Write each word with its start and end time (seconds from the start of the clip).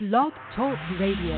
Blog 0.00 0.32
Talk 0.54 0.78
Radio. 1.00 1.34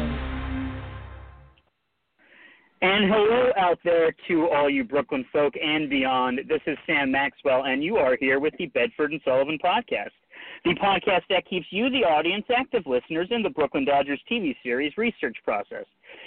And 2.83 3.11
hello 3.11 3.53
out 3.57 3.79
there 3.85 4.15
to 4.29 4.49
all 4.51 4.69
you 4.69 4.85
Brooklyn 4.85 5.25
folk 5.33 5.55
and 5.57 5.89
beyond. 5.89 6.41
This 6.47 6.61
is 6.67 6.77
Sam 6.87 7.11
Maxwell, 7.11 7.65
and 7.65 7.83
you 7.83 7.97
are 7.97 8.19
here 8.21 8.39
with 8.39 8.53
the 8.59 8.67
Bedford 8.67 9.13
and 9.13 9.21
Sullivan 9.25 9.59
podcast, 9.65 10.11
the 10.67 10.75
podcast 10.75 11.23
that 11.31 11.49
keeps 11.49 11.69
you, 11.71 11.89
the 11.89 12.05
audience, 12.05 12.45
active 12.55 12.83
listeners 12.85 13.29
in 13.31 13.43
the 13.43 13.49
Brooklyn 13.49 13.87
Dodgers 13.87 14.21
TV 14.31 14.55
series 14.63 14.93
research 14.99 15.39
process. 15.43 15.87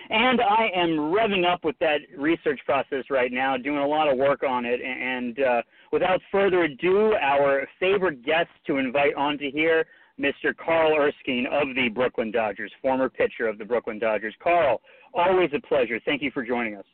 And 0.09 0.41
I 0.41 0.69
am 0.75 0.97
revving 1.13 1.45
up 1.45 1.63
with 1.63 1.77
that 1.81 1.99
research 2.17 2.61
process 2.65 3.03
right 3.11 3.31
now, 3.31 3.57
doing 3.57 3.77
a 3.77 3.87
lot 3.87 4.11
of 4.11 4.17
work 4.17 4.41
on 4.41 4.65
it. 4.65 4.81
And 4.81 5.39
uh, 5.39 5.61
without 5.91 6.19
further 6.31 6.63
ado, 6.63 7.13
our 7.13 7.67
favorite 7.79 8.25
guest 8.25 8.49
to 8.65 8.77
invite 8.77 9.13
onto 9.13 9.51
here 9.51 9.85
Mr. 10.19 10.55
Carl 10.55 10.95
Erskine 10.95 11.47
of 11.51 11.75
the 11.75 11.89
Brooklyn 11.89 12.31
Dodgers, 12.31 12.71
former 12.81 13.09
pitcher 13.09 13.47
of 13.47 13.57
the 13.57 13.65
Brooklyn 13.65 13.99
Dodgers. 13.99 14.35
Carl, 14.41 14.81
always 15.13 15.49
a 15.55 15.61
pleasure. 15.67 15.99
Thank 16.05 16.21
you 16.21 16.31
for 16.31 16.45
joining 16.45 16.75
us. 16.75 16.85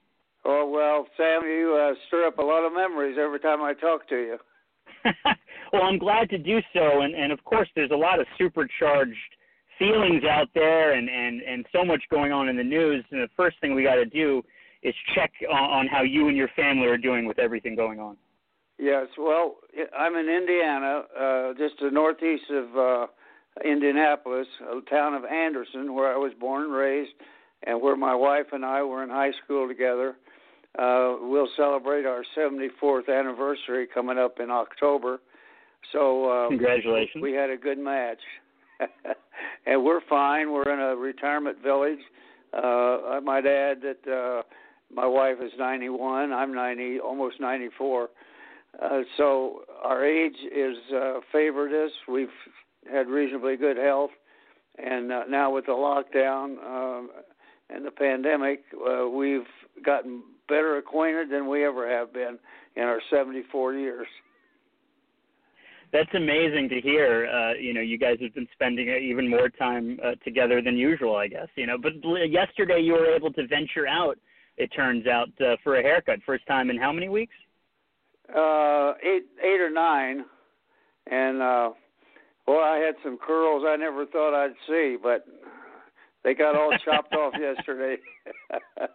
Oh 0.46 0.70
well, 0.70 1.06
Sam, 1.18 1.42
you 1.44 1.76
uh, 1.76 1.96
stir 2.08 2.28
up 2.28 2.38
a 2.38 2.42
lot 2.42 2.66
of 2.66 2.74
memories 2.74 3.18
every 3.20 3.40
time 3.40 3.62
I 3.62 3.74
talk 3.74 4.08
to 4.10 4.16
you. 4.16 4.38
well, 5.74 5.84
I'm 5.84 5.98
glad 5.98 6.30
to 6.30 6.38
do 6.38 6.60
so, 6.74 7.02
and 7.02 7.14
and 7.14 7.32
of 7.32 7.44
course, 7.44 7.68
there's 7.76 7.92
a 7.92 7.96
lot 7.96 8.20
of 8.20 8.26
supercharged 8.38 9.18
feelings 9.78 10.24
out 10.24 10.48
there, 10.54 10.94
and 10.94 11.10
and 11.10 11.42
and 11.42 11.66
so 11.74 11.84
much 11.84 12.02
going 12.10 12.32
on 12.32 12.48
in 12.48 12.56
the 12.56 12.64
news. 12.64 13.04
And 13.12 13.22
the 13.22 13.30
first 13.36 13.60
thing 13.60 13.76
we 13.76 13.84
got 13.84 13.96
to 13.96 14.06
do 14.06 14.42
is 14.82 14.96
check 15.14 15.32
on, 15.52 15.70
on 15.70 15.88
how 15.88 16.04
you 16.04 16.30
and 16.30 16.38
your 16.38 16.50
family 16.56 16.88
are 16.88 16.98
doing 16.98 17.26
with 17.26 17.38
everything 17.38 17.76
going 17.76 18.00
on. 18.00 18.16
Yes, 18.80 19.08
well, 19.18 19.58
I'm 19.98 20.16
in 20.16 20.30
Indiana, 20.30 21.04
uh, 21.20 21.54
just 21.58 21.78
to 21.80 21.86
the 21.86 21.92
northeast 21.92 22.46
of 22.50 22.78
uh, 22.78 23.08
Indianapolis, 23.66 24.48
a 24.62 24.80
town 24.90 25.14
of 25.16 25.26
Anderson, 25.26 25.94
where 25.94 26.14
I 26.14 26.18
was 26.18 26.32
born 26.40 26.64
and 26.64 26.74
raised, 26.74 27.12
and 27.68 27.82
where 27.82 27.98
my 27.98 28.16
wife 28.16 28.46
and 28.54 28.64
I 28.64 28.82
were 28.84 29.04
in 29.04 29.10
high 29.10 29.34
school 29.44 29.68
together. 29.68 30.16
Uh, 30.78 31.18
we'll 31.20 31.50
celebrate 31.58 32.06
our 32.06 32.24
74th 32.38 33.10
anniversary 33.10 33.86
coming 33.86 34.18
up 34.18 34.40
in 34.40 34.50
October. 34.50 35.20
So 35.92 36.46
uh, 36.46 36.48
congratulations. 36.48 37.22
We 37.22 37.34
had 37.34 37.50
a 37.50 37.58
good 37.58 37.80
match, 37.80 38.20
and 39.66 39.84
we're 39.84 40.02
fine. 40.10 40.54
We're 40.54 40.72
in 40.72 40.80
a 40.80 40.96
retirement 40.96 41.58
village. 41.62 42.00
Uh, 42.54 43.10
I 43.10 43.20
might 43.20 43.46
add 43.46 43.82
that 43.82 44.10
uh, 44.10 44.44
my 44.94 45.06
wife 45.06 45.38
is 45.44 45.52
91. 45.60 46.32
I'm 46.32 46.54
90, 46.54 47.00
almost 47.02 47.42
94 47.42 48.10
uh, 48.82 49.02
so 49.18 49.62
our 49.84 50.06
age 50.06 50.38
is 50.56 50.78
uh, 50.96 51.20
favored 51.32 51.74
us. 51.74 51.92
We've 52.08 52.28
had 52.92 53.08
reasonably 53.08 53.58
good 53.58 53.78
health, 53.78 54.12
and 54.78 55.12
uh, 55.12 55.24
now 55.30 55.54
with 55.54 55.66
the 55.66 55.72
lockdown 55.72 56.56
uh, 56.58 57.08
and 57.70 57.86
the 57.86 57.92
pandemic, 57.92 58.64
uh, 58.76 59.08
we've 59.08 59.48
gotten 59.86 60.24
better 60.48 60.78
acquainted 60.78 61.30
than 61.30 61.48
we 61.48 61.66
ever 61.66 61.90
have 61.90 62.14
been 62.14 62.40
in 62.76 62.84
our 62.84 63.00
74 63.10 63.74
years. 63.74 64.08
That's 65.92 66.10
amazing 66.14 66.70
to 66.70 66.82
hear. 66.82 67.28
Uh, 67.28 67.54
you 67.54 67.74
know, 67.74 67.82
you 67.82 67.98
guys 67.98 68.18
have 68.22 68.34
been 68.36 68.48
spending 68.54 68.90
even 68.90 69.28
more 69.28 69.50
time 69.50 70.00
uh, 70.04 70.12
together 70.24 70.62
than 70.62 70.78
usual, 70.78 71.16
I 71.16 71.28
guess. 71.28 71.48
You 71.56 71.66
know, 71.66 71.78
but 71.78 71.94
yesterday 72.30 72.80
you 72.82 72.94
were 72.94 73.08
able 73.16 73.34
to 73.34 73.48
venture 73.48 73.88
out. 73.88 74.18
It 74.58 74.68
turns 74.76 75.08
out 75.08 75.30
uh, 75.42 75.56
for 75.64 75.80
a 75.80 75.82
haircut, 75.82 76.20
first 76.26 76.46
time 76.46 76.70
in 76.70 76.78
how 76.78 76.92
many 76.92 77.10
weeks? 77.10 77.34
Uh, 78.36 78.94
eight 79.04 79.26
eight 79.44 79.62
or 79.62 79.70
nine, 79.70 80.26
and 81.10 81.42
uh, 81.42 81.70
well, 82.48 82.60
I 82.60 82.78
had 82.78 82.96
some 83.04 83.18
curls 83.18 83.64
I 83.68 83.76
never 83.76 84.06
thought 84.06 84.34
I'd 84.34 84.56
see, 84.68 84.98
but 85.02 85.26
they 86.24 86.34
got 86.34 86.56
all 86.56 86.72
chopped 86.86 87.14
off 87.14 87.34
yesterday. 87.40 88.02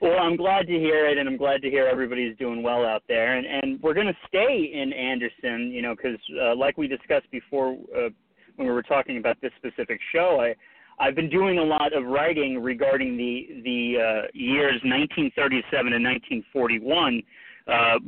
well, 0.00 0.18
I'm 0.20 0.36
glad 0.36 0.66
to 0.66 0.72
hear 0.72 1.06
it, 1.06 1.18
and 1.18 1.28
I'm 1.28 1.36
glad 1.36 1.62
to 1.62 1.70
hear 1.70 1.86
everybody's 1.86 2.36
doing 2.36 2.62
well 2.62 2.84
out 2.84 3.02
there. 3.08 3.36
And 3.36 3.46
and 3.46 3.82
we're 3.82 3.94
going 3.94 4.06
to 4.06 4.16
stay 4.28 4.70
in 4.74 4.92
Anderson, 4.92 5.70
you 5.72 5.82
know, 5.82 5.94
because 5.94 6.18
uh, 6.42 6.54
like 6.54 6.76
we 6.76 6.88
discussed 6.88 7.30
before 7.30 7.76
uh, 7.96 8.08
when 8.56 8.68
we 8.68 8.72
were 8.74 8.82
talking 8.82 9.18
about 9.18 9.40
this 9.40 9.52
specific 9.56 10.00
show, 10.12 10.40
I. 10.40 10.54
I've 11.00 11.16
been 11.16 11.30
doing 11.30 11.58
a 11.58 11.64
lot 11.64 11.94
of 11.96 12.04
writing 12.04 12.62
regarding 12.62 13.16
the 13.16 13.62
the 13.64 13.96
uh, 13.96 14.28
years 14.34 14.78
1937 14.84 15.94
and 15.94 16.04
1941 16.04 17.22
uh, 17.66 17.98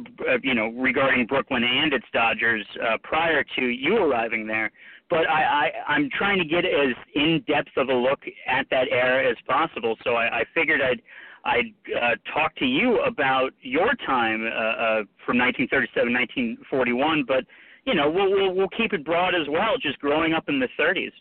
you 0.42 0.54
know, 0.54 0.68
regarding 0.76 1.26
Brooklyn 1.26 1.62
and 1.64 1.92
its 1.92 2.06
Dodgers 2.12 2.66
uh, 2.82 2.98
prior 3.02 3.44
to 3.56 3.62
you 3.62 3.96
arriving 3.98 4.46
there. 4.46 4.70
But 5.10 5.28
I, 5.28 5.70
I, 5.86 5.92
I'm 5.92 6.08
trying 6.16 6.38
to 6.38 6.44
get 6.44 6.64
as 6.64 6.94
in 7.14 7.44
depth 7.46 7.76
of 7.76 7.88
a 7.88 7.94
look 7.94 8.20
at 8.46 8.66
that 8.70 8.88
era 8.90 9.30
as 9.30 9.36
possible. 9.46 9.96
So 10.02 10.14
I, 10.14 10.40
I 10.40 10.44
figured 10.54 10.80
I'd 10.80 11.02
I'd 11.44 11.74
uh, 11.94 12.16
talk 12.32 12.56
to 12.56 12.64
you 12.64 13.00
about 13.02 13.52
your 13.60 13.94
time 14.06 14.44
uh, 14.46 14.48
uh, 14.48 15.02
from 15.26 15.36
1937, 15.38 16.12
1941. 16.12 17.24
But 17.28 17.44
you 17.84 17.94
know, 17.94 18.10
we'll, 18.10 18.30
we'll 18.30 18.54
we'll 18.54 18.68
keep 18.76 18.92
it 18.92 19.04
broad 19.04 19.34
as 19.34 19.46
well, 19.50 19.76
just 19.80 19.98
growing 19.98 20.32
up 20.32 20.48
in 20.48 20.58
the 20.58 20.68
30s. 20.80 21.12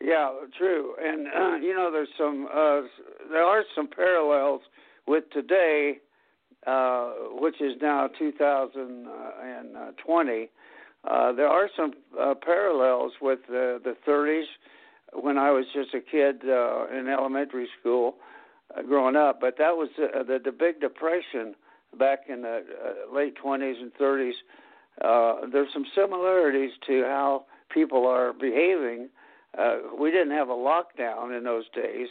Yeah, 0.00 0.30
true. 0.56 0.94
And 1.00 1.26
uh, 1.28 1.56
you 1.64 1.74
know, 1.74 1.90
there's 1.92 2.08
some 2.18 2.48
uh, 2.52 2.82
there 3.30 3.44
are 3.44 3.62
some 3.76 3.88
parallels 3.88 4.62
with 5.06 5.24
today 5.32 5.98
uh, 6.66 7.12
which 7.40 7.60
is 7.60 7.74
now 7.80 8.08
2020, 8.18 10.50
uh, 11.04 11.32
there 11.32 11.48
are 11.48 11.70
some 11.76 11.92
uh, 12.18 12.34
parallels 12.34 13.12
with 13.20 13.38
the, 13.48 13.80
the 13.84 13.94
30s 14.06 14.46
when 15.12 15.38
I 15.38 15.50
was 15.50 15.64
just 15.72 15.94
a 15.94 16.00
kid 16.00 16.42
uh, 16.46 16.86
in 16.88 17.08
elementary 17.08 17.68
school 17.80 18.16
uh, 18.76 18.82
growing 18.82 19.16
up. 19.16 19.40
But 19.40 19.56
that 19.58 19.76
was 19.76 19.88
uh, 19.98 20.22
the, 20.24 20.38
the 20.44 20.52
Big 20.52 20.80
Depression 20.80 21.54
back 21.98 22.20
in 22.28 22.42
the 22.42 22.58
uh, 22.58 23.14
late 23.14 23.34
20s 23.42 23.80
and 23.80 23.94
30s. 23.94 24.34
Uh, 25.00 25.46
there's 25.50 25.72
some 25.72 25.86
similarities 25.94 26.72
to 26.86 27.04
how 27.04 27.46
people 27.72 28.06
are 28.06 28.32
behaving. 28.32 29.08
Uh, 29.56 29.76
we 29.98 30.10
didn't 30.10 30.32
have 30.32 30.48
a 30.48 30.52
lockdown 30.52 31.36
in 31.36 31.44
those 31.44 31.64
days, 31.74 32.08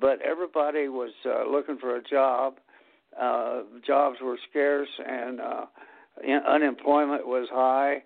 but 0.00 0.20
everybody 0.22 0.88
was 0.88 1.10
uh, 1.26 1.50
looking 1.50 1.78
for 1.78 1.96
a 1.96 2.02
job 2.02 2.58
uh, 3.20 3.62
jobs 3.86 4.18
were 4.22 4.38
scarce 4.50 4.88
and 5.06 5.40
uh, 5.40 5.66
unemployment 6.48 7.26
was 7.26 7.48
high. 7.50 8.02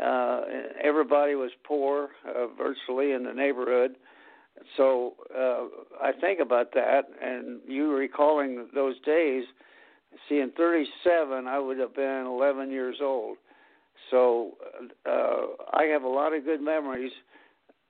Uh, 0.00 0.42
everybody 0.82 1.34
was 1.34 1.50
poor, 1.64 2.10
uh, 2.28 2.46
virtually 2.56 3.12
in 3.12 3.24
the 3.24 3.32
neighborhood. 3.32 3.96
So 4.76 5.14
uh, 5.36 5.64
I 6.00 6.12
think 6.20 6.40
about 6.40 6.72
that, 6.74 7.02
and 7.20 7.60
you 7.66 7.92
recalling 7.92 8.68
those 8.74 8.94
days. 9.00 9.44
See, 10.28 10.38
in 10.38 10.52
'37, 10.56 11.46
I 11.46 11.58
would 11.58 11.78
have 11.78 11.94
been 11.94 12.26
11 12.26 12.70
years 12.70 12.96
old. 13.02 13.38
So 14.10 14.52
uh, 15.06 15.46
I 15.72 15.84
have 15.84 16.02
a 16.02 16.08
lot 16.08 16.34
of 16.34 16.44
good 16.44 16.60
memories 16.60 17.12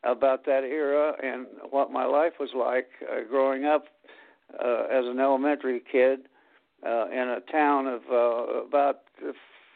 about 0.04 0.44
that 0.46 0.64
era 0.64 1.14
and 1.22 1.46
what 1.70 1.90
my 1.90 2.04
life 2.04 2.32
was 2.40 2.50
like 2.56 2.88
uh, 3.10 3.28
growing 3.28 3.64
up 3.64 3.86
uh, 4.64 4.84
as 4.84 5.04
an 5.04 5.18
elementary 5.18 5.82
kid 5.90 6.28
uh, 6.86 7.06
in 7.10 7.36
a 7.36 7.40
town 7.52 7.86
of 7.86 8.00
uh, 8.10 8.64
about 8.66 9.00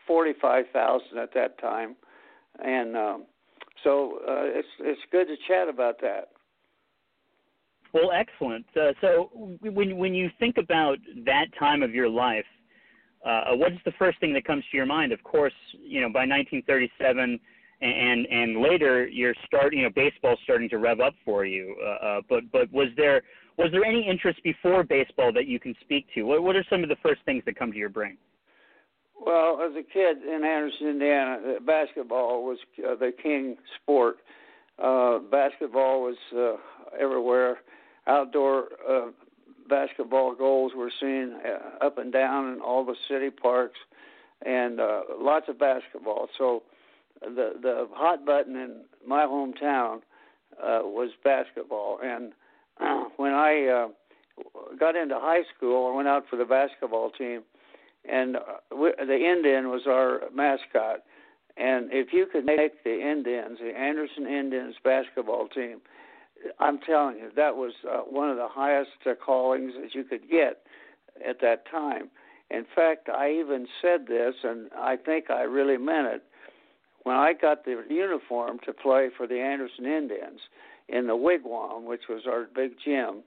45,000 0.06 1.19
at 1.19 1.33
that 1.34 1.59
time, 1.61 1.97
and 2.65 2.97
um, 2.97 3.25
so 3.84 4.19
uh, 4.28 4.43
it's 4.44 4.69
it's 4.81 5.00
good 5.12 5.27
to 5.27 5.37
chat 5.49 5.69
about 5.69 6.00
that. 6.00 6.31
Well, 7.93 8.11
excellent. 8.12 8.66
Uh, 8.77 8.93
so 9.00 9.31
when 9.62 9.97
when 9.97 10.15
you 10.15 10.31
think 10.39 10.56
about 10.59 10.99
that 11.25 11.47
time 11.59 11.83
of 11.83 11.95
your 11.95 12.09
life, 12.09 12.45
uh, 13.25 13.55
what 13.55 13.72
is 13.72 13.78
the 13.84 13.93
first 13.99 14.19
thing 14.21 14.33
that 14.34 14.45
comes 14.45 14.65
to 14.71 14.77
your 14.77 14.87
mind? 14.87 15.12
Of 15.12 15.22
course, 15.22 15.55
you 15.72 16.00
know 16.00 16.09
by 16.09 16.27
1937 16.27 17.39
and 17.81 18.27
and 18.27 18.61
later 18.61 19.06
you're 19.06 19.34
starting, 19.45 19.81
you 19.81 19.84
know, 19.84 19.93
baseball's 19.95 20.39
starting 20.45 20.69
to 20.71 20.78
rev 20.78 21.00
up 21.00 21.15
for 21.25 21.45
you. 21.45 21.77
Uh, 21.83 22.07
uh, 22.07 22.21
but 22.28 22.51
but 22.53 22.72
was 22.72 22.89
there 22.97 23.22
was 23.58 23.70
there 23.72 23.84
any 23.84 24.06
interest 24.06 24.42
before 24.42 24.84
baseball 24.84 25.32
that 25.32 25.47
you 25.47 25.58
can 25.58 25.74
speak 25.80 26.06
to? 26.14 26.22
What, 26.22 26.42
what 26.42 26.56
are 26.56 26.64
some 26.68 26.82
of 26.82 26.88
the 26.88 26.97
first 27.03 27.20
things 27.24 27.42
that 27.47 27.56
come 27.56 27.72
to 27.72 27.78
your 27.78 27.88
brain? 27.88 28.16
Well, 29.18 29.60
as 29.62 29.72
a 29.72 29.82
kid 29.82 30.22
in 30.22 30.44
Anderson, 30.44 30.88
Indiana, 30.88 31.38
uh, 31.56 31.60
basketball 31.60 32.44
was 32.44 32.58
uh, 32.86 32.94
the 32.97 33.12
king 33.22 33.56
sport. 33.82 34.18
Uh, 34.78 35.18
basketball 35.18 36.03
was 36.03 36.16
uh, 36.36 36.56
everywhere. 37.00 37.58
Outdoor 38.06 38.68
uh, 38.88 39.06
basketball 39.68 40.34
goals 40.34 40.72
were 40.76 40.92
seen 41.00 41.34
uh, 41.44 41.84
up 41.84 41.98
and 41.98 42.12
down 42.12 42.53
in 42.53 42.60
all 42.60 42.84
the 42.84 42.94
city 43.08 43.30
parks, 43.30 43.78
and 44.44 44.80
uh, 44.80 45.00
lots 45.18 45.48
of 45.48 45.58
basketball. 45.58 46.28
So, 46.36 46.62
the 47.22 47.54
the 47.60 47.88
hot 47.92 48.26
button 48.26 48.54
in 48.54 48.82
my 49.06 49.24
hometown 49.24 50.00
uh, 50.62 50.80
was 50.84 51.10
basketball, 51.24 51.98
and 52.03 52.32
when 53.17 53.33
I 53.33 53.67
uh, 53.67 53.89
got 54.78 54.97
into 54.97 55.17
high 55.17 55.43
school, 55.57 55.91
I 55.93 55.97
went 55.97 56.09
out 56.09 56.25
for 56.28 56.37
the 56.37 56.45
basketball 56.45 57.11
team, 57.11 57.43
and 58.11 58.37
uh, 58.37 58.41
we, 58.77 58.93
the 58.99 59.17
Indian 59.17 59.69
was 59.69 59.83
our 59.87 60.23
mascot. 60.34 61.03
And 61.57 61.91
if 61.91 62.13
you 62.13 62.27
could 62.31 62.45
make 62.45 62.84
the 62.84 63.01
Indians, 63.01 63.59
the 63.61 63.77
Anderson 63.77 64.27
Indians 64.27 64.75
basketball 64.84 65.49
team, 65.49 65.81
I'm 66.61 66.78
telling 66.81 67.17
you, 67.17 67.31
that 67.34 67.57
was 67.57 67.73
uh, 67.91 68.01
one 68.01 68.28
of 68.28 68.37
the 68.37 68.49
highest 68.49 68.91
uh, 69.07 69.15
callings 69.15 69.73
that 69.81 69.95
you 69.95 70.05
could 70.05 70.28
get 70.31 70.63
at 71.27 71.41
that 71.41 71.65
time. 71.71 72.11
In 72.51 72.67
fact, 72.75 73.09
I 73.09 73.33
even 73.33 73.67
said 73.83 74.07
this, 74.07 74.34
and 74.45 74.71
I 74.78 74.97
think 74.97 75.31
I 75.31 75.43
really 75.43 75.78
meant 75.78 76.09
it. 76.09 76.23
When 77.05 77.17
I 77.17 77.33
got 77.33 77.65
the 77.65 77.83
uniform 77.89 78.59
to 78.67 78.73
play 78.73 79.09
for 79.17 79.27
the 79.27 79.41
Anderson 79.41 79.87
Indians 79.87 80.41
in 80.88 81.06
the 81.06 81.16
Wigwam, 81.16 81.84
which 81.84 82.03
was 82.09 82.22
our 82.28 82.47
big 82.54 82.72
gym, 82.84 83.22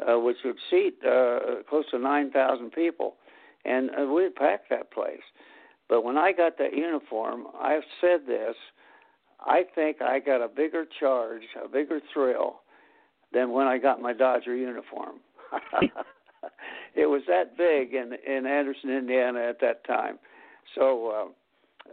uh, 0.00 0.18
which 0.18 0.36
would 0.44 0.56
seat 0.70 0.94
uh, 1.06 1.62
close 1.68 1.84
to 1.90 1.98
9,000 1.98 2.70
people, 2.70 3.16
and 3.64 3.90
uh, 3.90 4.06
we'd 4.06 4.34
pack 4.34 4.68
that 4.70 4.90
place. 4.92 5.22
But 5.88 6.04
when 6.04 6.16
I 6.16 6.32
got 6.32 6.58
that 6.58 6.74
uniform, 6.74 7.46
I've 7.60 7.82
said 8.00 8.20
this. 8.26 8.54
I 9.40 9.62
think 9.74 10.00
I 10.00 10.20
got 10.20 10.42
a 10.42 10.48
bigger 10.48 10.84
charge, 11.00 11.42
a 11.62 11.68
bigger 11.68 12.00
thrill 12.12 12.60
than 13.32 13.52
when 13.52 13.66
I 13.66 13.78
got 13.78 14.00
my 14.00 14.12
Dodger 14.12 14.54
uniform. 14.54 15.16
it 16.94 17.06
was 17.06 17.22
that 17.28 17.56
big 17.56 17.94
in 17.94 18.12
in 18.26 18.46
Anderson, 18.46 18.90
Indiana 18.90 19.40
at 19.40 19.60
that 19.60 19.84
time. 19.84 20.18
So 20.74 21.32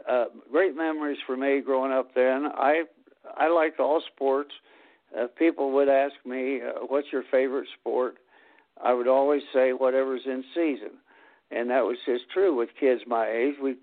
uh, 0.08 0.12
uh, 0.12 0.26
great 0.52 0.76
memories 0.76 1.18
for 1.26 1.36
me 1.36 1.62
growing 1.62 1.92
up 1.92 2.14
then. 2.14 2.46
I 2.46 2.84
I 3.38 3.48
liked 3.50 3.80
all 3.80 4.02
sports. 4.14 4.52
Uh, 4.54 4.78
people 5.38 5.72
would 5.72 5.90
ask 5.90 6.14
me, 6.26 6.62
uh, 6.62 6.86
"What's 6.88 7.12
your 7.12 7.24
favorite 7.32 7.68
sport?" 7.80 8.18
I 8.82 8.94
would 8.94 9.08
always 9.08 9.44
say 9.54 9.74
whatever's 9.74 10.26
in 10.26 10.44
season, 10.54 10.92
and 11.52 11.70
that 11.70 11.84
was 11.86 11.98
just 12.06 12.30
true 12.30 12.56
with 12.56 12.70
kids 12.80 13.02
my 13.08 13.30
age. 13.30 13.56
We 13.62 13.76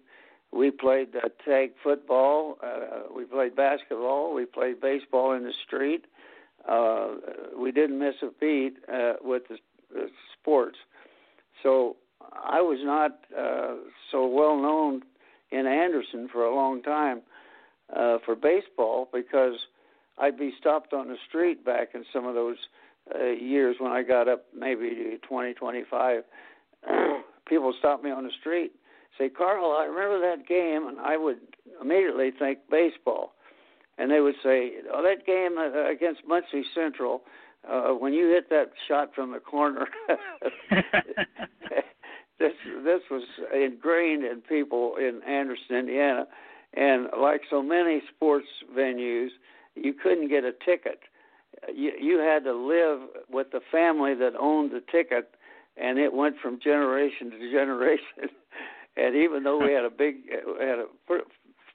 we 0.53 0.71
played 0.71 1.09
uh, 1.17 1.29
tag 1.45 1.73
football, 1.83 2.59
uh, 2.63 3.13
we 3.15 3.25
played 3.25 3.57
basketball, 3.57 4.33
we 4.35 4.47
played 4.47 4.81
baseball 4.81 5.33
in 5.33 5.45
the 5.45 5.53
street. 5.67 6.07
Uh, 6.67 7.15
we 7.57 7.71
didn't 7.71 7.99
miss 7.99 8.15
a 8.23 8.31
beat 8.41 8.77
uh, 8.93 9.15
with 9.23 9.43
the, 9.49 9.59
the 9.93 10.09
sports. 10.33 10.79
So 11.63 11.97
I 12.33 12.61
was 12.61 12.79
not 12.83 13.19
uh, 13.37 13.77
so 14.11 14.27
well 14.27 14.57
known 14.57 15.03
in 15.51 15.67
Anderson 15.67 16.29
for 16.33 16.45
a 16.45 16.55
long 16.55 16.83
time 16.83 17.23
uh, 17.95 18.19
for 18.25 18.35
baseball 18.35 19.09
because 19.13 19.55
I'd 20.19 20.39
be 20.39 20.53
stopped 20.59 20.93
on 20.93 21.09
the 21.09 21.17
street 21.29 21.65
back 21.65 21.89
in 21.95 22.05
some 22.13 22.27
of 22.27 22.35
those 22.35 22.57
uh, 23.15 23.27
years 23.27 23.77
when 23.79 23.93
I 23.93 24.03
got 24.03 24.29
up 24.29 24.47
maybe 24.57 25.19
20, 25.29 25.55
25. 25.55 26.23
People 27.49 27.75
stopped 27.79 28.03
me 28.03 28.11
on 28.11 28.25
the 28.25 28.31
street, 28.41 28.73
say, 29.19 29.29
Carl, 29.29 29.77
I 29.79 29.85
remember 29.85 30.21
that 30.21 30.49
game, 30.49 30.89
and 30.89 30.99
I 30.99 31.17
would 31.17 31.39
immediately 31.81 32.31
think 32.37 32.59
baseball. 32.71 33.35
And 33.99 34.11
they 34.11 34.21
would 34.21 34.35
say, 34.43 34.73
oh, 34.93 35.03
that 35.03 35.25
game 35.27 35.57
uh, 35.59 35.91
against 35.91 36.23
Muncie 36.27 36.65
Central, 36.75 37.23
uh, 37.69 37.91
when 37.91 38.13
you 38.13 38.29
hit 38.29 38.51
that 38.51 38.73
shot 38.89 39.15
from 39.15 39.33
the 39.33 39.39
corner, 39.39 39.87
this 42.39 42.53
this 42.85 43.01
was 43.11 43.23
ingrained 43.55 44.25
in 44.25 44.41
people 44.43 44.97
in 44.97 45.21
Anderson, 45.27 45.77
Indiana, 45.77 46.27
and 46.75 47.09
like 47.19 47.41
so 47.51 47.63
many 47.63 48.03
sports 48.15 48.47
venues, 48.77 49.31
you 49.77 49.93
couldn't 49.93 50.29
get 50.29 50.45
a 50.45 50.53
ticket. 50.53 51.01
You 51.73 51.93
you 52.01 52.19
had 52.19 52.45
to 52.45 52.53
live 52.53 53.09
with 53.31 53.49
the 53.53 53.61
family 53.71 54.15
that 54.15 54.33
owned 54.39 54.73
the 54.73 54.83
ticket, 54.91 55.35
and 55.77 55.99
it 55.99 56.13
went 56.13 56.37
from 56.43 56.59
generation 56.61 57.31
to 57.31 57.51
generation. 57.51 58.29
and 58.97 59.15
even 59.15 59.45
though 59.45 59.59
we 59.59 59.73
had 59.73 59.85
a 59.85 59.91
big 59.91 60.31
had 60.61 60.79
a 60.79 60.87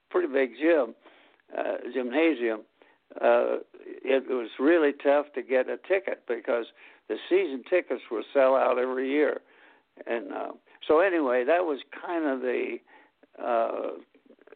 pretty 0.10 0.32
big 0.32 0.52
gym, 0.60 0.94
uh, 1.58 1.78
gymnasium, 1.94 2.62
uh, 3.22 3.58
it 4.04 4.28
was 4.30 4.50
really 4.60 4.92
tough 5.04 5.28
to 5.34 5.42
get 5.42 5.68
a 5.70 5.78
ticket 5.88 6.24
because 6.28 6.66
the 7.08 7.18
season 7.30 7.64
tickets 7.70 8.02
were 8.12 8.24
sell 8.34 8.56
out 8.56 8.78
every 8.78 9.10
year, 9.10 9.42
and 10.06 10.32
uh, 10.32 10.52
so 10.88 11.00
anyway, 11.00 11.44
that 11.46 11.66
was 11.66 11.80
kind 12.06 12.26
of 12.26 12.42
the 12.42 12.78
uh, 13.40 13.98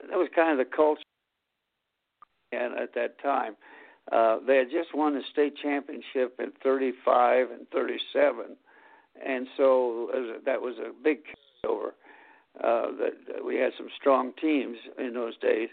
that 0.09 0.17
was 0.17 0.29
kind 0.35 0.51
of 0.51 0.57
the 0.57 0.75
culture, 0.75 1.01
and 2.51 2.77
at 2.77 2.93
that 2.95 3.21
time, 3.21 3.55
uh, 4.11 4.37
they 4.45 4.57
had 4.57 4.69
just 4.69 4.93
won 4.93 5.13
the 5.13 5.21
state 5.31 5.55
championship 5.61 6.39
in 6.39 6.51
'35 6.63 7.51
and 7.51 7.67
'37, 7.71 8.55
and 9.25 9.47
so 9.57 10.09
that 10.45 10.61
was 10.61 10.75
a 10.77 10.91
big 11.03 11.19
over. 11.65 11.93
Uh, 12.63 12.87
that, 12.97 13.45
we 13.45 13.57
had 13.57 13.73
some 13.77 13.87
strong 13.99 14.31
teams 14.39 14.77
in 14.97 15.13
those 15.13 15.37
days. 15.39 15.69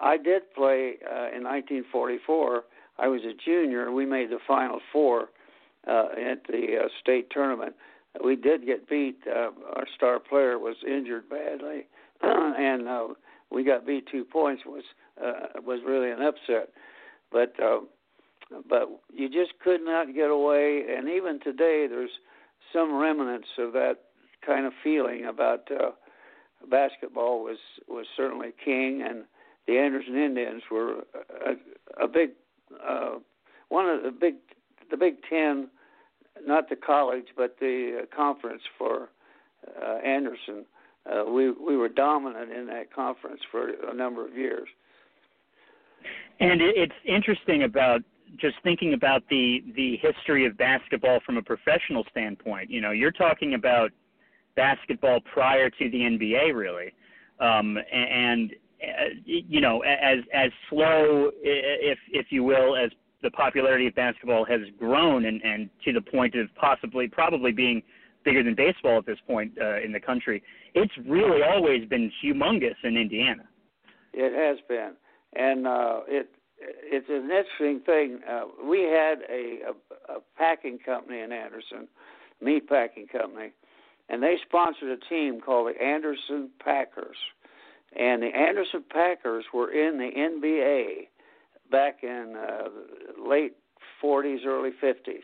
I 0.00 0.16
did 0.16 0.52
play 0.54 0.94
uh, 1.04 1.30
in 1.36 1.44
1944. 1.44 2.64
I 2.98 3.08
was 3.08 3.22
a 3.22 3.32
junior. 3.44 3.86
And 3.86 3.94
we 3.94 4.06
made 4.06 4.30
the 4.30 4.38
Final 4.46 4.80
Four 4.92 5.30
uh, 5.86 6.08
at 6.16 6.44
the 6.48 6.82
uh, 6.84 6.88
state 7.00 7.30
tournament. 7.30 7.74
We 8.24 8.36
did 8.36 8.66
get 8.66 8.88
beat. 8.88 9.18
Uh, 9.26 9.50
our 9.76 9.86
star 9.94 10.18
player 10.18 10.58
was 10.58 10.76
injured 10.86 11.28
badly, 11.28 11.86
and 12.22 12.88
uh, 12.88 13.08
we 13.52 13.62
got 13.62 13.86
beat 13.86 14.08
two 14.10 14.24
points. 14.24 14.62
was 14.66 14.82
uh, 15.22 15.60
was 15.64 15.80
really 15.86 16.10
an 16.10 16.22
upset. 16.22 16.70
But 17.30 17.54
uh, 17.62 17.80
but 18.68 18.88
you 19.12 19.28
just 19.28 19.58
could 19.62 19.82
not 19.82 20.14
get 20.14 20.30
away. 20.30 20.84
And 20.96 21.08
even 21.08 21.40
today, 21.40 21.86
there's 21.88 22.10
some 22.72 22.96
remnants 22.96 23.48
of 23.58 23.72
that 23.72 23.96
kind 24.44 24.66
of 24.66 24.72
feeling 24.82 25.26
about 25.26 25.68
uh, 25.70 25.90
basketball 26.70 27.42
was 27.42 27.58
was 27.88 28.06
certainly 28.16 28.52
king 28.64 29.02
and 29.06 29.24
the 29.66 29.78
Anderson 29.78 30.16
Indians 30.16 30.62
were 30.70 31.04
a, 31.46 32.02
a 32.02 32.08
big 32.08 32.30
uh, 32.86 33.18
one 33.68 33.86
of 33.86 34.02
the 34.02 34.10
big 34.10 34.34
the 34.90 34.96
Big 34.96 35.16
Ten, 35.28 35.68
not 36.44 36.68
the 36.68 36.76
college 36.76 37.26
but 37.36 37.56
the 37.60 38.02
uh, 38.02 38.16
conference 38.16 38.62
for 38.76 39.10
uh, 39.80 39.96
Anderson. 40.04 40.64
Uh, 41.10 41.24
we 41.24 41.50
we 41.50 41.76
were 41.76 41.88
dominant 41.88 42.52
in 42.52 42.66
that 42.66 42.92
conference 42.92 43.40
for 43.50 43.70
a 43.88 43.94
number 43.94 44.26
of 44.26 44.36
years. 44.36 44.68
And 46.40 46.62
it's 46.62 46.94
interesting 47.04 47.64
about 47.64 48.00
just 48.38 48.56
thinking 48.62 48.94
about 48.94 49.22
the 49.28 49.62
the 49.76 49.98
history 49.98 50.46
of 50.46 50.56
basketball 50.56 51.20
from 51.24 51.36
a 51.36 51.42
professional 51.42 52.04
standpoint. 52.10 52.70
You 52.70 52.80
know, 52.80 52.92
you're 52.92 53.12
talking 53.12 53.54
about 53.54 53.90
basketball 54.56 55.20
prior 55.32 55.68
to 55.68 55.90
the 55.90 55.98
NBA, 55.98 56.54
really, 56.54 56.92
um, 57.40 57.76
and 57.92 58.52
uh, 58.82 59.10
you 59.24 59.60
know, 59.60 59.80
as 59.82 60.18
as 60.32 60.50
slow, 60.70 61.30
if 61.42 61.98
if 62.10 62.26
you 62.30 62.42
will, 62.42 62.74
as 62.74 62.90
the 63.22 63.30
popularity 63.32 63.86
of 63.86 63.94
basketball 63.94 64.46
has 64.46 64.60
grown 64.78 65.26
and 65.26 65.42
and 65.42 65.68
to 65.84 65.92
the 65.92 66.00
point 66.00 66.34
of 66.34 66.48
possibly 66.54 67.06
probably 67.06 67.52
being 67.52 67.82
bigger 68.24 68.42
than 68.42 68.54
baseball 68.54 68.98
at 68.98 69.06
this 69.06 69.18
point 69.26 69.52
uh, 69.60 69.80
in 69.80 69.92
the 69.92 70.00
country, 70.00 70.42
it's 70.74 70.92
really 71.06 71.42
always 71.42 71.86
been 71.88 72.10
humongous 72.24 72.76
in 72.84 72.96
Indiana. 72.96 73.44
It 74.12 74.32
has 74.34 74.58
been, 74.68 74.92
and 75.34 75.66
uh, 75.66 76.00
it 76.08 76.28
it's 76.62 77.08
an 77.08 77.30
interesting 77.30 77.80
thing. 77.86 78.20
Uh, 78.28 78.42
we 78.68 78.82
had 78.82 79.20
a, 79.30 79.60
a, 79.68 80.14
a 80.14 80.20
packing 80.36 80.78
company 80.78 81.20
in 81.20 81.32
Anderson, 81.32 81.88
meat 82.42 82.68
packing 82.68 83.06
company, 83.06 83.52
and 84.10 84.22
they 84.22 84.36
sponsored 84.46 84.90
a 84.90 85.08
team 85.08 85.40
called 85.40 85.74
the 85.74 85.82
Anderson 85.82 86.50
Packers 86.62 87.16
and 87.96 88.22
the 88.22 88.28
Anderson 88.28 88.84
Packers 88.88 89.44
were 89.52 89.70
in 89.70 89.98
the 89.98 90.10
NBA 90.16 91.08
back 91.70 92.02
in 92.02 92.36
uh, 92.36 92.68
late 93.20 93.54
40s, 94.02 94.46
early 94.46 94.70
50s. 94.82 95.22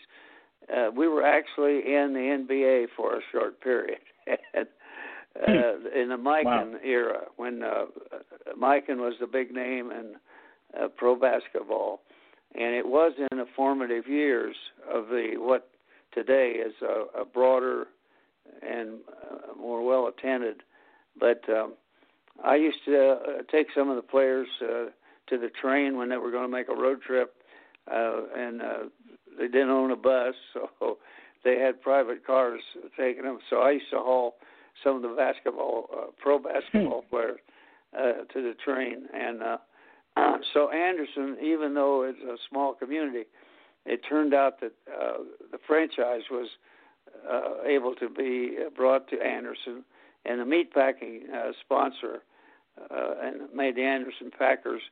Uh, 0.73 0.91
we 0.91 1.07
were 1.07 1.25
actually 1.25 1.79
in 1.79 2.13
the 2.13 2.45
NBA 2.49 2.87
for 2.97 3.17
a 3.17 3.21
short 3.31 3.61
period. 3.61 3.99
and, 4.55 4.67
uh, 5.49 6.01
in 6.01 6.09
the 6.09 6.17
Mikan 6.17 6.45
wow. 6.45 6.79
era, 6.85 7.21
when 7.37 7.63
uh, 7.63 7.87
Mikan 8.59 8.99
was 8.99 9.15
the 9.21 9.27
big 9.27 9.53
name 9.53 9.91
in 9.91 10.15
uh, 10.81 10.89
pro 10.89 11.17
basketball, 11.17 12.01
and 12.55 12.75
it 12.75 12.87
was 12.87 13.13
in 13.31 13.39
the 13.39 13.47
formative 13.55 14.07
years 14.07 14.57
of 14.93 15.09
the 15.09 15.35
what 15.37 15.69
today 16.13 16.55
is 16.67 16.73
a, 16.83 17.21
a 17.21 17.25
broader 17.25 17.87
and 18.63 18.99
uh, 19.09 19.59
more 19.59 19.85
well 19.85 20.07
attended, 20.07 20.63
but 21.19 21.43
um, 21.49 21.75
I 22.45 22.57
used 22.57 22.79
to 22.87 23.11
uh, 23.11 23.17
take 23.51 23.69
some 23.75 23.91
of 23.91 23.97
the 23.97 24.03
players 24.03 24.49
uh, 24.63 24.87
to 25.29 25.39
the 25.39 25.51
train 25.61 25.97
when 25.97 26.09
they 26.09 26.17
were 26.17 26.31
going 26.31 26.45
to 26.45 26.49
make 26.49 26.69
a 26.69 26.75
road 26.75 27.03
trip, 27.03 27.35
uh, 27.93 28.23
and 28.37 28.63
uh, 28.63 28.79
they 29.39 29.49
didn't 29.49 29.71
own 29.71 29.91
a 29.91 29.97
bus, 29.97 30.35
so 30.55 30.99
they 31.45 31.59
had 31.59 31.81
private 31.81 32.27
cars 32.27 32.61
taking 32.97 33.25
them. 33.25 33.39
So 33.51 33.61
I 33.61 33.73
used 33.73 33.91
to 33.91 33.99
haul 33.99 34.37
some 34.83 34.97
of 34.97 35.03
the 35.03 35.15
basketball, 35.17 35.89
uh, 35.93 36.07
pro 36.21 36.39
basketball 36.39 37.03
hmm. 37.03 37.15
players 37.15 37.41
uh, 37.97 38.25
to 38.33 38.43
the 38.43 38.55
train, 38.65 39.07
and 39.15 39.43
uh, 39.43 39.57
so 40.55 40.71
Anderson, 40.71 41.37
even 41.43 41.75
though 41.75 42.03
it's 42.03 42.19
a 42.23 42.37
small 42.49 42.75
community, 42.75 43.25
it 43.85 44.01
turned 44.09 44.35
out 44.35 44.61
that 44.61 44.73
uh, 44.89 45.19
the 45.53 45.59
franchise 45.67 46.23
was 46.31 46.49
uh, 47.31 47.63
able 47.67 47.95
to 47.95 48.09
be 48.09 48.57
brought 48.75 49.09
to 49.09 49.17
Anderson 49.21 49.85
and 50.25 50.41
the 50.41 50.45
meatpacking 50.45 51.33
uh, 51.33 51.53
sponsor 51.61 52.23
uh, 52.91 53.15
and 53.23 53.55
made 53.55 53.77
the 53.77 53.83
Anderson 53.83 54.31
Packers. 54.37 54.83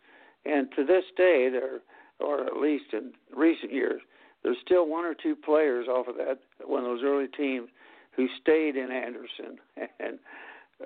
And 0.45 0.69
to 0.77 0.85
this 0.85 1.05
day, 1.17 1.49
there, 1.51 1.81
or 2.21 2.47
at 2.47 2.57
least 2.57 2.87
in 2.93 3.13
recent 3.35 3.73
years, 3.73 4.01
there's 4.43 4.57
still 4.65 4.87
one 4.87 5.05
or 5.05 5.15
two 5.15 5.35
players 5.35 5.89
off 5.89 6.07
of 6.07 6.17
that 6.17 6.39
one 6.65 6.81
of 6.81 6.87
those 6.87 7.03
early 7.03 7.29
teams 7.29 7.69
who 8.17 8.27
stayed 8.41 8.77
in 8.77 8.91
Anderson, 8.91 9.59
and 10.01 10.19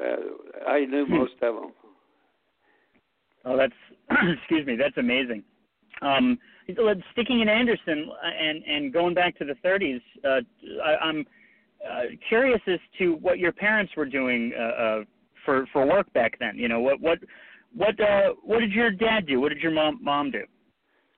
uh, 0.00 0.68
I 0.68 0.84
knew 0.84 1.06
hmm. 1.06 1.18
most 1.18 1.34
of 1.42 1.54
them. 1.54 1.72
Oh, 3.44 3.56
that's 3.56 3.72
excuse 4.38 4.66
me, 4.66 4.76
that's 4.76 4.96
amazing. 4.96 5.42
Um, 6.02 6.38
sticking 7.12 7.40
in 7.40 7.48
Anderson 7.48 8.10
uh, 8.10 8.26
and 8.26 8.62
and 8.64 8.92
going 8.92 9.14
back 9.14 9.36
to 9.38 9.44
the 9.44 9.54
30s, 9.66 10.00
uh, 10.24 10.40
I, 10.84 10.96
I'm 11.04 11.24
uh, 11.84 12.02
curious 12.28 12.60
as 12.66 12.78
to 12.98 13.14
what 13.16 13.38
your 13.38 13.52
parents 13.52 13.92
were 13.96 14.06
doing 14.06 14.52
uh, 14.58 14.62
uh, 14.62 15.04
for 15.44 15.66
for 15.72 15.86
work 15.86 16.12
back 16.12 16.38
then. 16.38 16.56
You 16.56 16.68
know, 16.68 16.80
what 16.80 17.00
what 17.00 17.18
what 17.74 17.98
uh, 18.00 18.34
what 18.42 18.60
did 18.60 18.72
your 18.72 18.90
dad 18.90 19.26
do? 19.26 19.40
What 19.40 19.50
did 19.50 19.58
your 19.58 19.72
mom 19.72 19.98
mom 20.02 20.30
do? 20.30 20.42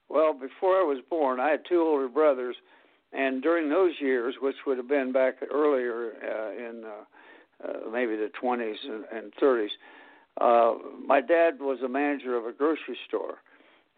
Well, 0.09 0.33
before 0.33 0.77
I 0.77 0.83
was 0.83 0.99
born, 1.09 1.39
I 1.39 1.51
had 1.51 1.61
two 1.69 1.81
older 1.81 2.09
brothers, 2.09 2.57
and 3.13 3.43
during 3.43 3.69
those 3.69 3.93
years, 4.01 4.37
which 4.41 4.57
would 4.67 4.77
have 4.77 4.89
been 4.89 5.13
back 5.13 5.37
earlier 5.53 6.13
uh, 6.23 6.51
in 6.53 6.85
uh, 6.85 7.69
uh, 7.69 7.91
maybe 7.91 8.17
the 8.17 8.31
20s 8.43 8.77
and, 8.85 9.05
and 9.13 9.33
30s, 9.35 9.69
uh, 10.41 10.79
my 11.07 11.21
dad 11.21 11.61
was 11.61 11.81
a 11.85 11.89
manager 11.89 12.37
of 12.37 12.47
a 12.47 12.53
grocery 12.53 12.97
store, 13.07 13.39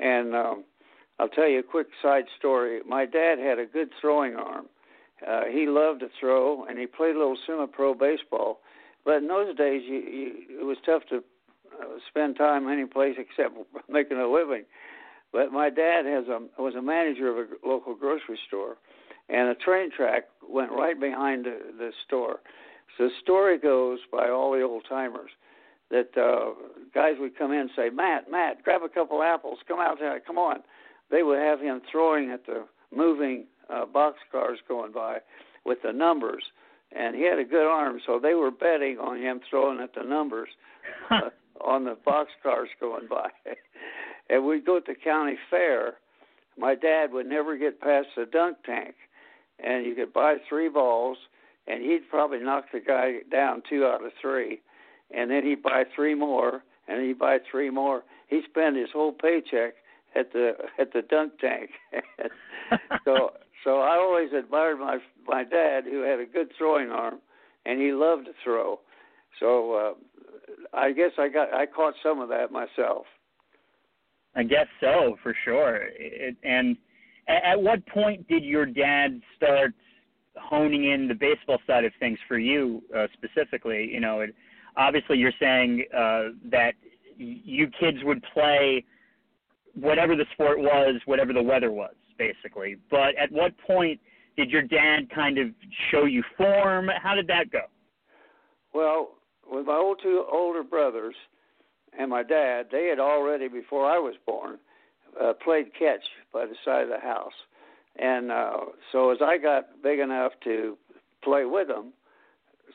and 0.01 0.35
um, 0.35 0.65
I'll 1.19 1.29
tell 1.29 1.49
you 1.49 1.61
a 1.61 1.63
quick 1.63 1.89
side 2.03 2.25
story. 2.39 2.81
My 2.87 3.07
dad 3.07 3.39
had 3.39 3.59
a 3.59 3.67
good 3.67 3.91
throwing 4.01 4.35
arm. 4.35 4.67
Uh, 5.27 5.43
he 5.53 5.67
loved 5.67 6.01
to 6.01 6.09
throw, 6.19 6.65
and 6.65 6.79
he 6.79 6.87
played 6.87 7.15
a 7.15 7.19
little 7.19 7.37
semi-pro 7.47 7.95
baseball. 7.95 8.61
But 9.05 9.17
in 9.19 9.29
those 9.29 9.55
days, 9.57 9.83
you, 9.87 9.99
you, 9.99 10.61
it 10.61 10.65
was 10.65 10.79
tough 10.85 11.03
to 11.11 11.17
uh, 11.17 11.99
spend 12.09 12.37
time 12.37 12.69
any 12.69 12.87
place 12.87 13.17
except 13.19 13.57
making 13.89 14.19
a 14.19 14.27
living. 14.27 14.65
But 15.33 15.53
my 15.53 15.71
dad 15.71 16.05
has 16.05 16.27
a 16.29 16.41
was 16.61 16.75
a 16.75 16.83
manager 16.83 17.29
of 17.29 17.39
a 17.39 17.67
local 17.67 17.95
grocery 17.95 18.39
store, 18.47 18.77
and 19.33 19.49
a 19.49 19.55
train 19.55 19.91
track 19.91 20.25
went 20.49 20.71
right 20.71 20.99
behind 20.99 21.45
the, 21.45 21.59
the 21.79 21.91
store. 22.07 22.41
So 22.97 23.05
the 23.05 23.11
story 23.23 23.59
goes 23.59 23.99
by 24.11 24.29
all 24.29 24.53
the 24.53 24.63
old 24.63 24.85
timers 24.89 25.31
that 25.91 26.11
uh, 26.17 26.53
guys 26.95 27.15
would 27.19 27.37
come 27.37 27.53
in 27.53 27.61
and 27.61 27.71
say, 27.75 27.91
"Matt, 27.91 28.31
Matt, 28.31 28.63
grab 28.63 28.83
a 28.83 28.89
couple 28.89 29.23
apples. 29.23 29.59
Come 29.67 29.81
out 29.81 29.99
there. 29.99 30.21
Come 30.21 30.39
on." 30.39 30.63
They 31.11 31.23
would 31.23 31.39
have 31.39 31.61
him 31.61 31.81
throwing 31.91 32.31
at 32.31 32.47
the 32.47 32.67
moving 32.95 33.45
uh, 33.69 33.87
box 33.87 34.19
cars 34.31 34.59
going 34.69 34.93
by 34.93 35.19
with 35.65 35.79
the 35.83 35.93
numbers, 35.93 36.43
and 36.95 37.15
he 37.15 37.23
had 37.23 37.39
a 37.39 37.45
good 37.45 37.67
arm, 37.71 38.01
so 38.07 38.19
they 38.19 38.35
were 38.35 38.51
betting 38.51 38.99
on 38.99 39.19
him 39.19 39.41
throwing 39.49 39.81
at 39.81 39.95
the 39.95 40.03
numbers 40.03 40.49
uh, 41.11 41.31
on 41.65 41.85
the 41.85 41.97
box 42.05 42.31
cars 42.43 42.69
going 42.81 43.07
by. 43.09 43.29
and 44.31 44.45
we'd 44.45 44.67
go 44.67 44.81
to 44.81 44.85
the 44.87 44.95
county 44.95 45.37
fair. 45.51 45.95
My 46.59 46.75
dad 46.75 47.13
would 47.13 47.27
never 47.27 47.57
get 47.57 47.81
past 47.81 48.09
the 48.17 48.27
dunk 48.27 48.59
tank, 48.65 48.95
and 49.63 49.87
you 49.87 49.95
could 49.95 50.13
buy 50.13 50.37
three 50.49 50.69
balls, 50.69 51.17
and 51.67 51.83
he'd 51.83 52.09
probably 52.11 52.41
knock 52.41 52.67
the 52.73 52.81
guy 52.81 53.19
down 53.31 53.63
two 53.69 53.85
out 53.85 54.05
of 54.05 54.13
three, 54.21 54.61
and 55.11 55.31
then 55.31 55.45
he'd 55.45 55.63
buy 55.63 55.85
three 55.95 56.15
more, 56.15 56.63
and 56.89 57.05
he'd 57.05 57.19
buy 57.19 57.39
three 57.51 57.71
more. 57.71 58.03
He'd 58.29 58.45
spend 58.49 58.77
his 58.77 58.89
whole 58.93 59.13
paycheck 59.13 59.75
at 60.15 60.33
the 60.33 60.53
at 60.79 60.93
the 60.93 61.03
dunk 61.03 61.35
tank. 61.41 61.71
so 63.05 63.31
so 63.65 63.81
I 63.81 63.97
always 63.97 64.31
admired 64.33 64.79
my 64.79 64.99
my 65.27 65.45
dad, 65.45 65.85
who 65.85 66.03
had 66.03 66.21
a 66.21 66.27
good 66.27 66.49
throwing 66.59 66.91
arm, 66.91 67.21
and 67.65 67.81
he 67.81 67.93
loved 67.93 68.27
to 68.27 68.33
throw. 68.43 68.81
So 69.41 69.75
uh, 69.75 70.77
I 70.77 70.93
guess 70.93 71.13
I 71.19 71.29
got 71.29 71.53
I 71.55 71.67
caught 71.67 71.95
some 72.03 72.21
of 72.21 72.29
that 72.31 72.51
myself. 72.51 73.07
I 74.35 74.43
guess 74.43 74.67
so, 74.81 75.17
for 75.23 75.37
sure. 75.45 75.89
It, 75.99 76.37
and 76.43 76.77
at, 77.29 77.61
what 77.61 77.87
point 77.87 78.27
did 78.29 78.45
your 78.45 78.67
dad 78.67 79.21
start 79.37 79.73
honing 80.37 80.91
in 80.91 81.09
the 81.09 81.15
baseball 81.15 81.59
side 81.67 81.85
of 81.85 81.93
things 82.01 82.19
for 82.27 82.39
you 82.39 82.83
uh, 82.97 83.07
specifically? 83.15 83.89
You 83.93 84.01
know, 84.01 84.21
it, 84.21 84.35
obviously 84.77 85.19
you're 85.19 85.33
saying 85.41 85.85
uh, 85.97 86.31
that 86.51 86.73
you 87.17 87.69
kids 87.79 87.99
would 88.03 88.23
play 88.33 88.85
whatever 89.75 90.17
the 90.17 90.27
sport 90.33 90.59
was, 90.59 91.01
whatever 91.07 91.33
the 91.33 91.43
weather 91.43 91.71
was, 91.71 91.95
basically. 92.19 92.77
But 92.91 93.17
at 93.21 93.31
what 93.31 93.53
point 93.59 94.01
did 94.37 94.51
your 94.51 94.63
dad 94.63 95.11
kind 95.15 95.39
of 95.39 95.49
show 95.91 96.05
you 96.05 96.23
form? 96.37 96.89
How 97.03 97.15
did 97.15 97.27
that 97.29 97.51
go? 97.51 97.63
Well, 98.75 99.11
with 99.51 99.67
my 99.67 99.77
old 99.77 100.01
two 100.03 100.25
older 100.31 100.63
brothers 100.63 101.15
and 101.99 102.11
my 102.11 102.23
dad, 102.23 102.67
they 102.73 102.87
had 102.87 102.99
already 102.99 103.49
before 103.49 103.87
I 103.87 103.99
was 103.99 104.15
born 104.27 104.59
uh, 105.21 105.33
played 105.45 105.75
catch 105.79 106.05
by 106.33 106.47
the 106.47 106.55
side 106.65 106.85
of 106.85 106.89
the 106.89 107.01
house, 107.01 107.33
and 107.99 108.31
uh, 108.31 108.57
so 108.91 109.11
as 109.11 109.19
I 109.23 109.39
got 109.39 109.83
big 109.83 109.99
enough 109.99 110.33
to 110.45 110.77
play 111.23 111.45
with 111.45 111.69
them, 111.69 111.93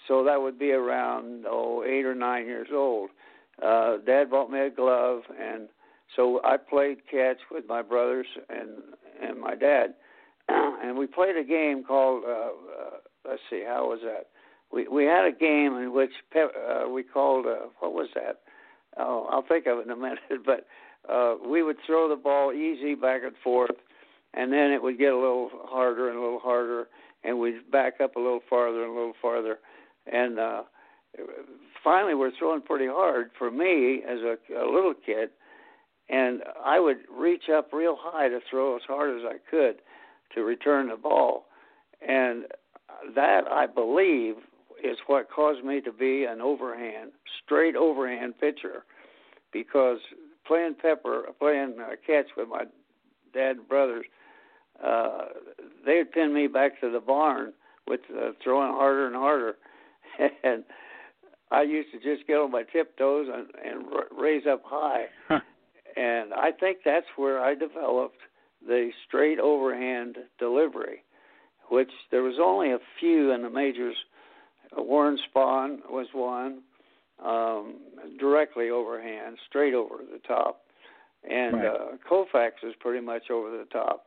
so 0.08 0.24
that 0.24 0.42
would 0.42 0.60
be 0.60 0.72
around 0.72 1.46
oh 1.48 1.84
eight 1.84 2.06
or 2.06 2.16
nine 2.16 2.46
years 2.46 2.68
old. 2.74 3.10
Uh, 3.64 3.98
Dad 4.06 4.30
bought 4.30 4.52
me 4.52 4.60
a 4.60 4.70
glove, 4.70 5.22
and 5.40 5.68
so 6.16 6.42
I 6.44 6.58
played 6.58 7.00
catch 7.10 7.38
with 7.52 7.66
my 7.68 7.82
brothers 7.82 8.28
and 8.50 8.70
and 9.22 9.40
my 9.40 9.56
dad, 9.56 9.96
and 10.50 10.98
we 10.98 11.08
played 11.08 11.36
a 11.36 11.44
game 11.44 11.84
called 11.84 12.24
uh, 12.26 12.30
uh, 12.30 12.98
let's 13.28 13.42
see 13.50 13.64
how 13.68 13.90
was 13.90 14.00
that? 14.04 14.28
We 14.72 14.88
we 14.88 15.06
had 15.06 15.26
a 15.26 15.32
game 15.32 15.76
in 15.78 15.94
which 15.94 16.12
pe- 16.32 16.42
uh, 16.42 16.88
we 16.90 17.04
called 17.04 17.46
uh, 17.46 17.68
what 17.80 17.94
was 17.94 18.10
that? 18.16 18.42
Oh 18.98 19.28
I'll 19.32 19.46
think 19.48 19.66
of 19.66 19.80
it 19.80 19.86
in 19.86 19.92
a 19.92 19.96
minute 19.96 20.20
but 20.46 20.68
uh, 21.12 21.36
we 21.48 21.64
would 21.64 21.78
throw 21.86 22.10
the 22.10 22.16
ball 22.16 22.54
easy 22.54 22.96
back 22.96 23.22
and 23.24 23.36
forth, 23.44 23.76
and 24.34 24.52
then 24.52 24.72
it 24.72 24.82
would 24.82 24.98
get 24.98 25.14
a 25.14 25.18
little 25.18 25.50
harder 25.54 26.10
and 26.10 26.18
a 26.18 26.22
little 26.22 26.40
harder, 26.40 26.88
and 27.24 27.40
we'd 27.40 27.72
back 27.72 27.96
up 28.02 28.16
a 28.16 28.20
little 28.20 28.42
farther 28.50 28.84
and 28.84 28.92
a 28.92 28.96
little 28.96 29.14
farther, 29.22 29.60
and 30.12 30.40
uh, 30.40 30.64
finally 31.84 32.14
we're 32.14 32.32
throwing 32.38 32.62
pretty 32.62 32.88
hard 32.88 33.32
for 33.38 33.50
me 33.50 34.02
as 34.08 34.20
a, 34.20 34.36
a 34.54 34.68
little 34.72 34.94
kid, 35.06 35.30
and 36.10 36.42
I 36.64 36.80
would 36.80 36.98
reach 37.12 37.50
up 37.54 37.74
real 37.74 37.98
high 38.00 38.30
to 38.30 38.40
throw 38.50 38.76
as 38.76 38.82
hard 38.88 39.18
as 39.18 39.24
I 39.26 39.38
could 39.50 39.78
to 40.36 40.42
return 40.42 40.90
the 40.90 40.98
ball, 40.98 41.46
and 42.08 42.46
that 43.16 43.42
I 43.50 43.66
believe 43.66 44.36
is 44.84 44.98
what 45.08 45.30
caused 45.30 45.64
me 45.64 45.82
to 45.82 45.92
be 45.92 46.26
an 46.26 46.42
overhand, 46.42 47.12
straight 47.44 47.76
overhand 47.76 48.36
pitcher, 48.40 48.84
because 49.52 50.00
playing 50.48 50.76
pepper, 50.82 51.24
playing 51.40 51.76
uh, 51.82 51.96
catch 52.06 52.28
with 52.36 52.48
my 52.48 52.64
dad 53.34 53.58
and 53.58 53.68
brothers, 53.68 54.06
uh, 54.86 55.26
they'd 55.86 56.12
pin 56.12 56.34
me 56.34 56.48
back 56.48 56.80
to 56.82 56.92
the 56.92 57.00
barn 57.00 57.54
with 57.88 58.02
uh, 58.16 58.32
throwing 58.44 58.72
harder 58.74 59.08
and 59.08 59.16
harder, 59.16 59.56
and 60.44 60.64
I 61.52 61.62
used 61.64 61.90
to 61.92 61.98
just 61.98 62.28
get 62.28 62.36
on 62.38 62.52
my 62.52 62.64
tiptoes 62.64 63.28
and, 63.34 63.48
and 63.64 63.86
r- 63.94 64.22
raise 64.22 64.44
up 64.50 64.62
high, 64.66 65.06
and 65.30 66.34
I 66.34 66.52
think 66.60 66.80
that's 66.84 67.06
where 67.16 67.42
I 67.44 67.56
developed 67.56 68.18
the 68.66 68.90
straight 69.08 69.40
overhand 69.40 70.18
delivery, 70.40 71.04
which 71.70 71.92
there 72.12 72.24
was 72.24 72.36
only 72.42 72.72
a 72.72 72.80
few 73.00 73.32
in 73.32 73.44
the 73.44 73.50
majors. 73.50 73.96
Warren 74.76 75.18
Spahn 75.18 75.78
was 75.90 76.08
one 76.14 76.62
um, 77.24 77.76
directly 78.20 78.70
overhand, 78.70 79.38
straight 79.48 79.74
over 79.74 79.98
the 79.98 80.20
top, 80.28 80.62
and 81.30 81.58
right. 81.58 81.66
uh, 81.66 81.86
Koufax 82.10 82.52
was 82.64 82.74
pretty 82.80 83.06
much 83.06 83.30
over 83.32 83.50
the 83.50 83.66
top. 83.72 84.06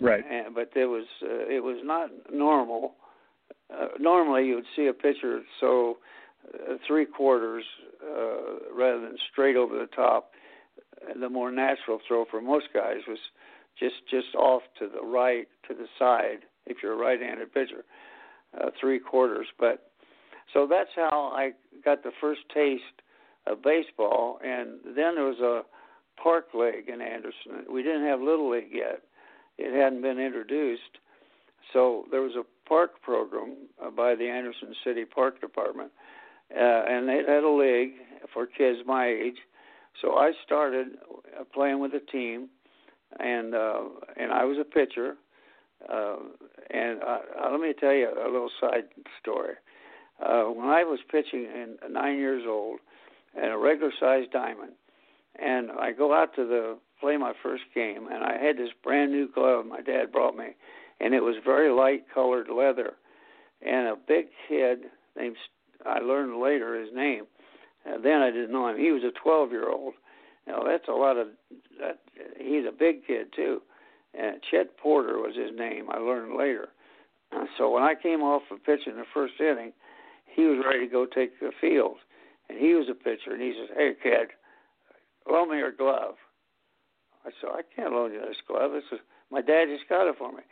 Right. 0.00 0.24
And, 0.28 0.54
but 0.54 0.70
it 0.74 0.86
was 0.86 1.04
uh, 1.22 1.46
it 1.48 1.62
was 1.62 1.78
not 1.84 2.10
normal. 2.32 2.94
Uh, 3.72 3.88
normally, 3.98 4.46
you 4.46 4.56
would 4.56 4.64
see 4.74 4.86
a 4.86 4.92
pitcher 4.92 5.42
so 5.60 5.98
uh, 6.54 6.74
three 6.86 7.04
quarters 7.04 7.64
uh, 8.02 8.74
rather 8.74 9.00
than 9.00 9.16
straight 9.30 9.56
over 9.56 9.78
the 9.78 9.88
top. 9.94 10.32
The 11.20 11.28
more 11.28 11.50
natural 11.50 11.98
throw 12.06 12.24
for 12.30 12.40
most 12.40 12.66
guys 12.74 12.98
was 13.06 13.18
just 13.78 13.96
just 14.10 14.34
off 14.34 14.62
to 14.78 14.88
the 14.88 15.06
right, 15.06 15.48
to 15.68 15.74
the 15.74 15.86
side. 15.98 16.40
If 16.66 16.78
you're 16.82 16.92
a 16.92 16.96
right-handed 16.96 17.52
pitcher, 17.52 17.84
uh, 18.58 18.70
three 18.80 18.98
quarters. 18.98 19.46
But 19.58 19.89
so 20.52 20.66
that's 20.68 20.90
how 20.96 21.32
I 21.34 21.52
got 21.84 22.02
the 22.02 22.12
first 22.20 22.40
taste 22.52 22.82
of 23.46 23.62
baseball, 23.62 24.38
and 24.44 24.78
then 24.84 25.14
there 25.14 25.24
was 25.24 25.40
a 25.40 25.62
park 26.22 26.48
league 26.54 26.88
in 26.88 27.00
Anderson. 27.00 27.64
We 27.72 27.82
didn't 27.82 28.06
have 28.06 28.20
little 28.20 28.50
league 28.50 28.72
yet; 28.72 29.02
it 29.58 29.74
hadn't 29.74 30.02
been 30.02 30.18
introduced. 30.18 30.98
So 31.72 32.06
there 32.10 32.22
was 32.22 32.32
a 32.36 32.68
park 32.68 33.00
program 33.02 33.56
by 33.96 34.14
the 34.14 34.28
Anderson 34.28 34.74
City 34.84 35.04
Park 35.04 35.40
Department, 35.40 35.90
uh, 36.54 36.60
and 36.60 37.08
they 37.08 37.22
had 37.26 37.44
a 37.44 37.48
league 37.48 37.94
for 38.32 38.46
kids 38.46 38.80
my 38.86 39.06
age. 39.06 39.38
So 40.00 40.14
I 40.14 40.32
started 40.44 40.88
uh, 41.38 41.44
playing 41.52 41.80
with 41.80 41.92
a 41.94 42.00
team, 42.00 42.48
and 43.18 43.54
uh, 43.54 43.82
and 44.16 44.32
I 44.32 44.44
was 44.44 44.58
a 44.58 44.64
pitcher. 44.64 45.16
Uh, 45.88 46.16
and 46.70 47.02
uh, 47.02 47.18
uh, 47.42 47.50
let 47.50 47.60
me 47.60 47.72
tell 47.78 47.92
you 47.92 48.08
a 48.08 48.30
little 48.30 48.50
side 48.60 48.84
story. 49.20 49.54
Uh, 50.24 50.44
when 50.44 50.68
I 50.68 50.84
was 50.84 51.00
pitching 51.10 51.46
and 51.54 51.92
nine 51.92 52.18
years 52.18 52.44
old, 52.46 52.80
and 53.34 53.52
a 53.52 53.58
regular 53.58 53.92
sized 53.98 54.30
diamond. 54.32 54.72
And 55.40 55.70
I 55.70 55.92
go 55.92 56.12
out 56.12 56.34
to 56.36 56.44
the 56.44 56.78
play 57.00 57.16
my 57.16 57.32
first 57.42 57.62
game, 57.74 58.08
and 58.12 58.24
I 58.24 58.36
had 58.38 58.56
this 58.56 58.70
brand 58.82 59.12
new 59.12 59.28
glove 59.32 59.66
my 59.66 59.80
dad 59.80 60.12
brought 60.12 60.36
me, 60.36 60.48
and 61.00 61.14
it 61.14 61.20
was 61.20 61.36
very 61.44 61.72
light 61.72 62.04
colored 62.12 62.48
leather. 62.48 62.94
And 63.62 63.88
a 63.88 63.96
big 63.96 64.26
kid 64.48 64.80
named 65.16 65.36
I 65.86 66.00
learned 66.00 66.42
later 66.42 66.78
his 66.78 66.90
name. 66.94 67.24
And 67.86 68.04
then 68.04 68.20
I 68.20 68.30
didn't 68.30 68.52
know 68.52 68.68
him. 68.68 68.76
He 68.76 68.90
was 68.90 69.02
a 69.02 69.18
12 69.22 69.50
year 69.50 69.70
old. 69.70 69.94
Now 70.46 70.62
that's 70.64 70.88
a 70.88 70.92
lot 70.92 71.16
of. 71.16 71.28
That, 71.78 72.00
he's 72.38 72.64
a 72.66 72.72
big 72.76 73.06
kid 73.06 73.28
too. 73.34 73.62
And 74.12 74.40
Chet 74.50 74.76
Porter 74.76 75.18
was 75.18 75.36
his 75.36 75.56
name. 75.56 75.86
I 75.90 75.98
learned 75.98 76.36
later. 76.36 76.68
So 77.58 77.70
when 77.70 77.84
I 77.84 77.94
came 77.94 78.22
off 78.22 78.42
of 78.50 78.64
pitching 78.64 78.96
the 78.96 79.04
first 79.14 79.34
inning, 79.38 79.72
he 80.40 80.46
was 80.46 80.64
ready 80.64 80.86
to 80.86 80.92
go 80.92 81.06
take 81.06 81.38
the 81.38 81.52
field, 81.60 81.96
and 82.48 82.58
he 82.58 82.74
was 82.74 82.88
a 82.90 82.94
pitcher. 82.94 83.32
And 83.32 83.42
he 83.42 83.52
says, 83.52 83.76
"Hey 83.76 83.94
kid, 84.02 84.28
loan 85.30 85.50
me 85.50 85.58
your 85.58 85.72
glove." 85.72 86.16
I 87.24 87.30
said, 87.40 87.50
"I 87.50 87.62
can't 87.74 87.92
loan 87.92 88.12
you 88.12 88.20
this 88.20 88.40
glove. 88.46 88.72
This 88.72 88.84
is 88.92 89.00
my 89.30 89.42
dad 89.42 89.66
just 89.68 89.88
got 89.88 90.08
it 90.08 90.16
for 90.16 90.32
me." 90.32 90.42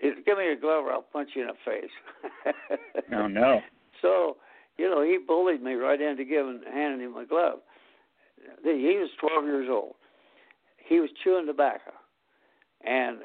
He 0.00 0.10
said, 0.10 0.24
Give 0.24 0.38
me 0.38 0.44
your 0.44 0.56
glove, 0.56 0.84
or 0.84 0.92
I'll 0.92 1.02
punch 1.02 1.30
you 1.34 1.42
in 1.42 1.48
the 1.48 1.54
face. 1.64 2.78
oh 3.12 3.26
no! 3.26 3.60
So, 4.00 4.36
you 4.76 4.88
know, 4.88 5.02
he 5.02 5.18
bullied 5.18 5.60
me 5.60 5.74
right 5.74 6.00
into 6.00 6.24
giving 6.24 6.60
handing 6.72 7.04
him 7.04 7.14
my 7.14 7.24
glove. 7.24 7.58
He 8.62 8.96
was 8.96 9.10
12 9.18 9.44
years 9.44 9.68
old. 9.68 9.96
He 10.76 11.00
was 11.00 11.10
chewing 11.24 11.46
tobacco, 11.46 11.90
and 12.86 13.18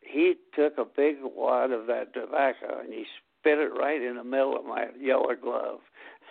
he 0.00 0.34
took 0.54 0.78
a 0.78 0.84
big 0.84 1.16
wad 1.22 1.72
of 1.72 1.86
that 1.86 2.14
tobacco 2.14 2.80
and 2.80 2.92
he 2.92 3.04
spit 3.44 3.58
it 3.58 3.72
right 3.78 4.00
in 4.00 4.16
the 4.16 4.24
middle 4.24 4.56
of 4.56 4.64
my 4.64 4.86
yellow 4.98 5.34
glove. 5.40 5.80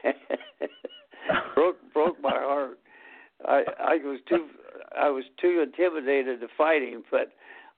broke 1.56 1.78
broke 1.94 2.20
my 2.22 2.32
heart. 2.32 2.80
I 3.46 3.64
I 3.80 3.96
was 4.04 4.20
too 4.28 4.48
I 5.00 5.10
was 5.10 5.24
too 5.40 5.64
intimidated 5.64 6.42
to 6.42 6.48
fight 6.58 6.82
him, 6.82 7.04
but 7.12 7.32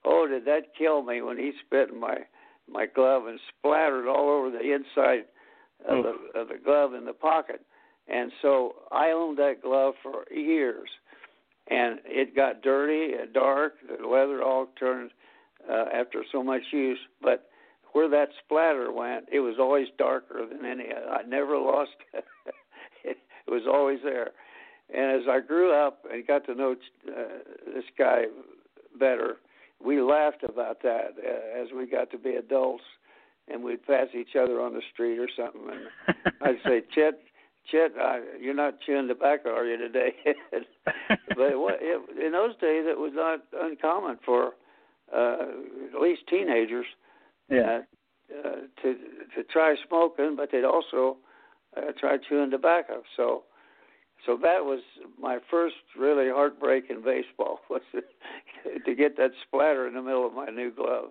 oh, 0.06 0.26
did 0.28 0.46
that 0.46 0.76
kill 0.78 1.04
me 1.04 1.22
when 1.22 1.38
he 1.38 1.52
spit 1.66 1.90
in 1.90 2.00
my 2.00 2.18
my 2.72 2.86
glove 2.86 3.28
and 3.28 3.40
splattered 3.60 4.08
all 4.08 4.30
over 4.30 4.50
the 4.50 4.74
inside 4.74 5.26
of 5.88 6.04
the, 6.04 6.40
of 6.40 6.48
the 6.48 6.58
glove 6.64 6.94
in 6.94 7.06
the 7.06 7.14
pocket. 7.14 7.62
And 8.08 8.32
so 8.42 8.76
I 8.92 9.12
owned 9.12 9.38
that 9.38 9.62
glove 9.62 9.96
for 10.02 10.24
years, 10.32 10.90
and 11.68 12.00
it 12.06 12.36
got 12.36 12.64
dirty 12.64 13.14
and 13.14 13.34
dark. 13.34 13.74
The 13.88 14.08
leather 14.08 14.42
all 14.42 14.68
turned 14.80 15.12
uh, 15.70 15.86
after 15.94 16.24
so 16.32 16.44
much 16.44 16.62
use, 16.72 17.00
but 17.22 17.50
where 17.96 18.10
that 18.10 18.28
splatter 18.44 18.92
went, 18.92 19.24
it 19.32 19.40
was 19.40 19.56
always 19.58 19.88
darker 19.98 20.46
than 20.46 20.70
any. 20.70 20.84
I 20.92 21.22
never 21.26 21.58
lost 21.58 21.92
it. 23.06 23.18
it 23.48 23.50
was 23.50 23.62
always 23.66 24.00
there. 24.04 24.32
And 24.94 25.22
as 25.22 25.30
I 25.30 25.40
grew 25.40 25.74
up 25.74 26.04
and 26.12 26.28
got 26.28 26.46
to 26.48 26.56
know 26.56 26.76
uh, 27.08 27.22
this 27.74 27.86
guy 27.98 28.24
better, 29.00 29.38
we 29.82 30.02
laughed 30.02 30.44
about 30.44 30.82
that 30.84 31.16
uh, 31.26 31.62
as 31.62 31.70
we 31.74 31.90
got 31.90 32.12
to 32.12 32.18
be 32.18 32.32
adults 32.32 32.84
and 33.48 33.64
we'd 33.64 33.88
pass 33.88 34.08
each 34.14 34.36
other 34.38 34.60
on 34.60 34.74
the 34.74 34.82
street 34.94 35.18
or 35.18 35.30
something, 35.34 35.62
and 35.72 36.34
I'd 36.42 36.58
say, 36.66 36.82
"Chet, 36.94 37.22
Chet, 37.72 37.92
uh, 37.98 38.18
you're 38.42 38.56
not 38.56 38.82
chewing 38.86 39.08
tobacco, 39.08 39.52
are 39.52 39.66
you 39.66 39.78
today?" 39.78 40.16
but 41.08 41.38
it, 41.40 41.56
it, 41.82 42.26
in 42.26 42.32
those 42.34 42.56
days, 42.56 42.86
it 42.88 43.00
was 43.00 43.12
not 43.14 43.40
uncommon 43.58 44.18
for 44.26 44.54
uh, 45.16 45.38
at 45.94 46.02
least 46.02 46.24
teenagers 46.28 46.88
yeah. 47.50 47.82
uh, 48.30 48.56
to 48.82 48.96
to 49.36 49.44
try 49.52 49.76
smoking, 49.88 50.36
but 50.36 50.50
they'd 50.52 50.64
also 50.64 51.18
uh, 51.78 51.92
try 52.00 52.18
chewing 52.30 52.52
tobacco. 52.52 53.04
So, 53.16 53.44
so 54.26 54.38
that 54.42 54.64
was 54.64 54.82
my 55.20 55.40
first 55.52 55.76
really 55.98 56.30
heartbreak 56.30 56.86
in 56.90 57.04
baseball 57.04 57.60
was 57.70 57.82
to 58.86 58.96
get 58.96 59.18
that 59.18 59.32
splatter 59.48 59.88
in 59.88 59.94
the 59.94 60.02
middle 60.02 60.26
of 60.26 60.34
my 60.34 60.48
new 60.48 60.72
glove. 60.72 61.10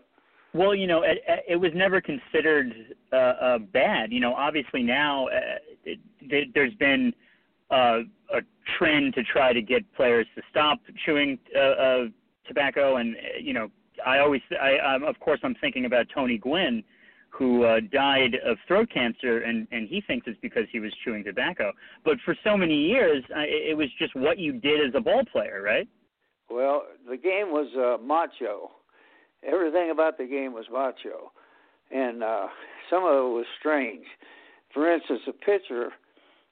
Well, 0.54 0.74
you 0.74 0.86
know, 0.86 1.02
it, 1.02 1.18
it 1.48 1.56
was 1.56 1.72
never 1.74 2.00
considered 2.00 2.72
uh, 3.12 3.16
uh, 3.16 3.58
bad. 3.58 4.12
You 4.12 4.20
know, 4.20 4.34
obviously 4.34 4.84
now 4.84 5.26
uh, 5.26 5.58
it, 5.84 6.48
there's 6.54 6.74
been 6.74 7.12
uh, 7.70 8.00
a 8.32 8.40
trend 8.78 9.14
to 9.14 9.24
try 9.24 9.52
to 9.52 9.60
get 9.60 9.82
players 9.94 10.26
to 10.36 10.42
stop 10.50 10.78
chewing 11.04 11.38
uh, 11.56 11.58
uh, 11.58 12.04
tobacco, 12.46 12.96
and 12.96 13.16
uh, 13.16 13.38
you 13.40 13.52
know, 13.52 13.68
I 14.04 14.18
always, 14.18 14.42
I, 14.60 14.78
I'm, 14.78 15.04
of 15.04 15.18
course, 15.20 15.40
I'm 15.42 15.54
thinking 15.60 15.84
about 15.84 16.06
Tony 16.14 16.38
Gwynn, 16.38 16.82
who 17.30 17.64
uh, 17.64 17.80
died 17.92 18.36
of 18.44 18.56
throat 18.68 18.88
cancer, 18.92 19.40
and 19.40 19.66
and 19.72 19.88
he 19.88 20.00
thinks 20.06 20.26
it's 20.26 20.38
because 20.40 20.64
he 20.70 20.80
was 20.80 20.92
chewing 21.04 21.24
tobacco. 21.24 21.72
But 22.04 22.18
for 22.24 22.36
so 22.44 22.56
many 22.56 22.76
years, 22.76 23.24
uh, 23.34 23.40
it 23.40 23.76
was 23.76 23.88
just 23.98 24.14
what 24.14 24.38
you 24.38 24.52
did 24.52 24.86
as 24.86 24.94
a 24.94 25.00
ball 25.00 25.24
player, 25.32 25.62
right? 25.62 25.88
Well, 26.48 26.84
the 27.08 27.16
game 27.16 27.50
was 27.50 27.68
uh, 27.76 28.02
macho 28.02 28.70
everything 29.46 29.90
about 29.90 30.18
the 30.18 30.26
game 30.26 30.52
was 30.52 30.66
macho, 30.72 31.32
and 31.90 32.22
uh, 32.22 32.46
some 32.90 33.04
of 33.04 33.14
it 33.14 33.34
was 33.34 33.46
strange. 33.58 34.04
For 34.72 34.92
instance, 34.92 35.20
a 35.28 35.32
pitcher, 35.32 35.90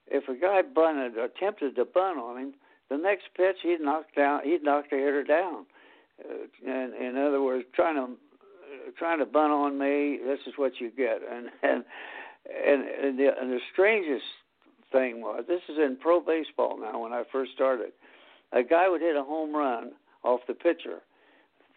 if 0.07 0.29
a 0.29 0.38
guy 0.38 0.62
bunted, 0.62 1.17
attempted 1.19 1.77
to 1.77 1.85
bunt 1.85 2.19
on 2.19 2.38
him, 2.38 2.55
the 2.91 2.97
next 2.97 3.25
pitch 3.37 3.57
he'd 3.62 3.81
knock 3.81 4.07
down, 4.17 4.41
he'd 4.45 4.62
knock 4.62 4.85
the 4.91 4.97
hitter 4.97 5.25
down. 5.25 5.67
Uh, 6.25 6.71
and 6.71 6.95
in 6.95 7.17
other 7.17 7.43
words, 7.43 7.65
trying 7.75 7.97
to 7.97 8.03
uh, 8.03 8.91
trying 8.99 9.19
to 9.19 9.27
bunt 9.27 9.53
on 9.53 9.79
me, 9.79 10.19
this 10.25 10.41
is 10.47 10.55
what 10.57 10.73
you 10.81 10.91
get. 10.91 11.21
And 11.31 11.49
and 11.63 11.85
and, 12.45 12.83
and, 12.83 13.19
the, 13.19 13.29
and 13.41 13.53
the 13.53 13.61
strangest 13.73 14.25
thing 14.91 15.21
was, 15.21 15.45
this 15.47 15.61
is 15.69 15.79
in 15.79 15.97
pro 16.01 16.21
baseball 16.21 16.77
now. 16.81 17.01
When 17.01 17.13
I 17.13 17.23
first 17.31 17.53
started, 17.55 17.93
a 18.53 18.65
guy 18.65 18.89
would 18.89 19.01
hit 19.01 19.15
a 19.15 19.23
home 19.23 19.55
run 19.55 19.93
off 20.25 20.41
the 20.49 20.55
pitcher 20.55 21.03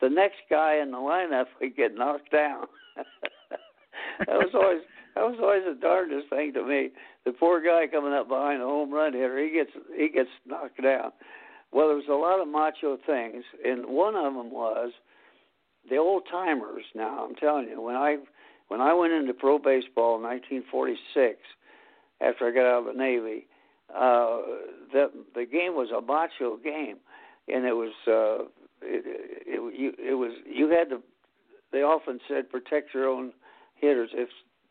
the 0.02 0.10
next 0.10 0.38
guy 0.50 0.80
in 0.82 0.92
the 0.92 0.98
lineup 0.98 1.46
would 1.62 1.76
get 1.76 1.96
knocked 1.96 2.32
down. 2.32 2.66
that 4.20 4.28
was 4.28 4.52
always 4.54 4.82
that 5.16 5.22
was 5.22 5.38
always 5.42 5.64
the 5.66 5.80
darndest 5.80 6.30
thing 6.30 6.54
to 6.54 6.66
me. 6.66 6.90
The 7.26 7.32
poor 7.32 7.62
guy 7.62 7.88
coming 7.92 8.14
up 8.14 8.28
behind 8.28 8.62
the 8.62 8.66
home 8.66 8.92
run 8.92 9.14
hitter, 9.14 9.44
he 9.44 9.52
gets 9.52 9.72
he 9.98 10.10
gets 10.10 10.30
knocked 10.46 10.82
down. 10.82 11.12
Well, 11.76 11.90
there 11.90 11.98
was 11.98 12.08
a 12.10 12.14
lot 12.14 12.40
of 12.40 12.48
macho 12.48 12.98
things, 13.06 13.44
and 13.66 13.86
one 13.86 14.16
of 14.16 14.34
them 14.34 14.50
was 14.50 14.94
the 15.90 15.98
old 15.98 16.24
timers. 16.32 16.86
Now 16.96 17.26
I'm 17.26 17.36
telling 17.36 17.68
you, 17.68 17.82
when 17.82 17.96
I 17.96 18.16
when 18.70 18.80
I 18.80 18.94
went 18.94 19.12
into 19.12 19.34
pro 19.34 19.60
baseball 19.60 20.16
in 20.16 20.24
1946, 20.24 21.38
after 22.22 22.48
I 22.48 22.52
got 22.52 22.66
out 22.66 22.88
of 22.88 22.96
the 22.96 22.98
Navy, 22.98 23.48
uh, 23.94 24.40
the 24.94 25.12
the 25.36 25.46
game 25.46 25.76
was 25.76 25.90
a 25.92 26.00
macho 26.00 26.56
game, 26.56 26.96
and 27.50 27.66
it 27.66 27.74
was 27.74 27.92
uh, 28.08 28.46
it, 28.82 29.04
it, 29.46 29.78
you, 29.78 29.92
it 30.00 30.14
was 30.14 30.32
you 30.50 30.70
had 30.70 30.90
to. 30.92 31.04
They 31.74 31.80
often 31.80 32.22
said 32.30 32.50
protect 32.50 32.94
your 32.94 33.10
own 33.10 33.34
hitters. 33.76 34.12
If 34.14 34.30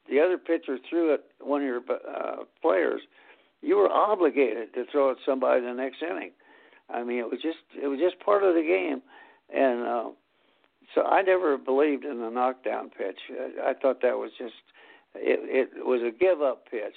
the 0.09 0.21
other 0.21 0.39
pitcher 0.39 0.79
threw 0.89 1.13
at 1.13 1.25
one 1.39 1.61
of 1.61 1.67
your 1.67 1.83
uh, 1.87 2.45
players, 2.63 3.03
you 3.61 3.77
were 3.77 3.91
obligated 3.93 4.73
to 4.73 4.87
throw 4.91 5.11
at 5.11 5.19
somebody 5.27 5.61
the 5.61 5.75
next 5.75 5.99
inning. 6.01 6.31
I 6.91 7.03
mean, 7.03 7.19
it 7.19 7.31
was 7.31 7.41
just 7.43 7.59
it 7.83 7.87
was 7.87 7.99
just 7.99 8.19
part 8.25 8.43
of 8.43 8.55
the 8.55 8.63
game, 8.63 9.03
and 9.55 9.87
uh, 9.87 10.11
so 10.95 11.03
I 11.03 11.23
never 11.23 11.57
believed 11.57 12.05
in 12.05 12.21
the 12.21 12.31
knockdown 12.31 12.91
pitch. 12.91 13.19
I, 13.31 13.71
I 13.71 13.75
thought 13.75 14.03
that 14.03 14.17
was 14.17 14.31
just 14.39 14.55
it, 15.15 15.71
it 15.77 15.85
was 15.85 16.01
a 16.03 16.17
give 16.17 16.43
up 16.43 16.65
pitch. 16.71 16.95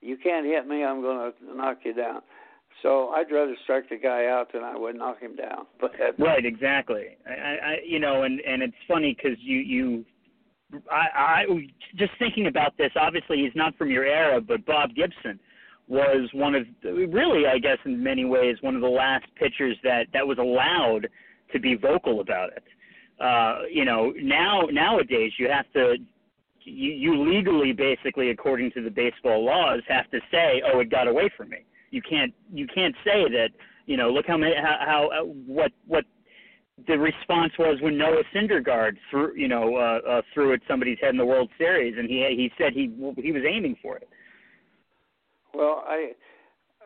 You 0.00 0.16
can't 0.16 0.46
hit 0.46 0.66
me, 0.66 0.84
I'm 0.84 1.02
going 1.02 1.32
to 1.32 1.56
knock 1.56 1.78
you 1.84 1.92
down. 1.92 2.22
So 2.82 3.08
I'd 3.08 3.30
rather 3.30 3.54
strike 3.64 3.88
the 3.90 3.98
guy 3.98 4.26
out 4.26 4.52
than 4.52 4.62
I 4.62 4.76
would 4.76 4.96
knock 4.96 5.20
him 5.20 5.36
down. 5.36 5.66
But 5.80 5.92
right, 6.18 6.44
exactly. 6.44 7.16
I, 7.26 7.32
I 7.32 7.76
you 7.86 7.98
know, 7.98 8.22
and 8.22 8.40
and 8.40 8.62
it's 8.62 8.76
funny 8.88 9.14
because 9.16 9.38
you 9.40 9.58
you. 9.58 10.04
I, 10.90 11.20
I 11.20 11.44
just 11.96 12.12
thinking 12.18 12.46
about 12.46 12.78
this. 12.78 12.92
Obviously, 12.94 13.38
he's 13.38 13.54
not 13.56 13.76
from 13.76 13.90
your 13.90 14.04
era, 14.04 14.40
but 14.40 14.64
Bob 14.64 14.94
Gibson 14.94 15.40
was 15.90 16.30
one 16.32 16.54
of 16.54 16.66
really, 16.84 17.46
I 17.46 17.58
guess, 17.58 17.78
in 17.84 18.02
many 18.02 18.24
ways, 18.24 18.56
one 18.62 18.74
of 18.74 18.80
the 18.80 18.88
last 18.88 19.26
pitchers 19.36 19.76
that 19.82 20.06
that 20.12 20.26
was 20.26 20.38
allowed 20.38 21.08
to 21.52 21.60
be 21.60 21.74
vocal 21.74 22.20
about 22.20 22.50
it. 22.56 22.64
Uh, 23.20 23.66
you 23.70 23.84
know, 23.84 24.12
now 24.16 24.62
nowadays 24.70 25.32
you 25.38 25.48
have 25.50 25.70
to 25.74 25.96
you, 26.62 26.92
you 26.92 27.30
legally, 27.30 27.72
basically, 27.72 28.30
according 28.30 28.70
to 28.72 28.82
the 28.82 28.90
baseball 28.90 29.44
laws, 29.44 29.80
have 29.88 30.10
to 30.10 30.20
say, 30.30 30.62
"Oh, 30.72 30.80
it 30.80 30.90
got 30.90 31.08
away 31.08 31.28
from 31.36 31.50
me." 31.50 31.64
you 31.90 32.00
can't 32.02 32.32
you 32.52 32.66
can't 32.72 32.94
say 33.04 33.24
that 33.30 33.48
you 33.86 33.96
know 33.96 34.10
look 34.10 34.26
how 34.26 34.36
many 34.36 34.54
how, 34.54 34.76
how 34.80 35.08
uh, 35.08 35.24
what 35.24 35.72
what 35.86 36.04
the 36.88 36.98
response 36.98 37.52
was 37.58 37.78
when 37.82 37.98
Noah 37.98 38.22
Syndergaard 38.34 38.96
threw 39.10 39.34
you 39.36 39.48
know 39.48 39.76
uh, 39.76 40.08
uh, 40.08 40.22
threw 40.32 40.52
at 40.54 40.60
somebody's 40.66 40.98
head 41.00 41.10
in 41.10 41.16
the 41.16 41.26
World 41.26 41.50
Series, 41.58 41.94
and 41.98 42.08
he 42.08 42.16
he 42.36 42.50
said 42.56 42.72
he 42.72 42.90
he 43.22 43.32
was 43.32 43.42
aiming 43.48 43.76
for 43.82 43.96
it. 43.96 44.08
Well, 45.54 45.84
I 45.86 46.12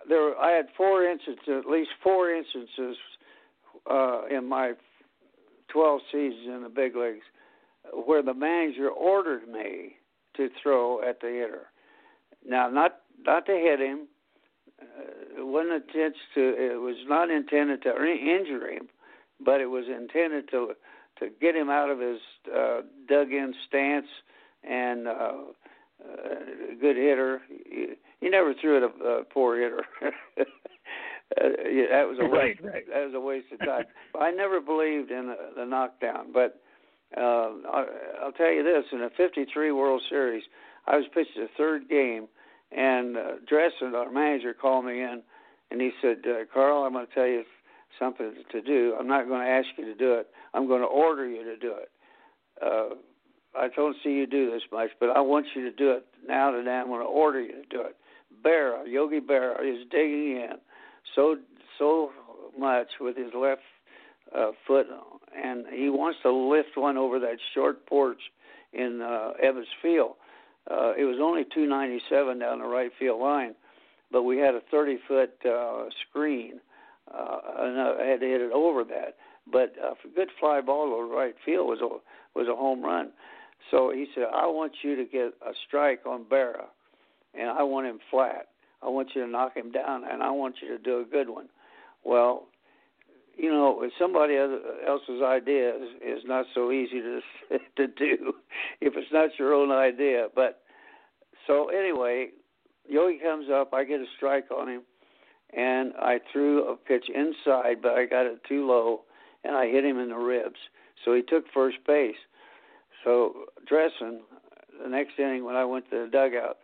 there 0.08 0.36
I 0.38 0.52
had 0.52 0.66
four 0.76 1.04
instances, 1.04 1.42
at 1.48 1.66
least 1.70 1.90
four 2.02 2.30
instances 2.30 2.96
uh, 3.90 4.22
in 4.30 4.48
my 4.48 4.72
12 5.68 6.00
seasons 6.12 6.46
in 6.46 6.62
the 6.62 6.68
big 6.68 6.94
leagues 6.96 7.24
where 7.92 8.22
the 8.22 8.34
manager 8.34 8.88
ordered 8.88 9.48
me 9.48 9.96
to 10.36 10.48
throw 10.62 11.06
at 11.06 11.20
the 11.20 11.28
hitter. 11.28 11.66
Now, 12.46 12.68
not 12.68 13.00
not 13.24 13.46
to 13.46 13.52
hit 13.52 13.80
him, 13.80 14.08
uh, 14.80 15.40
it 15.40 15.46
wasn't 15.46 15.84
intended 15.86 16.14
to. 16.34 16.40
It 16.40 16.80
was 16.80 16.96
not 17.06 17.30
intended 17.30 17.82
to 17.82 17.90
injure 17.90 18.70
him, 18.70 18.88
but 19.44 19.60
it 19.60 19.66
was 19.66 19.84
intended 19.88 20.50
to 20.50 20.72
to 21.20 21.28
get 21.40 21.54
him 21.54 21.70
out 21.70 21.90
of 21.90 22.00
his 22.00 22.18
uh, 22.54 22.80
dug-in 23.08 23.54
stance 23.68 24.06
and 24.68 25.06
uh, 25.06 25.10
uh, 25.12 26.34
good 26.80 26.96
hitter. 26.96 27.40
He, 28.24 28.30
never 28.30 28.54
threw 28.60 28.76
at 28.78 28.82
a, 28.82 29.04
a 29.04 29.24
poor 29.24 29.60
hitter. 29.60 29.84
uh, 29.98 30.42
yeah, 31.70 31.86
that 31.90 32.08
was 32.08 32.18
a 32.20 32.24
waste. 32.24 32.60
Right, 32.62 32.72
right. 32.72 32.84
That 32.88 33.04
was 33.04 33.14
a 33.14 33.20
waste 33.20 33.46
of 33.52 33.58
time. 33.60 33.84
I 34.20 34.30
never 34.30 34.60
believed 34.60 35.10
in 35.10 35.26
the, 35.26 35.36
the 35.56 35.66
knockdown, 35.66 36.32
but 36.32 36.60
uh, 37.16 37.50
I, 37.70 37.84
I'll 38.22 38.32
tell 38.32 38.50
you 38.50 38.62
this: 38.62 38.84
in 38.92 39.02
a 39.02 39.10
'53 39.16 39.72
World 39.72 40.02
Series, 40.08 40.42
I 40.86 40.96
was 40.96 41.04
pitched 41.12 41.36
the 41.36 41.48
third 41.58 41.88
game, 41.88 42.28
and 42.72 43.16
uh, 43.16 43.32
Dressen, 43.50 43.94
our 43.94 44.10
manager, 44.10 44.54
called 44.54 44.86
me 44.86 45.02
in, 45.02 45.22
and 45.70 45.80
he 45.80 45.90
said, 46.00 46.18
uh, 46.26 46.44
"Carl, 46.52 46.84
I'm 46.84 46.92
going 46.92 47.06
to 47.06 47.14
tell 47.14 47.26
you 47.26 47.44
something 47.98 48.32
to 48.50 48.62
do. 48.62 48.96
I'm 48.98 49.06
not 49.06 49.28
going 49.28 49.44
to 49.44 49.50
ask 49.50 49.68
you 49.76 49.84
to 49.84 49.94
do 49.94 50.14
it. 50.14 50.28
I'm 50.54 50.66
going 50.66 50.80
to 50.80 50.86
order 50.86 51.28
you 51.28 51.44
to 51.44 51.56
do 51.56 51.74
it." 51.76 51.90
Uh, 52.62 52.94
I 53.56 53.68
don't 53.74 53.96
see 54.02 54.10
you 54.10 54.26
do 54.26 54.50
this 54.50 54.62
much, 54.72 54.90
but 54.98 55.10
I 55.10 55.20
want 55.20 55.46
you 55.54 55.62
to 55.62 55.70
do 55.70 55.92
it 55.92 56.06
now. 56.26 56.50
Today, 56.50 56.70
I'm 56.70 56.88
going 56.88 57.00
to 57.00 57.06
order 57.06 57.40
you 57.40 57.52
to 57.52 57.68
do 57.70 57.80
it. 57.82 57.96
Berra, 58.44 58.86
Yogi 58.86 59.20
Berra, 59.20 59.60
is 59.62 59.86
digging 59.90 60.36
in 60.36 60.58
so 61.14 61.36
so 61.78 62.10
much 62.58 62.88
with 63.00 63.16
his 63.16 63.32
left 63.34 63.62
uh, 64.34 64.50
foot, 64.66 64.86
and 65.36 65.64
he 65.72 65.90
wants 65.90 66.18
to 66.22 66.30
lift 66.30 66.76
one 66.76 66.96
over 66.96 67.18
that 67.20 67.38
short 67.54 67.86
porch 67.86 68.20
in 68.72 69.00
uh, 69.00 69.32
Ebbets 69.44 69.64
Field. 69.82 70.12
Uh, 70.70 70.92
it 70.96 71.04
was 71.04 71.18
only 71.20 71.44
297 71.54 72.38
down 72.38 72.58
the 72.58 72.64
right 72.64 72.90
field 72.98 73.20
line, 73.20 73.54
but 74.10 74.22
we 74.22 74.38
had 74.38 74.54
a 74.54 74.60
30 74.70 74.98
foot 75.06 75.32
uh, 75.46 75.84
screen, 76.08 76.60
uh, 77.12 77.38
and 77.58 77.80
I 77.80 78.06
had 78.06 78.20
to 78.20 78.26
hit 78.26 78.40
it 78.40 78.52
over 78.52 78.82
that. 78.84 79.16
But 79.50 79.74
uh, 79.82 79.92
a 79.92 80.14
good 80.14 80.30
fly 80.40 80.60
ball 80.62 80.86
to 80.86 81.14
right 81.14 81.34
field 81.44 81.68
was 81.68 81.80
a 81.80 82.38
was 82.38 82.48
a 82.48 82.56
home 82.56 82.82
run. 82.82 83.10
So 83.70 83.90
he 83.90 84.06
said, 84.14 84.24
"I 84.32 84.46
want 84.46 84.72
you 84.82 84.96
to 84.96 85.04
get 85.04 85.34
a 85.46 85.52
strike 85.66 86.06
on 86.06 86.24
Berra, 86.24 86.66
and 87.38 87.50
I 87.50 87.62
want 87.62 87.86
him 87.86 87.98
flat. 88.10 88.48
I 88.82 88.88
want 88.88 89.08
you 89.14 89.22
to 89.22 89.30
knock 89.30 89.56
him 89.56 89.72
down, 89.72 90.04
and 90.10 90.22
I 90.22 90.30
want 90.30 90.56
you 90.62 90.68
to 90.68 90.78
do 90.78 91.00
a 91.00 91.04
good 91.04 91.28
one." 91.28 91.48
Well, 92.04 92.48
you 93.36 93.50
know, 93.50 93.82
if 93.82 93.92
somebody 93.98 94.36
else's 94.36 95.22
idea 95.22 95.74
is, 95.76 96.18
is 96.18 96.24
not 96.24 96.46
so 96.54 96.70
easy 96.70 97.00
to 97.00 97.20
to 97.76 97.86
do 97.86 98.34
if 98.80 98.94
it's 98.96 99.12
not 99.12 99.30
your 99.38 99.54
own 99.54 99.70
idea. 99.70 100.28
But 100.34 100.62
so 101.46 101.68
anyway, 101.68 102.28
Yogi 102.88 103.18
comes 103.18 103.46
up, 103.52 103.72
I 103.72 103.84
get 103.84 104.00
a 104.00 104.06
strike 104.16 104.50
on 104.50 104.68
him, 104.68 104.82
and 105.56 105.92
I 105.98 106.20
threw 106.32 106.68
a 106.68 106.76
pitch 106.76 107.06
inside, 107.08 107.82
but 107.82 107.92
I 107.92 108.06
got 108.06 108.26
it 108.26 108.40
too 108.48 108.66
low, 108.66 109.02
and 109.42 109.56
I 109.56 109.66
hit 109.66 109.84
him 109.84 109.98
in 109.98 110.08
the 110.10 110.16
ribs. 110.16 110.58
So 111.04 111.14
he 111.14 111.22
took 111.22 111.44
first 111.52 111.78
base. 111.86 112.16
So 113.02 113.46
Dressen, 113.70 114.20
the 114.82 114.88
next 114.88 115.18
inning 115.18 115.44
when 115.44 115.56
I 115.56 115.64
went 115.64 115.90
to 115.90 116.04
the 116.04 116.10
dugout, 116.10 116.58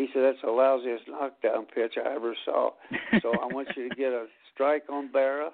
he 0.00 0.08
said 0.12 0.22
that's 0.22 0.40
the 0.42 0.48
lousiest 0.48 1.08
knockdown 1.08 1.66
pitch 1.66 1.94
I 1.96 2.14
ever 2.14 2.34
saw. 2.44 2.70
So 3.22 3.32
I 3.32 3.46
want 3.46 3.68
you 3.76 3.88
to 3.88 3.94
get 3.94 4.12
a 4.12 4.26
strike 4.52 4.84
on 4.88 5.10
Berra 5.12 5.50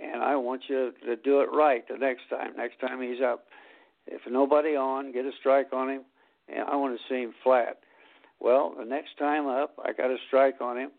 and 0.00 0.22
I 0.22 0.36
want 0.36 0.62
you 0.68 0.92
to 1.04 1.16
do 1.16 1.40
it 1.40 1.48
right 1.52 1.86
the 1.88 1.96
next 1.96 2.22
time. 2.30 2.56
Next 2.56 2.80
time 2.80 3.00
he's 3.00 3.20
up, 3.22 3.44
if 4.06 4.20
nobody 4.28 4.70
on, 4.70 5.12
get 5.12 5.24
a 5.24 5.30
strike 5.38 5.72
on 5.72 5.88
him, 5.88 6.02
and 6.48 6.68
I 6.68 6.76
want 6.76 6.98
to 6.98 7.02
see 7.08 7.22
him 7.22 7.34
flat. 7.42 7.78
Well, 8.40 8.74
the 8.76 8.84
next 8.84 9.18
time 9.18 9.46
up, 9.46 9.74
I 9.84 9.92
got 9.92 10.10
a 10.10 10.16
strike 10.26 10.60
on 10.60 10.76
him, 10.76 10.90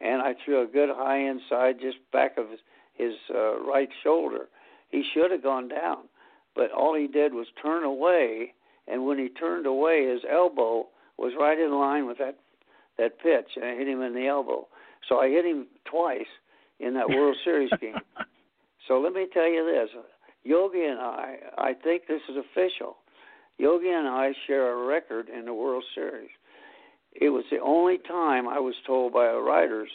and 0.00 0.20
I 0.22 0.34
threw 0.44 0.62
a 0.62 0.66
good 0.66 0.88
high 0.92 1.18
inside 1.18 1.76
just 1.80 1.98
back 2.12 2.36
of 2.38 2.50
his, 2.50 2.60
his 2.94 3.14
uh, 3.32 3.60
right 3.60 3.88
shoulder. 4.02 4.48
He 4.90 5.04
should 5.14 5.30
have 5.30 5.42
gone 5.42 5.68
down, 5.68 6.08
but 6.56 6.72
all 6.72 6.96
he 6.96 7.06
did 7.06 7.32
was 7.34 7.46
turn 7.62 7.84
away, 7.84 8.54
and 8.88 9.06
when 9.06 9.18
he 9.18 9.28
turned 9.28 9.66
away, 9.66 10.08
his 10.08 10.22
elbow 10.30 10.88
was 11.18 11.32
right 11.38 11.58
in 11.58 11.72
line 11.72 12.06
with 12.06 12.18
that 12.18 12.38
that 12.98 13.20
pitch, 13.20 13.50
and 13.56 13.64
I 13.64 13.74
hit 13.76 13.86
him 13.86 14.02
in 14.02 14.14
the 14.14 14.26
elbow. 14.26 14.66
So 15.08 15.18
I 15.18 15.28
hit 15.28 15.44
him 15.44 15.68
twice 15.84 16.26
in 16.80 16.94
that 16.94 17.08
World 17.08 17.36
Series 17.44 17.70
game. 17.80 17.94
So 18.88 18.98
let 18.98 19.12
me 19.12 19.26
tell 19.32 19.46
you 19.46 19.64
this 19.64 19.90
Yogi 20.44 20.84
and 20.84 20.98
I, 20.98 21.36
I 21.56 21.74
think 21.74 22.02
this 22.08 22.22
is 22.28 22.36
official. 22.36 22.96
Yogi 23.58 23.90
and 23.90 24.08
I 24.08 24.32
share 24.46 24.72
a 24.72 24.86
record 24.86 25.28
in 25.28 25.44
the 25.44 25.54
World 25.54 25.84
Series. 25.94 26.30
It 27.12 27.30
was 27.30 27.44
the 27.50 27.58
only 27.58 27.98
time 27.98 28.48
I 28.48 28.58
was 28.58 28.74
told 28.86 29.12
by 29.12 29.26
the 29.32 29.40
writers, 29.40 29.90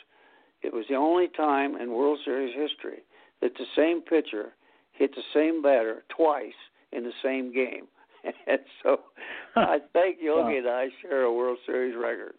it 0.62 0.74
was 0.74 0.86
the 0.90 0.96
only 0.96 1.28
time 1.30 1.76
in 1.76 1.92
World 1.92 2.20
Series 2.24 2.56
history 2.56 3.04
that 3.42 3.54
the 3.58 3.66
same 3.76 4.02
pitcher 4.02 4.54
hit 4.92 5.12
the 5.16 5.24
same 5.34 5.62
batter 5.62 6.04
twice 6.16 6.54
in 6.92 7.04
the 7.04 7.14
same 7.24 7.54
game. 7.54 7.88
And 8.24 8.60
so 8.84 8.98
I 9.56 9.80
think 9.94 10.18
Yogi 10.22 10.58
and 10.58 10.68
I 10.68 10.88
share 11.02 11.24
a 11.24 11.34
World 11.34 11.58
Series 11.66 11.96
record. 11.96 12.36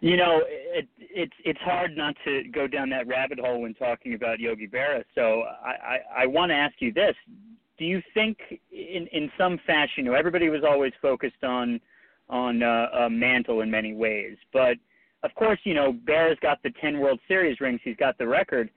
You 0.00 0.16
know, 0.16 0.42
it, 0.46 0.86
it's 0.98 1.32
it's 1.44 1.58
hard 1.60 1.96
not 1.96 2.14
to 2.24 2.44
go 2.52 2.66
down 2.66 2.90
that 2.90 3.06
rabbit 3.06 3.38
hole 3.38 3.62
when 3.62 3.72
talking 3.74 4.14
about 4.14 4.38
Yogi 4.38 4.68
Berra. 4.68 5.02
So 5.14 5.44
I, 5.64 5.70
I, 5.70 6.22
I 6.22 6.26
want 6.26 6.50
to 6.50 6.54
ask 6.54 6.74
you 6.80 6.92
this: 6.92 7.14
Do 7.78 7.84
you 7.84 8.02
think, 8.12 8.36
in 8.70 9.06
in 9.12 9.30
some 9.38 9.58
fashion, 9.66 10.04
you 10.04 10.10
know, 10.10 10.14
everybody 10.14 10.50
was 10.50 10.62
always 10.68 10.92
focused 11.00 11.42
on 11.42 11.80
on 12.28 12.62
uh, 12.62 12.88
uh, 12.92 13.08
Mantle 13.08 13.62
in 13.62 13.70
many 13.70 13.94
ways, 13.94 14.36
but 14.52 14.76
of 15.22 15.34
course, 15.34 15.58
you 15.64 15.72
know, 15.72 15.92
Berra's 15.92 16.38
got 16.42 16.62
the 16.62 16.70
ten 16.80 17.00
World 17.00 17.18
Series 17.26 17.58
rings. 17.60 17.80
He's 17.82 17.96
got 17.96 18.18
the 18.18 18.26
record. 18.26 18.68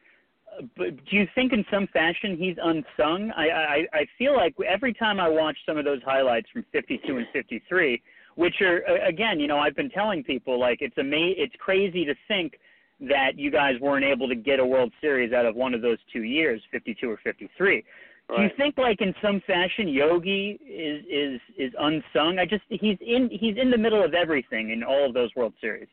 But 0.78 1.04
do 1.06 1.16
you 1.16 1.28
think, 1.36 1.54
in 1.54 1.64
some 1.72 1.88
fashion, 1.88 2.38
he's 2.38 2.58
unsung? 2.62 3.32
I 3.36 3.50
I, 3.50 3.78
I 3.94 4.06
feel 4.18 4.36
like 4.36 4.56
every 4.68 4.94
time 4.94 5.20
I 5.20 5.30
watch 5.30 5.58
some 5.66 5.78
of 5.78 5.86
those 5.86 6.02
highlights 6.04 6.50
from 6.52 6.66
'52 6.72 7.18
and 7.18 7.28
'53 7.34 8.02
which 8.40 8.62
are 8.62 8.84
again, 9.06 9.38
you 9.38 9.48
know, 9.48 9.60
I've 9.60 9.76
been 9.76 9.90
telling 9.90 10.24
people 10.24 10.58
like 10.58 10.78
it's 10.80 10.98
ama- 10.98 11.36
it's 11.36 11.54
crazy 11.60 12.06
to 12.06 12.16
think 12.30 12.58
that 13.02 13.38
you 13.38 13.52
guys 13.52 13.76
weren't 13.82 14.06
able 14.06 14.30
to 14.30 14.36
get 14.36 14.62
a 14.62 14.66
World 14.66 14.94
Series 15.02 15.34
out 15.34 15.46
of 15.46 15.58
one 15.58 15.74
of 15.74 15.82
those 15.82 15.98
two 16.12 16.24
years, 16.24 16.62
52 16.72 17.10
or 17.10 17.20
53. 17.22 17.84
Right. 18.30 18.38
Do 18.38 18.44
you 18.44 18.50
think 18.56 18.78
like 18.78 19.02
in 19.02 19.14
some 19.22 19.42
fashion 19.46 19.90
Yogi 19.90 20.58
is 20.66 21.04
is 21.12 21.42
is 21.58 21.74
unsung? 21.78 22.40
I 22.40 22.46
just 22.46 22.64
he's 22.70 22.98
in 23.02 23.30
he's 23.30 23.58
in 23.58 23.72
the 23.72 23.78
middle 23.78 24.04
of 24.06 24.14
everything 24.14 24.70
in 24.70 24.84
all 24.84 25.06
of 25.08 25.14
those 25.14 25.32
World 25.36 25.54
Series. 25.60 25.90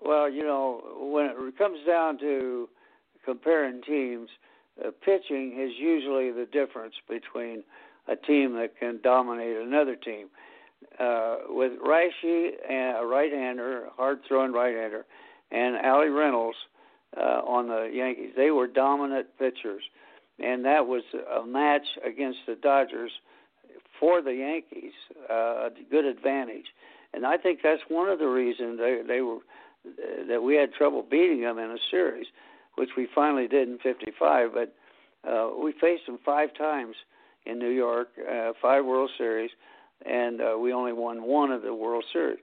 Well, 0.00 0.30
you 0.30 0.44
know, 0.44 0.80
when 1.12 1.26
it 1.26 1.58
comes 1.58 1.78
down 1.84 2.18
to 2.18 2.68
comparing 3.24 3.82
teams, 3.82 4.28
uh, 4.84 4.90
pitching 5.04 5.58
is 5.58 5.72
usually 5.78 6.30
the 6.30 6.46
difference 6.50 6.94
between 7.08 7.62
a 8.08 8.16
team 8.16 8.54
that 8.54 8.78
can 8.78 9.00
dominate 9.02 9.56
another 9.56 9.96
team 9.96 10.28
uh, 10.98 11.36
with 11.48 11.72
Raschi, 11.80 12.50
a 12.68 13.06
right-hander, 13.06 13.88
hard-throwing 13.96 14.52
right-hander, 14.52 15.04
and 15.50 15.76
Allie 15.76 16.08
Reynolds 16.08 16.56
uh, 17.16 17.42
on 17.46 17.68
the 17.68 17.90
Yankees. 17.92 18.30
They 18.36 18.50
were 18.50 18.66
dominant 18.66 19.26
pitchers, 19.38 19.82
and 20.38 20.64
that 20.64 20.86
was 20.86 21.02
a 21.14 21.46
match 21.46 21.86
against 22.04 22.38
the 22.46 22.56
Dodgers 22.56 23.12
for 24.00 24.22
the 24.22 24.34
Yankees, 24.34 24.92
uh, 25.30 25.66
a 25.66 25.70
good 25.90 26.04
advantage. 26.04 26.66
And 27.14 27.26
I 27.26 27.36
think 27.36 27.60
that's 27.62 27.82
one 27.88 28.08
of 28.08 28.18
the 28.18 28.26
reasons 28.26 28.78
they 28.78 29.02
they 29.06 29.20
were 29.20 29.36
uh, 29.86 30.26
that 30.28 30.42
we 30.42 30.56
had 30.56 30.72
trouble 30.72 31.04
beating 31.08 31.42
them 31.42 31.58
in 31.58 31.70
a 31.70 31.78
series, 31.90 32.26
which 32.76 32.90
we 32.96 33.08
finally 33.14 33.48
did 33.48 33.68
in 33.68 33.78
'55. 33.78 34.50
But 34.52 34.74
uh, 35.28 35.50
we 35.62 35.72
faced 35.80 36.06
them 36.06 36.18
five 36.24 36.50
times 36.56 36.96
in 37.46 37.58
New 37.58 37.70
York, 37.70 38.08
uh, 38.30 38.52
five 38.60 38.84
World 38.84 39.10
Series 39.18 39.50
and 40.06 40.40
uh, 40.40 40.58
we 40.58 40.72
only 40.72 40.92
won 40.92 41.22
one 41.22 41.50
of 41.50 41.62
the 41.62 41.74
World 41.74 42.04
Series. 42.12 42.38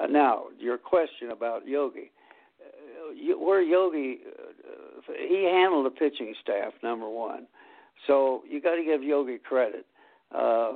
Uh, 0.00 0.06
now, 0.06 0.44
your 0.58 0.78
question 0.78 1.30
about 1.30 1.66
Yogi, 1.66 2.10
uh, 2.60 3.38
where 3.38 3.62
Yogi, 3.62 4.20
uh, 4.26 5.12
he 5.18 5.44
handled 5.44 5.86
the 5.86 5.90
pitching 5.90 6.34
staff 6.42 6.72
number 6.82 7.08
one, 7.08 7.46
so 8.06 8.42
you 8.48 8.60
got 8.60 8.76
to 8.76 8.84
give 8.84 9.02
Yogi 9.02 9.38
credit. 9.38 9.86
Uh, 10.34 10.72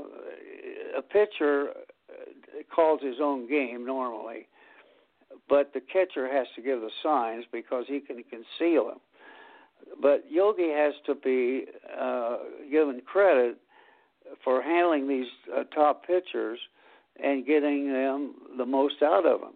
a 0.99 1.03
pitcher 1.03 1.69
uh, 2.11 2.63
calls 2.75 3.01
his 3.03 3.17
own 3.23 3.49
game 3.49 3.87
normally, 3.87 4.47
but 5.49 5.73
the 5.73 5.81
catcher 5.81 6.29
has 6.33 6.47
to 6.57 6.63
give 6.63 6.81
the 6.81 6.91
signs 7.03 7.45
because 7.53 7.85
he 7.87 8.01
can 8.01 8.23
conceal 8.25 8.89
them. 8.89 9.01
But 10.01 10.25
Yogi 10.31 10.71
has 10.71 10.95
to 11.07 11.15
be 11.15 11.65
uh, 11.99 12.39
given 12.71 13.01
credit 13.05 13.59
for 14.43 14.63
handling 14.63 15.09
these 15.09 15.27
uh, 15.57 15.65
top 15.75 16.05
pitchers 16.07 16.59
and 17.23 17.47
getting 17.47 17.93
them 17.93 18.35
the 18.59 18.67
most 18.67 18.97
out 19.03 19.25
of 19.27 19.41
them. 19.41 19.55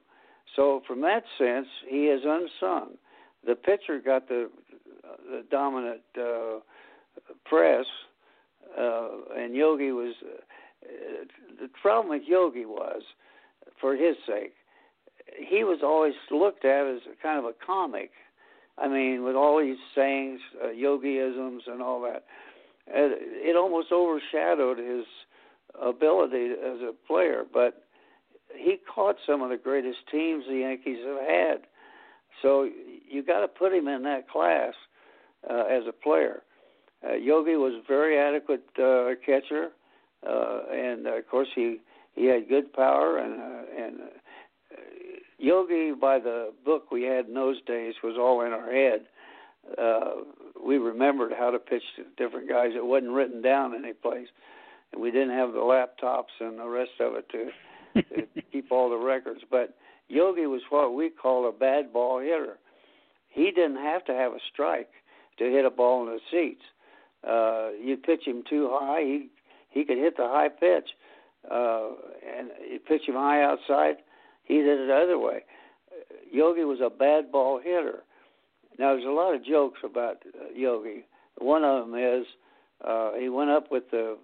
So 0.57 0.83
from 0.87 1.00
that 1.03 1.24
sense, 1.38 1.66
he 1.88 2.07
is 2.07 2.22
unsung. 2.24 2.92
The 3.46 3.55
pitcher 3.55 4.00
got 4.05 4.29
the 4.29 4.50
the 5.31 5.44
dominant 5.50 6.00
uh, 6.16 6.61
press, 7.44 7.87
uh, 8.79 9.09
and 9.37 9.55
Yogi 9.55 9.92
was. 9.92 10.14
Uh, 10.22 10.40
the 11.61 11.68
problem 11.83 12.09
with 12.09 12.22
Yogi 12.26 12.64
was, 12.64 13.03
for 13.81 13.94
his 13.94 14.16
sake, 14.26 14.55
he 15.36 15.64
was 15.64 15.80
always 15.82 16.14
looked 16.30 16.64
at 16.64 16.86
as 16.86 17.00
kind 17.22 17.38
of 17.38 17.44
a 17.44 17.54
comic. 17.64 18.10
I 18.78 18.88
mean, 18.88 19.24
with 19.24 19.36
all 19.36 19.60
these 19.60 19.78
sayings, 19.94 20.40
uh, 20.62 20.68
yogiisms, 20.68 21.60
and 21.66 21.82
all 21.82 22.00
that, 22.02 22.24
it, 22.86 23.18
it 23.50 23.56
almost 23.56 23.92
overshadowed 23.92 24.78
his 24.78 25.04
ability 25.80 26.52
as 26.52 26.80
a 26.80 26.92
player. 27.06 27.44
But 27.52 27.84
he 28.56 28.78
caught 28.92 29.16
some 29.26 29.42
of 29.42 29.50
the 29.50 29.56
greatest 29.56 29.98
teams 30.10 30.44
the 30.48 30.58
Yankees 30.58 30.98
have 31.06 31.28
had. 31.28 31.60
So 32.42 32.68
you 33.08 33.22
got 33.22 33.40
to 33.40 33.48
put 33.48 33.72
him 33.72 33.88
in 33.88 34.02
that 34.04 34.28
class 34.28 34.74
uh, 35.48 35.64
as 35.70 35.82
a 35.88 35.92
player. 35.92 36.42
Uh, 37.06 37.14
Yogi 37.14 37.56
was 37.56 37.74
a 37.74 37.86
very 37.86 38.18
adequate 38.18 38.64
uh, 38.78 39.10
catcher, 39.24 39.70
uh, 40.26 40.60
and 40.72 41.06
uh, 41.06 41.18
of 41.18 41.28
course 41.28 41.48
he 41.54 41.78
he 42.14 42.26
had 42.26 42.48
good 42.48 42.72
power 42.72 43.18
and 43.18 43.40
uh, 43.40 43.84
and 43.84 44.00
Yogi 45.40 45.92
by 45.92 46.18
the 46.18 46.53
book 46.64 46.90
we 46.90 47.03
had 47.03 47.26
in 47.26 47.35
those 47.35 47.61
days 47.62 47.94
was 48.05 48.16
all 48.18 48.42
in 48.42 48.53
our 48.53 48.70
head. 48.70 49.07
Uh, 49.79 50.22
we 50.64 50.79
remembered 50.79 51.33
how 51.37 51.50
to 51.50 51.59
pitch 51.59 51.83
to 51.96 52.05
different 52.16 52.48
guys. 52.48 52.70
It 52.74 52.85
wasn't 52.85 53.12
written 53.12 53.40
down 53.40 53.74
any 53.74 53.92
place, 53.92 54.29
and 54.92 55.00
we 55.00 55.11
didn't 55.11 55.37
have 55.37 55.53
the 55.53 55.59
laptops 55.59 56.33
and 56.40 56.59
the 56.59 56.68
rest 56.68 56.90
of 57.00 57.14
it 57.14 57.29
to, 57.31 58.03
to 58.03 58.42
keep 58.53 58.70
all 58.70 58.90
the 58.90 58.96
records. 58.96 59.40
But 59.50 59.74
Yogi 60.09 60.46
was 60.46 60.61
what 60.70 60.94
we 60.94 61.09
call 61.09 61.48
a 61.48 61.53
bad 61.53 61.92
ball 61.92 62.20
hitter. 62.20 62.59
He 63.31 63.50
didn't 63.50 63.76
have 63.76 64.05
to 64.07 64.12
have 64.12 64.33
a 64.33 64.40
strike 64.53 64.90
to 65.38 65.44
hit 65.44 65.64
a 65.64 65.70
ball 65.70 66.07
in 66.07 66.14
the 66.14 66.20
seats. 66.31 66.62
Uh, 67.26 67.70
you 67.83 67.96
pitch 67.96 68.26
him 68.26 68.42
too 68.48 68.68
high, 68.72 69.03
he 69.03 69.29
he 69.70 69.85
could 69.85 69.98
hit 69.98 70.16
the 70.16 70.24
high 70.24 70.48
pitch, 70.48 70.90
uh, 71.50 71.90
and 72.38 72.50
you 72.68 72.81
pitch 72.81 73.03
him 73.07 73.14
high 73.14 73.42
outside, 73.42 73.96
he 74.50 74.58
did 74.58 74.80
it 74.80 74.86
the 74.88 74.94
other 74.94 75.18
way. 75.18 75.44
Yogi 76.32 76.64
was 76.64 76.80
a 76.84 76.90
bad 76.90 77.30
ball 77.30 77.60
hitter. 77.62 78.00
Now 78.78 78.94
there's 78.94 79.04
a 79.04 79.10
lot 79.10 79.34
of 79.34 79.44
jokes 79.44 79.78
about 79.84 80.22
uh, 80.26 80.52
Yogi. 80.54 81.06
One 81.38 81.62
of 81.62 81.86
them 81.86 81.98
is 81.98 82.26
uh, 82.84 83.12
he 83.14 83.28
went 83.28 83.50
up 83.50 83.70
with 83.70 83.84
the 83.92 84.18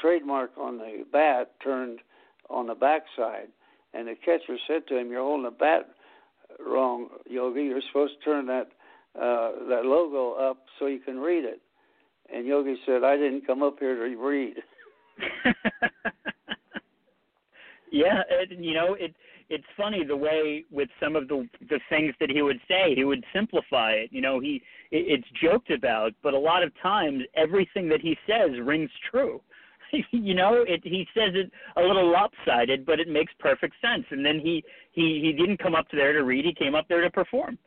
trademark 0.00 0.52
on 0.58 0.78
the 0.78 1.04
bat 1.12 1.52
turned 1.62 2.00
on 2.48 2.66
the 2.66 2.74
backside, 2.74 3.48
and 3.92 4.08
the 4.08 4.14
catcher 4.14 4.56
said 4.66 4.86
to 4.88 4.96
him, 4.96 5.10
"You're 5.10 5.22
holding 5.22 5.44
the 5.44 5.50
bat 5.50 5.90
wrong, 6.64 7.08
Yogi. 7.28 7.64
You're 7.64 7.82
supposed 7.88 8.14
to 8.18 8.24
turn 8.24 8.46
that 8.46 8.68
uh, 9.14 9.66
that 9.68 9.84
logo 9.84 10.32
up 10.32 10.58
so 10.78 10.86
you 10.86 11.00
can 11.00 11.18
read 11.18 11.44
it." 11.44 11.60
And 12.32 12.46
Yogi 12.46 12.76
said, 12.86 13.04
"I 13.04 13.16
didn't 13.16 13.46
come 13.46 13.62
up 13.62 13.78
here 13.78 13.94
to 13.94 14.16
read." 14.16 14.56
yeah, 17.94 18.22
and, 18.50 18.64
you 18.64 18.74
know 18.74 18.94
it. 18.94 19.14
It's 19.50 19.64
funny 19.76 20.04
the 20.04 20.16
way 20.16 20.64
with 20.70 20.88
some 21.00 21.16
of 21.16 21.28
the 21.28 21.48
the 21.68 21.78
things 21.88 22.14
that 22.18 22.30
he 22.30 22.42
would 22.42 22.60
say, 22.66 22.94
he 22.94 23.04
would 23.04 23.24
simplify 23.32 23.92
it. 23.92 24.10
You 24.10 24.20
know, 24.20 24.40
he 24.40 24.62
it, 24.90 25.20
it's 25.20 25.28
joked 25.42 25.70
about, 25.70 26.12
but 26.22 26.34
a 26.34 26.38
lot 26.38 26.62
of 26.62 26.72
times 26.82 27.22
everything 27.36 27.88
that 27.90 28.00
he 28.00 28.16
says 28.26 28.50
rings 28.62 28.90
true. 29.10 29.40
you 30.10 30.34
know, 30.34 30.64
it, 30.66 30.80
he 30.82 31.06
says 31.14 31.34
it 31.34 31.52
a 31.76 31.80
little 31.80 32.10
lopsided, 32.10 32.84
but 32.84 32.98
it 32.98 33.08
makes 33.08 33.32
perfect 33.38 33.74
sense. 33.80 34.04
And 34.10 34.26
then 34.26 34.40
he 34.40 34.64
he 34.92 35.20
he 35.22 35.32
didn't 35.32 35.58
come 35.58 35.74
up 35.74 35.86
there 35.92 36.12
to 36.14 36.24
read; 36.24 36.44
he 36.44 36.54
came 36.54 36.74
up 36.74 36.88
there 36.88 37.02
to 37.02 37.10
perform. 37.10 37.58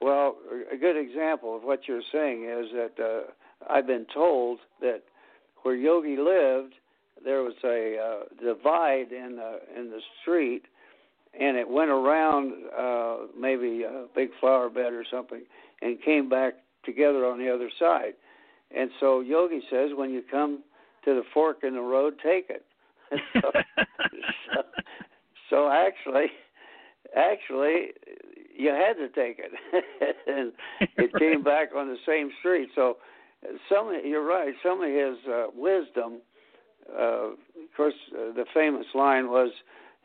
Well, 0.00 0.36
a 0.70 0.76
good 0.76 0.98
example 0.98 1.56
of 1.56 1.62
what 1.62 1.88
you're 1.88 2.02
saying 2.12 2.44
is 2.44 2.66
that 2.74 3.02
uh, 3.02 3.72
I've 3.72 3.86
been 3.86 4.06
told 4.12 4.58
that 4.80 5.02
where 5.62 5.74
Yogi 5.74 6.18
lived, 6.18 6.74
there 7.26 7.42
was 7.42 7.54
a 7.64 7.98
uh, 7.98 8.42
divide 8.42 9.10
in 9.10 9.36
the 9.36 9.58
in 9.78 9.90
the 9.90 10.00
street, 10.22 10.62
and 11.38 11.56
it 11.56 11.68
went 11.68 11.90
around 11.90 12.52
uh, 12.78 13.16
maybe 13.38 13.82
a 13.82 14.06
big 14.14 14.30
flower 14.40 14.70
bed 14.70 14.92
or 14.92 15.04
something, 15.10 15.42
and 15.82 16.00
came 16.02 16.28
back 16.28 16.54
together 16.84 17.26
on 17.26 17.38
the 17.38 17.52
other 17.52 17.68
side. 17.78 18.14
And 18.74 18.90
so 19.00 19.20
Yogi 19.20 19.60
says, 19.70 19.90
when 19.94 20.10
you 20.10 20.22
come 20.30 20.62
to 21.04 21.14
the 21.14 21.22
fork 21.34 21.58
in 21.62 21.74
the 21.74 21.80
road, 21.80 22.14
take 22.22 22.48
it. 22.48 22.64
so, 23.34 23.50
so, 23.52 24.62
so 25.50 25.70
actually, 25.70 26.26
actually, 27.16 27.88
you 28.56 28.70
had 28.70 28.94
to 28.94 29.08
take 29.08 29.40
it, 29.40 29.52
and 30.26 30.52
it 30.96 31.12
came 31.18 31.42
back 31.42 31.70
on 31.76 31.88
the 31.88 31.98
same 32.06 32.30
street. 32.38 32.68
So, 32.74 32.98
some 33.68 33.92
you're 34.04 34.26
right. 34.26 34.54
Some 34.62 34.82
of 34.82 34.88
his 34.88 35.18
uh, 35.28 35.46
wisdom, 35.54 36.20
uh, 36.92 37.28
of 37.30 37.36
course, 37.76 37.94
uh, 38.12 38.32
the 38.34 38.44
famous 38.54 38.86
line 38.94 39.28
was, 39.28 39.50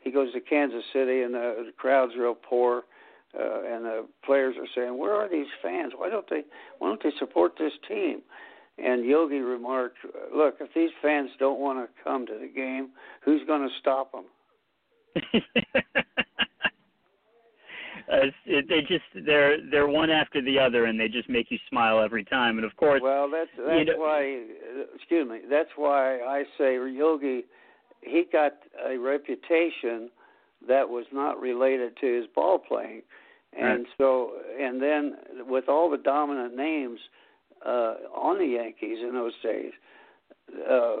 he 0.00 0.10
goes 0.10 0.32
to 0.32 0.40
Kansas 0.40 0.84
City 0.92 1.22
and 1.22 1.34
the, 1.34 1.64
the 1.66 1.72
crowd's 1.76 2.12
real 2.18 2.34
poor. 2.34 2.82
Uh, 3.38 3.62
and 3.66 3.84
the 3.86 4.06
players 4.26 4.56
are 4.58 4.66
saying, 4.74 4.98
"Where 4.98 5.14
are 5.14 5.26
these 5.26 5.46
fans? 5.62 5.94
Why 5.96 6.10
don't 6.10 6.28
they? 6.28 6.42
Why 6.78 6.88
don't 6.88 7.02
they 7.02 7.12
support 7.18 7.52
this 7.58 7.72
team?" 7.88 8.20
And 8.76 9.06
Yogi 9.06 9.38
remarked, 9.38 9.96
"Look, 10.34 10.56
if 10.60 10.68
these 10.74 10.90
fans 11.00 11.30
don't 11.38 11.58
want 11.58 11.78
to 11.78 11.88
come 12.04 12.26
to 12.26 12.38
the 12.38 12.46
game, 12.46 12.90
who's 13.24 13.40
going 13.46 13.66
to 13.66 13.74
stop 13.80 14.12
them?" 14.12 14.26
uh, 18.12 18.26
it, 18.46 18.68
they 18.68 18.80
just 18.80 19.26
they're 19.26 19.58
they're 19.70 19.88
one 19.88 20.10
after 20.10 20.42
the 20.42 20.58
other, 20.58 20.84
and 20.84 21.00
they 21.00 21.08
just 21.08 21.28
make 21.28 21.50
you 21.50 21.58
smile 21.68 22.00
every 22.00 22.24
time. 22.24 22.58
And 22.58 22.64
of 22.66 22.76
course, 22.76 23.00
well, 23.02 23.30
that's 23.30 23.50
that's 23.56 23.78
you 23.78 23.84
know, 23.86 23.98
why. 23.98 24.42
Excuse 24.94 25.28
me. 25.28 25.40
That's 25.48 25.70
why 25.76 26.18
I 26.18 26.44
say 26.58 26.74
Yogi. 26.74 27.44
He 28.02 28.24
got 28.30 28.52
a 28.84 28.98
reputation 28.98 30.10
that 30.68 30.88
was 30.88 31.06
not 31.12 31.40
related 31.40 31.96
to 32.00 32.06
his 32.06 32.26
ball 32.34 32.58
playing, 32.58 33.02
and 33.58 33.80
right. 33.80 33.86
so 33.96 34.32
and 34.60 34.82
then 34.82 35.14
with 35.46 35.68
all 35.68 35.88
the 35.88 35.96
dominant 35.96 36.56
names 36.56 36.98
uh, 37.64 37.94
on 38.14 38.38
the 38.38 38.46
Yankees 38.46 38.98
in 39.00 39.14
those 39.14 39.34
days, 39.42 39.72
uh, 40.68 40.96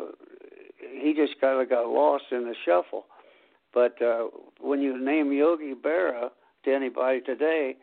he 0.80 1.12
just 1.14 1.40
kind 1.40 1.60
of 1.60 1.68
got 1.68 1.88
lost 1.88 2.24
in 2.30 2.44
the 2.44 2.54
shuffle. 2.64 3.06
But 3.74 4.00
uh, 4.00 4.26
when 4.60 4.80
you 4.80 5.02
name 5.02 5.32
Yogi 5.32 5.74
Berra 5.74 6.30
to 6.64 6.74
anybody 6.74 7.20
today, 7.20 7.76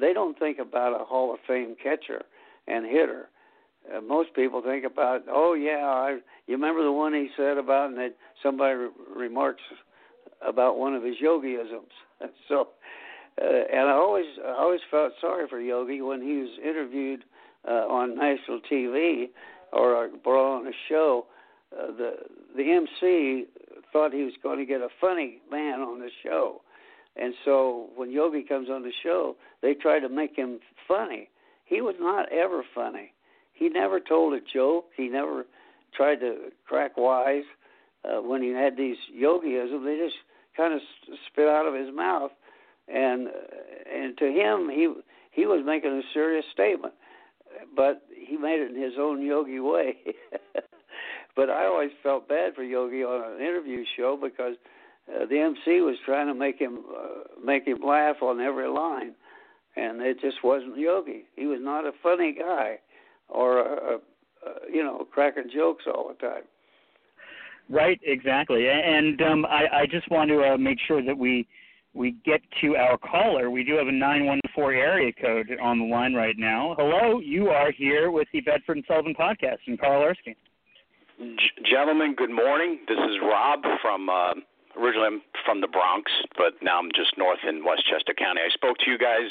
they 0.00 0.12
don't 0.12 0.38
think 0.38 0.58
about 0.58 1.00
a 1.00 1.04
Hall 1.04 1.32
of 1.32 1.40
Fame 1.46 1.76
catcher 1.82 2.22
and 2.66 2.86
hitter. 2.86 3.28
Uh, 3.92 4.00
most 4.00 4.32
people 4.34 4.62
think 4.62 4.84
about, 4.84 5.22
oh 5.28 5.54
yeah, 5.54 5.84
I, 5.84 6.18
you 6.46 6.54
remember 6.54 6.84
the 6.84 6.92
one 6.92 7.12
he 7.12 7.28
said 7.36 7.58
about, 7.58 7.90
and 7.90 7.98
that 7.98 8.14
somebody 8.42 8.74
re- 8.74 8.88
remarks 9.14 9.62
about 10.46 10.78
one 10.78 10.94
of 10.94 11.02
his 11.02 11.16
yogiisms. 11.22 11.90
so, 12.48 12.68
uh, 13.40 13.44
and 13.44 13.88
I 13.88 13.92
always, 13.92 14.26
I 14.44 14.52
always 14.60 14.80
felt 14.90 15.12
sorry 15.20 15.46
for 15.48 15.60
Yogi 15.60 16.00
when 16.00 16.22
he 16.22 16.36
was 16.36 16.50
interviewed 16.62 17.24
uh, 17.66 17.86
on 17.88 18.16
national 18.16 18.60
TV 18.70 19.30
or 19.72 20.08
brought 20.22 20.60
on 20.60 20.66
a 20.66 20.72
show. 20.88 21.26
Uh, 21.72 21.86
the 21.86 22.12
the 22.54 22.70
MC 22.70 23.46
thought 23.92 24.12
he 24.12 24.22
was 24.22 24.34
going 24.42 24.58
to 24.58 24.66
get 24.66 24.80
a 24.80 24.88
funny 25.00 25.38
man 25.50 25.80
on 25.80 26.00
the 26.00 26.10
show, 26.22 26.60
and 27.16 27.34
so 27.44 27.90
when 27.94 28.10
Yogi 28.10 28.42
comes 28.42 28.68
on 28.70 28.82
the 28.82 28.92
show, 29.02 29.36
they 29.60 29.74
try 29.74 30.00
to 30.00 30.08
make 30.08 30.34
him 30.36 30.60
funny. 30.88 31.28
He 31.64 31.80
was 31.80 31.94
not 32.00 32.30
ever 32.32 32.62
funny. 32.74 33.12
He 33.52 33.68
never 33.68 34.00
told 34.00 34.34
a 34.34 34.40
joke. 34.52 34.86
He 34.96 35.08
never 35.08 35.46
tried 35.94 36.20
to 36.20 36.50
crack 36.66 36.96
wise. 36.96 37.44
Uh, 38.04 38.20
when 38.20 38.42
he 38.42 38.48
had 38.50 38.76
these 38.76 38.96
yogiisms, 39.14 39.84
they 39.84 39.98
just 40.02 40.16
kind 40.56 40.74
of 40.74 40.80
spit 41.28 41.46
out 41.46 41.66
of 41.66 41.74
his 41.74 41.94
mouth, 41.94 42.32
and 42.88 43.28
and 43.92 44.18
to 44.18 44.26
him, 44.26 44.68
he 44.68 44.92
he 45.30 45.46
was 45.46 45.62
making 45.64 45.92
a 45.92 46.02
serious 46.12 46.44
statement, 46.52 46.94
but 47.76 48.02
he 48.14 48.36
made 48.36 48.60
it 48.60 48.74
in 48.74 48.82
his 48.82 48.94
own 48.98 49.24
yogi 49.24 49.60
way. 49.60 49.96
but 51.36 51.48
I 51.48 51.66
always 51.66 51.90
felt 52.02 52.28
bad 52.28 52.54
for 52.54 52.62
Yogi 52.62 53.02
on 53.04 53.34
an 53.34 53.40
interview 53.40 53.84
show 53.96 54.18
because 54.20 54.56
uh, 55.08 55.26
the 55.26 55.38
MC 55.38 55.80
was 55.80 55.96
trying 56.04 56.26
to 56.28 56.34
make 56.34 56.58
him 56.58 56.80
uh, 56.96 57.44
make 57.44 57.66
him 57.66 57.78
laugh 57.84 58.16
on 58.22 58.40
every 58.40 58.68
line, 58.68 59.14
and 59.76 60.00
it 60.00 60.20
just 60.20 60.44
wasn't 60.44 60.76
Yogi. 60.76 61.24
He 61.36 61.46
was 61.46 61.58
not 61.60 61.86
a 61.86 61.92
funny 62.02 62.36
guy, 62.38 62.78
or 63.28 63.58
a, 63.58 63.62
a, 63.64 63.94
a, 63.94 64.72
you 64.72 64.82
know 64.82 65.06
cracking 65.10 65.50
jokes 65.52 65.84
all 65.92 66.08
the 66.08 66.14
time. 66.14 66.42
Right, 67.68 68.00
exactly, 68.02 68.68
and 68.68 69.20
um, 69.22 69.46
I, 69.46 69.80
I 69.82 69.86
just 69.86 70.10
want 70.10 70.30
to 70.30 70.54
uh, 70.54 70.56
make 70.56 70.78
sure 70.86 71.02
that 71.04 71.16
we 71.16 71.46
we 71.94 72.16
get 72.24 72.40
to 72.60 72.76
our 72.76 72.96
caller. 72.98 73.50
We 73.50 73.64
do 73.64 73.74
have 73.74 73.88
a 73.88 73.92
914 73.92 74.78
area 74.78 75.12
code 75.12 75.46
on 75.60 75.78
the 75.78 75.84
line 75.84 76.14
right 76.14 76.36
now. 76.38 76.74
Hello, 76.78 77.20
you 77.20 77.48
are 77.48 77.70
here 77.72 78.10
with 78.10 78.28
the 78.32 78.40
Bedford 78.40 78.78
and 78.78 78.84
Sullivan 78.86 79.14
podcast, 79.18 79.58
and 79.66 79.78
Carl 79.78 80.02
Erskine. 80.02 80.36
G- 81.18 81.36
gentlemen, 81.70 82.14
good 82.16 82.30
morning. 82.30 82.80
This 82.88 82.98
is 82.98 83.16
Rob 83.22 83.60
from 83.82 84.08
uh, 84.08 84.34
originally 84.76 85.06
I'm 85.06 85.22
from 85.44 85.60
the 85.60 85.68
Bronx, 85.68 86.10
but 86.36 86.54
now 86.62 86.78
I'm 86.78 86.90
just 86.94 87.16
north 87.18 87.40
in 87.46 87.64
Westchester 87.64 88.14
County. 88.14 88.40
I 88.40 88.50
spoke 88.52 88.78
to 88.78 88.90
you 88.90 88.98
guys 88.98 89.30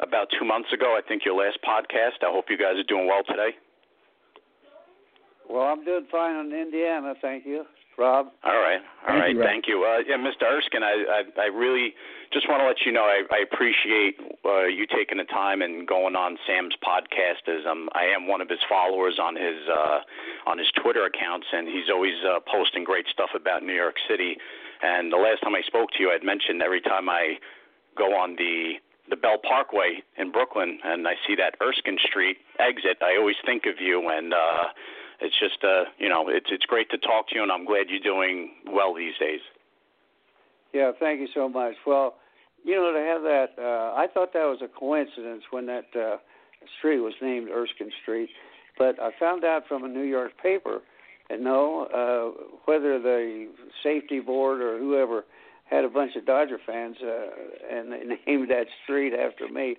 about 0.00 0.28
two 0.38 0.44
months 0.44 0.72
ago. 0.72 0.96
I 0.98 1.06
think 1.06 1.24
your 1.24 1.36
last 1.36 1.58
podcast. 1.62 2.22
I 2.22 2.30
hope 2.30 2.46
you 2.48 2.58
guys 2.58 2.76
are 2.76 2.88
doing 2.88 3.06
well 3.06 3.22
today. 3.26 3.56
Well, 5.48 5.64
I'm 5.64 5.84
doing 5.84 6.06
fine 6.10 6.46
in 6.46 6.52
Indiana, 6.52 7.14
thank 7.20 7.44
you. 7.44 7.64
Rob. 7.98 8.26
All 8.42 8.58
right, 8.58 8.80
all 9.06 9.14
Thank 9.14 9.20
right. 9.20 9.36
you, 9.36 9.42
Thank 9.42 9.64
you. 9.68 9.84
Uh, 9.84 10.02
yeah, 10.06 10.16
Mr. 10.16 10.50
Erskine, 10.50 10.82
I, 10.82 11.22
I 11.38 11.42
I 11.42 11.46
really 11.46 11.94
just 12.32 12.48
want 12.48 12.60
to 12.60 12.66
let 12.66 12.82
you 12.84 12.90
know 12.90 13.04
I, 13.04 13.22
I 13.30 13.38
appreciate 13.46 14.18
uh, 14.44 14.66
you 14.66 14.86
taking 14.86 15.18
the 15.18 15.24
time 15.30 15.62
and 15.62 15.86
going 15.86 16.16
on 16.16 16.36
Sam's 16.46 16.74
podcast. 16.82 17.46
As 17.46 17.64
um, 17.70 17.88
I 17.94 18.04
am 18.04 18.26
one 18.26 18.40
of 18.40 18.48
his 18.48 18.58
followers 18.68 19.18
on 19.22 19.36
his 19.36 19.62
uh, 19.70 20.00
on 20.46 20.58
his 20.58 20.66
Twitter 20.82 21.06
accounts, 21.06 21.46
and 21.52 21.68
he's 21.68 21.90
always 21.90 22.18
uh, 22.26 22.40
posting 22.50 22.82
great 22.82 23.06
stuff 23.12 23.30
about 23.34 23.62
New 23.62 23.74
York 23.74 23.96
City. 24.08 24.36
And 24.82 25.12
the 25.12 25.16
last 25.16 25.42
time 25.42 25.54
I 25.54 25.62
spoke 25.66 25.90
to 25.92 26.02
you, 26.02 26.10
I'd 26.10 26.24
mentioned 26.24 26.62
every 26.62 26.80
time 26.80 27.08
I 27.08 27.38
go 27.96 28.18
on 28.18 28.36
the 28.36 28.74
the 29.08 29.16
Belt 29.16 29.42
Parkway 29.42 30.02
in 30.16 30.32
Brooklyn 30.32 30.78
and 30.82 31.06
I 31.06 31.12
see 31.26 31.36
that 31.36 31.56
Erskine 31.62 31.98
Street 32.08 32.38
exit, 32.58 32.96
I 33.02 33.16
always 33.18 33.36
think 33.44 33.64
of 33.66 33.76
you 33.78 34.08
and 34.08 34.32
uh 34.32 34.64
it's 35.20 35.38
just 35.38 35.62
uh 35.64 35.84
you 35.98 36.08
know, 36.08 36.28
it's 36.28 36.46
it's 36.50 36.64
great 36.66 36.90
to 36.90 36.98
talk 36.98 37.28
to 37.28 37.36
you 37.36 37.42
and 37.42 37.52
I'm 37.52 37.64
glad 37.64 37.86
you're 37.88 38.00
doing 38.00 38.50
well 38.66 38.94
these 38.94 39.14
days. 39.18 39.40
Yeah, 40.72 40.90
thank 40.98 41.20
you 41.20 41.28
so 41.32 41.48
much. 41.48 41.74
Well, 41.86 42.16
you 42.64 42.74
know, 42.74 42.92
to 42.92 42.98
have 42.98 43.22
that, 43.22 43.62
uh, 43.62 43.94
I 43.94 44.06
thought 44.12 44.32
that 44.32 44.44
was 44.44 44.58
a 44.62 44.68
coincidence 44.68 45.44
when 45.50 45.66
that 45.66 45.84
uh, 45.94 46.16
street 46.78 47.00
was 47.00 47.12
named 47.22 47.48
Erskine 47.48 47.92
Street, 48.02 48.30
but 48.78 49.00
I 49.00 49.10
found 49.20 49.44
out 49.44 49.68
from 49.68 49.84
a 49.84 49.88
New 49.88 50.02
York 50.02 50.32
paper 50.42 50.80
that 51.28 51.40
no, 51.40 51.86
uh, 51.94 52.56
whether 52.64 52.98
the 52.98 53.48
safety 53.82 54.20
board 54.20 54.60
or 54.60 54.78
whoever 54.78 55.24
had 55.70 55.84
a 55.84 55.88
bunch 55.88 56.16
of 56.16 56.26
Dodger 56.26 56.58
fans 56.66 56.96
uh, 57.02 57.26
and 57.70 57.92
they 57.92 58.16
named 58.26 58.50
that 58.50 58.66
street 58.82 59.12
after 59.14 59.48
me. 59.48 59.76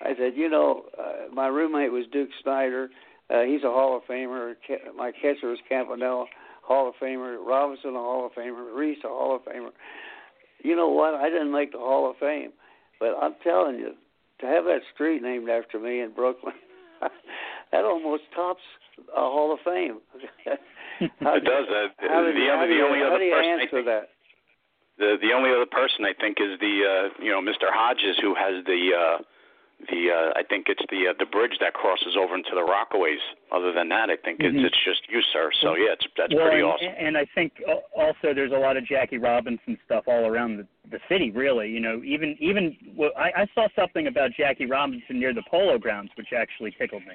I 0.00 0.14
said, 0.16 0.32
you 0.36 0.48
know, 0.48 0.84
uh, 0.98 1.32
my 1.32 1.48
roommate 1.48 1.92
was 1.92 2.04
Duke 2.12 2.30
Snider. 2.42 2.88
Uh, 3.30 3.42
he's 3.42 3.62
a 3.62 3.70
Hall 3.70 3.96
of 3.96 4.02
Famer. 4.04 4.54
My 4.96 5.12
catcher 5.12 5.48
was 5.48 5.58
Campanella, 5.68 6.26
Hall 6.62 6.88
of 6.88 6.94
Famer. 7.00 7.36
Robinson, 7.44 7.90
a 7.90 7.98
Hall 7.98 8.26
of 8.26 8.32
Famer. 8.32 8.74
Reese, 8.74 8.98
a 9.04 9.08
Hall 9.08 9.36
of 9.36 9.42
Famer. 9.42 9.70
You 10.62 10.74
know 10.74 10.88
what? 10.88 11.14
I 11.14 11.28
didn't 11.28 11.52
make 11.52 11.72
the 11.72 11.78
Hall 11.78 12.10
of 12.10 12.16
Fame, 12.16 12.50
but 12.98 13.14
I'm 13.20 13.34
telling 13.44 13.76
you, 13.76 13.92
to 14.40 14.46
have 14.46 14.64
that 14.64 14.80
street 14.94 15.22
named 15.22 15.48
after 15.48 15.78
me 15.78 16.00
in 16.00 16.12
Brooklyn, 16.12 16.54
that 17.72 17.84
almost 17.84 18.22
tops 18.34 18.62
a 19.14 19.20
Hall 19.20 19.52
of 19.52 19.60
Fame. 19.64 19.98
How 21.20 21.36
it 21.36 21.44
does. 21.44 21.66
Uh, 21.70 21.88
How 21.98 22.24
the, 22.24 22.32
do 22.32 22.38
you, 22.40 22.50
other, 22.50 22.58
how 22.58 22.66
do 22.66 22.70
the 22.70 22.74
you, 22.74 22.86
only 22.86 22.98
how 22.98 23.06
other 23.06 23.18
do 23.18 23.24
you 23.24 23.34
person 23.34 23.50
I 23.50 23.62
answer 23.62 23.70
think, 23.70 23.86
that? 23.86 24.08
the 24.98 25.14
the 25.22 25.32
only 25.32 25.50
other 25.54 25.66
person 25.70 26.02
I 26.04 26.12
think 26.18 26.38
is 26.42 26.58
the 26.58 26.74
uh 26.82 27.22
you 27.22 27.30
know 27.30 27.38
Mr. 27.40 27.70
Hodges 27.70 28.18
who 28.20 28.34
has 28.34 28.64
the 28.66 28.90
uh 28.90 29.18
the 29.86 30.10
uh 30.10 30.38
I 30.38 30.42
think 30.42 30.66
it's 30.68 30.82
the 30.90 31.10
uh, 31.10 31.14
the 31.18 31.26
bridge 31.26 31.54
that 31.60 31.72
crosses 31.72 32.16
over 32.18 32.34
into 32.34 32.50
the 32.50 32.66
Rockaways. 32.66 33.22
Other 33.52 33.72
than 33.72 33.88
that, 33.90 34.10
I 34.10 34.16
think 34.16 34.40
it's 34.40 34.56
it's 34.58 34.80
just 34.84 35.06
you, 35.08 35.22
sir. 35.32 35.50
So 35.62 35.76
yeah, 35.76 35.94
it's 35.94 36.06
that's 36.16 36.34
well, 36.34 36.50
pretty 36.50 36.62
and, 36.62 36.66
awesome. 36.66 36.94
And 36.98 37.16
I 37.16 37.26
think 37.34 37.52
al- 37.68 37.86
also 37.96 38.34
there's 38.34 38.52
a 38.52 38.58
lot 38.58 38.76
of 38.76 38.84
Jackie 38.84 39.18
Robinson 39.18 39.78
stuff 39.86 40.04
all 40.06 40.26
around 40.26 40.58
the, 40.58 40.66
the 40.90 40.98
city. 41.08 41.30
Really, 41.30 41.70
you 41.70 41.80
know, 41.80 42.02
even 42.04 42.36
even 42.40 42.76
well, 42.96 43.10
I, 43.16 43.42
I 43.42 43.46
saw 43.54 43.68
something 43.76 44.08
about 44.08 44.32
Jackie 44.36 44.66
Robinson 44.66 45.20
near 45.20 45.32
the 45.32 45.44
Polo 45.48 45.78
Grounds, 45.78 46.10
which 46.16 46.34
actually 46.36 46.74
tickled 46.76 47.06
me. 47.06 47.14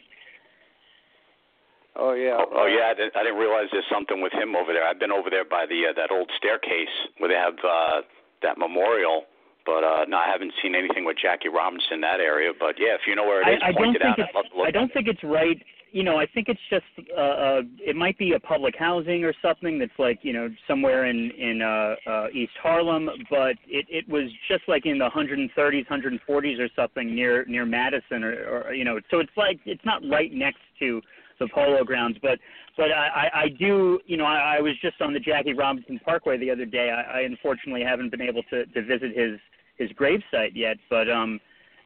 Oh 1.95 2.13
yeah. 2.13 2.37
Oh, 2.39 2.63
oh 2.63 2.65
yeah, 2.65 2.89
I 2.89 2.93
didn't, 2.95 3.15
I 3.15 3.23
didn't 3.23 3.37
realize 3.39 3.67
there's 3.71 3.85
something 3.91 4.21
with 4.21 4.33
him 4.33 4.55
over 4.55 4.73
there. 4.73 4.87
I've 4.87 4.99
been 4.99 5.11
over 5.11 5.29
there 5.29 5.45
by 5.45 5.65
the 5.67 5.91
uh, 5.91 5.93
that 5.93 6.09
old 6.11 6.31
staircase 6.37 6.95
where 7.19 7.29
they 7.29 7.37
have 7.37 7.53
uh 7.59 8.01
that 8.41 8.57
memorial, 8.57 9.23
but 9.65 9.83
uh 9.83 10.05
no, 10.07 10.17
I 10.17 10.27
haven't 10.31 10.53
seen 10.61 10.75
anything 10.75 11.05
with 11.05 11.17
Jackie 11.21 11.49
Robinson 11.49 11.95
in 11.95 12.01
that 12.01 12.19
area. 12.19 12.51
But 12.57 12.75
yeah, 12.79 12.95
if 12.95 13.01
you 13.07 13.15
know 13.15 13.23
where 13.23 13.41
it 13.41 13.53
is, 13.55 13.61
I, 13.63 13.69
I 13.69 13.73
point 13.73 13.93
don't 13.93 13.95
it 13.95 14.01
think 14.01 14.19
out. 14.19 14.19
it's 14.19 14.29
I'd 14.29 14.35
love 14.35 14.45
to 14.51 14.57
look 14.57 14.67
I 14.67 14.71
don't 14.71 14.93
think 14.93 15.07
it's 15.07 15.23
right. 15.23 15.61
You 15.91 16.03
know, 16.03 16.17
I 16.17 16.25
think 16.25 16.49
it's 16.49 16.59
just 16.69 16.85
uh, 17.15 17.21
uh 17.21 17.61
it 17.79 17.95
might 17.95 18.17
be 18.17 18.33
a 18.33 18.39
public 18.39 18.75
housing 18.77 19.23
or 19.23 19.33
something 19.41 19.77
that's 19.77 19.99
like 19.99 20.19
you 20.23 20.33
know 20.33 20.49
somewhere 20.67 21.05
in 21.05 21.31
in 21.31 21.61
uh, 21.61 21.95
uh 22.09 22.27
East 22.33 22.53
Harlem, 22.61 23.09
but 23.29 23.55
it 23.67 23.85
it 23.89 24.09
was 24.09 24.29
just 24.47 24.63
like 24.67 24.85
in 24.85 24.97
the 24.97 25.09
130s, 25.09 25.87
140s 25.87 26.59
or 26.59 26.69
something 26.75 27.13
near 27.13 27.45
near 27.45 27.65
Madison 27.65 28.23
or, 28.23 28.65
or 28.67 28.73
you 28.73 28.83
know, 28.83 28.99
so 29.11 29.19
it's 29.19 29.37
like 29.37 29.59
it's 29.65 29.85
not 29.85 30.01
right 30.09 30.33
next 30.33 30.61
to 30.79 31.01
the 31.43 31.53
Polo 31.53 31.83
Grounds, 31.83 32.17
but 32.21 32.39
but 32.75 32.91
I, 32.91 33.29
I, 33.33 33.49
do, 33.49 33.99
you 34.07 34.17
know, 34.17 34.25
I, 34.25 34.57
I 34.57 34.61
was 34.61 34.73
just 34.81 34.99
on 34.99 35.13
the 35.13 35.19
Jackie 35.19 35.53
Robinson 35.53 35.99
Parkway 36.03 36.39
the 36.39 36.49
other 36.49 36.65
day. 36.65 36.89
I, 36.89 37.19
I 37.19 37.21
unfortunately 37.21 37.83
haven't 37.83 38.09
been 38.09 38.21
able 38.21 38.41
to, 38.49 38.65
to 38.65 38.81
visit 38.81 39.15
his 39.15 39.39
his 39.77 39.89
gravesite 39.91 40.51
yet, 40.53 40.77
but 40.89 41.09
um, 41.09 41.39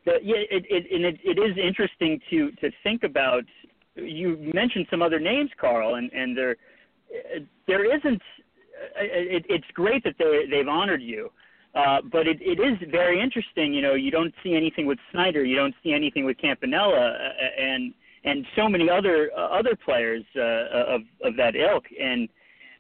the, 0.06 0.14
yeah, 0.24 0.36
it, 0.50 0.66
it 0.70 0.86
and 0.94 1.06
it, 1.06 1.20
it 1.24 1.40
is 1.40 1.58
interesting 1.58 2.20
to 2.30 2.52
to 2.62 2.72
think 2.84 3.04
about. 3.04 3.44
You 3.96 4.52
mentioned 4.54 4.86
some 4.92 5.02
other 5.02 5.20
names, 5.20 5.50
Carl, 5.60 5.96
and 5.96 6.12
and 6.14 6.38
there 6.38 6.56
there 7.68 7.84
isn't. 7.98 8.22
It, 8.96 9.46
it's 9.50 9.66
great 9.74 10.04
that 10.04 10.16
they 10.20 10.46
they've 10.50 10.68
honored 10.68 11.02
you. 11.02 11.32
Uh, 11.76 12.02
but 12.12 12.28
it, 12.28 12.38
it 12.42 12.60
is 12.60 12.76
very 12.90 13.22
interesting. 13.22 13.74
You 13.74 13.82
know, 13.82 13.94
you 13.94 14.10
don't 14.10 14.34
see 14.44 14.56
anything 14.56 14.88
with 14.88 14.98
Snider, 15.12 15.44
you 15.44 15.56
don't 15.56 15.76
see 15.84 15.94
anything 15.94 16.26
with 16.26 16.38
Campanella, 16.38 17.12
uh, 17.12 17.62
and 17.62 17.94
and 18.28 18.46
so 18.56 18.68
many 18.68 18.90
other 18.90 19.32
uh, 19.36 19.48
other 19.60 19.76
players 19.76 20.24
uh, 20.36 20.96
of 20.96 21.02
of 21.24 21.36
that 21.38 21.56
ilk. 21.56 21.86
And 22.00 22.30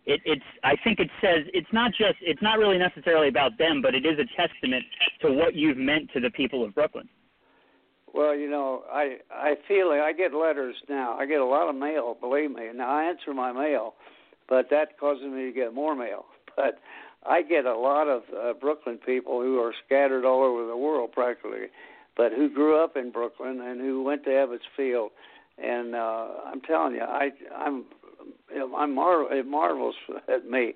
it, 0.05 0.21
it's 0.25 0.43
I 0.63 0.75
think 0.83 0.99
it 0.99 1.09
says 1.21 1.45
it's 1.53 1.71
not 1.71 1.91
just 1.91 2.15
it's 2.21 2.41
not 2.41 2.59
really 2.59 2.77
necessarily 2.77 3.27
about 3.27 3.57
them, 3.57 3.81
but 3.81 3.95
it 3.95 4.05
is 4.05 4.19
a 4.19 4.25
testament 4.35 4.83
to 5.21 5.31
what 5.31 5.55
you've 5.55 5.77
meant 5.77 6.09
to 6.13 6.19
the 6.19 6.29
people 6.31 6.63
of 6.63 6.73
Brooklyn. 6.75 7.07
Well, 8.13 8.35
you 8.35 8.49
know, 8.49 8.83
I 8.91 9.17
I 9.31 9.55
feel. 9.67 9.89
I 9.89 10.13
get 10.13 10.33
letters 10.33 10.75
now. 10.89 11.17
I 11.17 11.25
get 11.25 11.39
a 11.39 11.45
lot 11.45 11.69
of 11.69 11.75
mail. 11.75 12.17
Believe 12.19 12.51
me. 12.51 12.69
Now 12.73 12.89
I 12.89 13.03
answer 13.03 13.33
my 13.33 13.51
mail, 13.51 13.95
but 14.49 14.69
that 14.69 14.99
causes 14.99 15.25
me 15.25 15.45
to 15.45 15.51
get 15.51 15.73
more 15.73 15.95
mail. 15.95 16.25
But 16.57 16.79
I 17.23 17.43
get 17.43 17.65
a 17.65 17.77
lot 17.77 18.07
of 18.07 18.23
uh, 18.35 18.53
Brooklyn 18.53 18.97
people 18.97 19.41
who 19.41 19.59
are 19.59 19.73
scattered 19.85 20.25
all 20.25 20.43
over 20.43 20.65
the 20.65 20.75
world, 20.75 21.11
practically, 21.11 21.67
but 22.15 22.31
who 22.31 22.49
grew 22.49 22.83
up 22.83 22.97
in 22.97 23.11
Brooklyn 23.11 23.61
and 23.61 23.79
who 23.79 24.01
went 24.01 24.23
to 24.23 24.31
Ebbets 24.31 24.65
Field. 24.75 25.11
And 25.63 25.95
uh, 25.95 26.27
I'm 26.45 26.61
telling 26.61 26.93
you, 26.93 27.01
I 27.01 27.29
I'm 27.55 27.85
I'm 28.75 28.95
mar- 28.95 29.33
it 29.33 29.47
marvels 29.47 29.95
at 30.33 30.49
me 30.49 30.73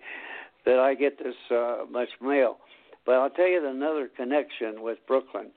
that 0.65 0.79
I 0.79 0.95
get 0.95 1.17
this 1.19 1.35
uh, 1.51 1.85
much 1.89 2.09
mail. 2.21 2.57
But 3.05 3.15
I'll 3.15 3.29
tell 3.29 3.47
you 3.47 3.67
another 3.67 4.09
connection 4.15 4.81
with 4.81 4.99
Brooklyn. 5.07 5.47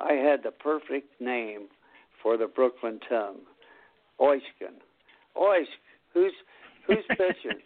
I 0.00 0.14
had 0.14 0.42
the 0.42 0.50
perfect 0.50 1.20
name 1.20 1.68
for 2.22 2.36
the 2.36 2.46
Brooklyn 2.46 3.00
tongue, 3.08 3.38
Oiskin. 4.20 4.78
Oisk. 5.36 5.66
Who's 6.14 6.32
who's 6.86 7.04
pitching? 7.10 7.60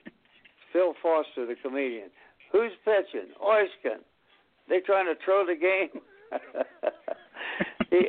Phil 0.72 0.94
Foster, 1.02 1.46
the 1.46 1.54
comedian. 1.62 2.10
Who's 2.50 2.72
pitching? 2.84 3.28
Oiskin. 3.42 4.00
They 4.68 4.80
trying 4.80 5.06
to 5.06 5.14
throw 5.24 5.44
the 5.46 5.54
game. 5.54 6.02
he, 7.90 8.08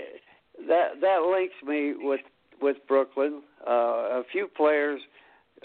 that 0.68 1.02
that 1.02 1.30
links 1.30 1.56
me 1.66 1.94
with 1.98 2.22
with 2.62 2.78
Brooklyn. 2.88 3.42
Uh, 3.68 3.72
a 3.72 4.24
few 4.32 4.48
players, 4.48 5.02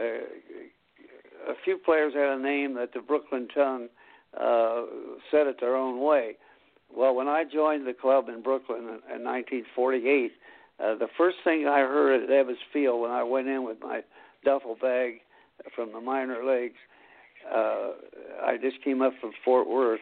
uh, 0.01 0.05
a 1.49 1.55
few 1.65 1.79
players 1.79 2.15
had 2.15 2.39
a 2.39 2.39
name 2.39 2.75
that 2.75 2.93
the 2.93 3.01
Brooklyn 3.01 3.49
tongue 3.55 3.89
uh, 4.39 4.83
said 5.31 5.47
it 5.47 5.57
their 5.61 5.77
own 5.77 6.01
way. 6.01 6.37
Well, 6.95 7.15
when 7.15 7.29
I 7.29 7.45
joined 7.45 7.87
the 7.87 7.93
club 7.93 8.29
in 8.29 8.43
Brooklyn 8.43 8.81
in, 8.81 9.17
in 9.17 9.25
1948, 9.25 10.33
uh, 10.81 10.95
the 10.95 11.09
first 11.17 11.39
thing 11.45 11.67
I 11.67 11.81
heard 11.81 12.23
at 12.23 12.31
Ebbets 12.31 12.57
Field 12.73 13.03
when 13.03 13.11
I 13.11 13.23
went 13.23 13.49
in 13.49 13.65
with 13.65 13.79
my 13.83 14.03
duffel 14.45 14.77
bag 14.81 15.21
from 15.75 15.93
the 15.93 16.01
minor 16.01 16.45
leagues, 16.45 16.79
uh, 17.53 17.91
I 18.45 18.57
just 18.61 18.83
came 18.85 19.03
up 19.03 19.13
from 19.21 19.33
Fort 19.45 19.69
Worth, 19.69 20.01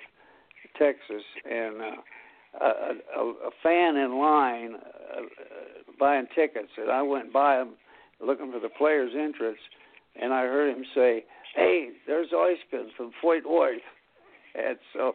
Texas, 0.78 1.22
and 1.50 1.80
uh, 1.80 1.90
a, 2.60 3.20
a, 3.20 3.50
fan 3.62 3.96
in 3.96 4.18
line 4.18 4.74
uh, 4.74 5.22
buying 5.98 6.26
tickets, 6.34 6.70
and 6.76 6.90
I 6.90 7.02
went 7.02 7.32
by 7.32 7.60
him 7.60 7.70
looking 8.24 8.52
for 8.52 8.60
the 8.60 8.68
players' 8.68 9.12
entrance, 9.18 9.58
and 10.20 10.32
I 10.32 10.42
heard 10.42 10.76
him 10.76 10.84
say, 10.94 11.24
"Hey, 11.54 11.90
there's 12.06 12.32
Oiskin 12.32 12.88
from 12.96 13.12
Fort 13.20 13.48
Worth," 13.48 13.80
and 14.54 14.78
so 14.92 15.14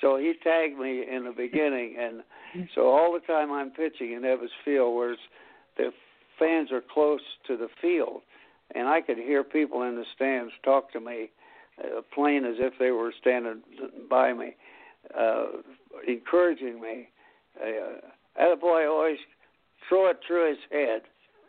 so 0.00 0.16
he 0.16 0.34
tagged 0.42 0.78
me 0.78 1.04
in 1.08 1.24
the 1.24 1.32
beginning, 1.32 1.96
and 1.98 2.68
so 2.74 2.88
all 2.88 3.12
the 3.12 3.26
time 3.32 3.52
I'm 3.52 3.70
pitching 3.70 4.12
in 4.12 4.22
Ebbets 4.22 4.48
Field, 4.64 4.94
where 4.94 5.16
the 5.76 5.90
fans 6.38 6.72
are 6.72 6.82
close 6.82 7.20
to 7.46 7.56
the 7.56 7.68
field, 7.80 8.22
and 8.74 8.88
I 8.88 9.00
could 9.00 9.18
hear 9.18 9.44
people 9.44 9.82
in 9.82 9.96
the 9.96 10.04
stands 10.14 10.52
talk 10.64 10.92
to 10.92 11.00
me, 11.00 11.30
uh, 11.78 12.00
plain 12.14 12.44
as 12.44 12.56
if 12.58 12.74
they 12.78 12.90
were 12.90 13.12
standing 13.20 13.62
by 14.10 14.32
me, 14.32 14.56
uh, 15.18 15.46
encouraging 16.06 16.80
me. 16.80 17.08
Uh, 17.60 18.40
Attaboy 18.40 18.88
always 18.88 19.18
throw 19.88 20.10
it 20.10 20.18
through 20.26 20.50
his 20.50 20.58
head. 20.70 21.02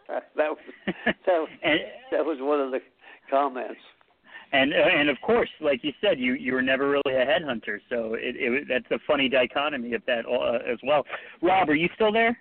that 0.36 0.50
was 0.50 0.58
that 0.86 1.46
and, 1.64 1.80
that 2.12 2.26
was 2.26 2.38
one 2.42 2.60
of 2.60 2.72
the 2.72 2.80
comments. 3.30 3.80
and 4.52 4.74
and 4.74 5.10
of 5.10 5.18
course, 5.26 5.50
like 5.62 5.84
you 5.84 5.94
said, 6.02 6.20
you 6.20 6.34
you 6.34 6.54
were 6.54 6.62
never 6.62 6.90
really 6.90 7.16
a 7.16 7.26
headhunter, 7.26 7.80
so 7.90 8.16
it, 8.16 8.36
it 8.38 8.66
that's 8.68 8.92
a 8.92 9.00
funny 9.08 9.30
dichotomy 9.30 9.94
of 9.94 10.02
that 10.06 10.26
uh, 10.26 10.72
as 10.72 10.78
well. 10.84 11.06
Rob, 11.42 11.70
are 11.70 11.76
you 11.76 11.88
still 11.96 12.12
there? 12.12 12.38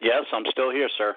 Yes, 0.00 0.24
I'm 0.32 0.44
still 0.50 0.70
here, 0.70 0.88
sir. 0.96 1.16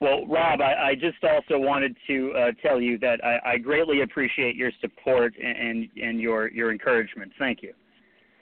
Well, 0.00 0.26
Rob, 0.26 0.60
I, 0.60 0.90
I 0.90 0.94
just 0.94 1.22
also 1.22 1.58
wanted 1.58 1.96
to 2.08 2.32
uh, 2.36 2.52
tell 2.60 2.80
you 2.80 2.98
that 2.98 3.24
I, 3.24 3.52
I 3.52 3.58
greatly 3.58 4.02
appreciate 4.02 4.56
your 4.56 4.72
support 4.80 5.32
and 5.42 5.88
and 6.02 6.20
your 6.20 6.50
your 6.50 6.72
encouragement. 6.72 7.32
Thank 7.38 7.62
you. 7.62 7.72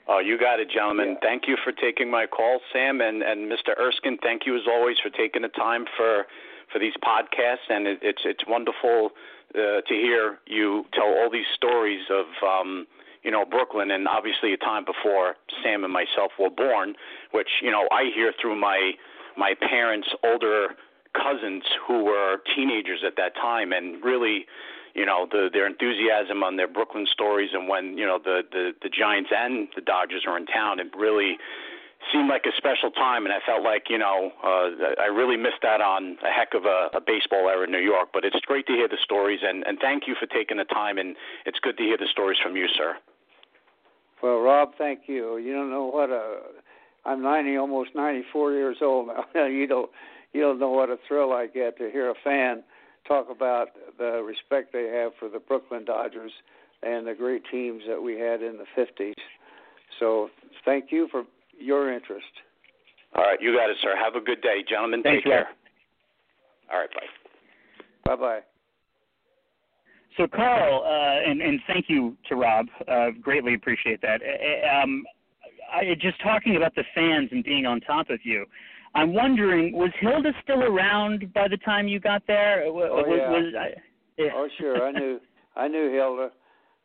Oh, 0.07 0.19
you 0.19 0.37
got 0.37 0.59
it, 0.59 0.69
gentlemen. 0.73 1.09
Yeah. 1.21 1.27
Thank 1.29 1.43
you 1.47 1.57
for 1.63 1.71
taking 1.71 2.09
my 2.09 2.25
call, 2.25 2.59
Sam, 2.73 3.01
and 3.01 3.21
and 3.21 3.51
Mr. 3.51 3.77
Erskine. 3.79 4.17
Thank 4.21 4.45
you 4.45 4.55
as 4.55 4.63
always 4.67 4.97
for 4.99 5.09
taking 5.09 5.43
the 5.43 5.49
time 5.49 5.85
for 5.95 6.25
for 6.71 6.79
these 6.79 6.93
podcasts, 7.03 7.69
and 7.69 7.87
it, 7.87 7.99
it's 8.01 8.21
it's 8.25 8.43
wonderful 8.47 9.11
uh, 9.55 9.81
to 9.81 9.93
hear 9.93 10.39
you 10.47 10.85
tell 10.93 11.07
all 11.07 11.29
these 11.31 11.49
stories 11.55 12.01
of. 12.09 12.25
Um, 12.47 12.87
you 13.23 13.29
know 13.29 13.45
Brooklyn, 13.45 13.91
and 13.91 14.07
obviously 14.07 14.51
a 14.51 14.57
time 14.57 14.83
before 14.83 15.35
Sam 15.61 15.83
and 15.83 15.93
myself 15.93 16.31
were 16.39 16.49
born, 16.49 16.95
which 17.31 17.61
you 17.61 17.69
know 17.69 17.87
I 17.91 18.09
hear 18.15 18.33
through 18.41 18.59
my 18.59 18.93
my 19.37 19.53
parents' 19.61 20.09
older 20.23 20.69
cousins 21.13 21.63
who 21.87 22.05
were 22.05 22.37
teenagers 22.55 23.03
at 23.05 23.15
that 23.17 23.35
time, 23.35 23.71
and 23.73 24.03
really, 24.03 24.45
you 24.93 25.05
know, 25.05 25.27
the, 25.29 25.49
their 25.51 25.67
enthusiasm 25.67 26.43
on 26.43 26.57
their 26.57 26.67
Brooklyn 26.67 27.07
stories, 27.11 27.51
and 27.53 27.67
when 27.67 27.97
you 27.97 28.05
know 28.05 28.19
the, 28.23 28.43
the 28.51 28.71
the 28.81 28.89
Giants 28.89 29.29
and 29.35 29.67
the 29.75 29.81
Dodgers 29.81 30.23
are 30.27 30.37
in 30.37 30.45
town, 30.45 30.79
it 30.79 30.95
really 30.95 31.37
seemed 32.11 32.29
like 32.29 32.45
a 32.45 32.55
special 32.57 32.89
time, 32.91 33.25
and 33.25 33.33
I 33.33 33.39
felt 33.45 33.63
like 33.63 33.85
you 33.89 33.97
know 33.97 34.31
uh, 34.43 35.01
I 35.01 35.07
really 35.07 35.37
missed 35.37 35.63
out 35.65 35.81
on 35.81 36.17
a 36.23 36.31
heck 36.31 36.53
of 36.53 36.65
a, 36.65 36.89
a 36.93 37.01
baseball 37.01 37.47
era 37.47 37.63
in 37.63 37.71
New 37.71 37.83
York. 37.83 38.09
But 38.13 38.25
it's 38.25 38.39
great 38.45 38.67
to 38.67 38.73
hear 38.73 38.87
the 38.87 38.99
stories, 39.03 39.39
and 39.43 39.63
and 39.65 39.77
thank 39.79 40.07
you 40.07 40.15
for 40.19 40.25
taking 40.25 40.57
the 40.57 40.65
time, 40.65 40.97
and 40.97 41.15
it's 41.45 41.59
good 41.59 41.77
to 41.77 41.83
hear 41.83 41.97
the 41.97 42.07
stories 42.11 42.37
from 42.41 42.55
you, 42.55 42.67
sir. 42.67 42.97
Well, 44.21 44.39
Rob, 44.39 44.73
thank 44.77 45.07
you. 45.07 45.37
You 45.37 45.53
don't 45.53 45.71
know 45.71 45.85
what 45.85 46.09
a 46.09 46.39
I'm 47.05 47.23
90, 47.23 47.57
almost 47.57 47.91
94 47.95 48.53
years 48.53 48.77
old 48.81 49.07
now. 49.07 49.45
you 49.45 49.67
don't 49.67 49.89
you 50.33 50.41
don't 50.41 50.59
know 50.59 50.69
what 50.69 50.89
a 50.89 50.97
thrill 51.07 51.33
I 51.33 51.47
get 51.47 51.77
to 51.77 51.89
hear 51.89 52.09
a 52.09 52.15
fan 52.23 52.63
talk 53.07 53.27
about 53.29 53.69
the 53.97 54.23
respect 54.23 54.73
they 54.73 54.87
have 54.87 55.11
for 55.19 55.29
the 55.29 55.39
Brooklyn 55.39 55.85
Dodgers 55.85 56.31
and 56.83 57.05
the 57.05 57.13
great 57.13 57.43
teams 57.51 57.83
that 57.87 58.01
we 58.01 58.13
had 58.13 58.41
in 58.41 58.57
the 58.57 58.65
50s. 58.77 59.13
So 59.99 60.29
thank 60.65 60.91
you 60.91 61.07
for 61.11 61.23
your 61.59 61.93
interest. 61.93 62.25
All 63.15 63.23
right, 63.23 63.41
you 63.41 63.55
got 63.55 63.69
it, 63.69 63.77
sir. 63.81 63.95
Have 64.01 64.15
a 64.15 64.21
good 64.21 64.41
day, 64.41 64.63
gentlemen. 64.67 65.03
Thanks, 65.03 65.23
Take 65.23 65.31
Rob. 65.31 65.45
care. 65.45 65.49
All 66.71 66.79
right, 66.79 66.89
bye. 66.93 68.15
Bye 68.15 68.15
bye. 68.15 68.39
So, 70.17 70.27
Carl, 70.27 70.83
uh, 70.85 71.29
and, 71.29 71.41
and 71.41 71.59
thank 71.67 71.85
you 71.87 72.17
to 72.29 72.35
Rob. 72.35 72.67
Uh, 72.87 73.07
greatly 73.21 73.53
appreciate 73.53 74.01
that. 74.01 74.21
Um, 74.81 75.03
I, 75.73 75.95
just 75.99 76.21
talking 76.21 76.57
about 76.57 76.75
the 76.75 76.83
fans 76.93 77.29
and 77.31 77.43
being 77.43 77.65
on 77.65 77.79
top 77.81 78.09
of 78.09 78.19
you. 78.23 78.45
I'm 78.93 79.13
wondering, 79.13 79.73
was 79.73 79.91
Hilda 79.99 80.31
still 80.43 80.63
around 80.63 81.33
by 81.33 81.47
the 81.47 81.57
time 81.57 81.87
you 81.87 81.99
got 81.99 82.23
there? 82.27 82.63
Oh, 82.65 82.73
was, 82.73 83.17
yeah. 83.17 83.29
was, 83.29 83.53
I, 83.57 83.67
yeah. 84.17 84.29
Oh 84.35 84.47
sure, 84.59 84.85
I 84.85 84.91
knew 84.91 85.19
I 85.55 85.67
knew 85.67 85.91
Hilda 85.91 86.31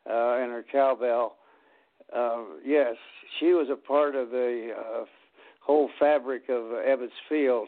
uh, 0.09 0.41
and 0.41 0.51
her 0.51 0.65
cowbell. 0.71 1.35
Uh, 2.15 2.43
yes, 2.65 2.95
she 3.39 3.47
was 3.47 3.67
a 3.71 3.75
part 3.75 4.15
of 4.15 4.29
the 4.29 4.69
uh, 4.77 5.03
whole 5.59 5.89
fabric 5.99 6.43
of 6.49 6.63
Ebbets 6.63 7.09
Field. 7.27 7.67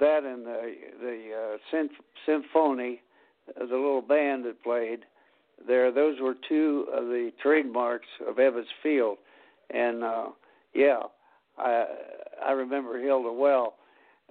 That 0.00 0.24
and 0.24 0.46
the 0.46 0.74
the 1.00 1.30
uh, 1.32 1.56
symp- 1.70 2.04
symphony, 2.24 3.02
uh, 3.50 3.66
the 3.66 3.74
little 3.74 4.02
band 4.02 4.44
that 4.46 4.62
played 4.62 5.00
there. 5.66 5.92
Those 5.92 6.18
were 6.20 6.34
two 6.48 6.86
of 6.92 7.04
the 7.04 7.30
trademarks 7.42 8.08
of 8.26 8.36
Ebbets 8.36 8.64
Field, 8.82 9.18
and 9.70 10.02
uh, 10.02 10.26
yeah, 10.74 11.00
I 11.58 11.84
I 12.44 12.52
remember 12.52 12.98
Hilda 13.00 13.32
well. 13.32 13.74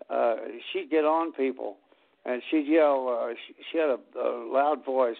Uh, 0.10 0.36
she'd 0.72 0.90
get 0.90 1.06
on 1.06 1.32
people 1.34 1.78
and 2.26 2.42
she'd 2.50 2.68
yell. 2.68 3.08
Uh, 3.22 3.34
she, 3.48 3.54
she 3.72 3.78
had 3.78 3.90
a, 3.90 4.00
a 4.20 4.52
loud 4.52 4.84
voice, 4.84 5.18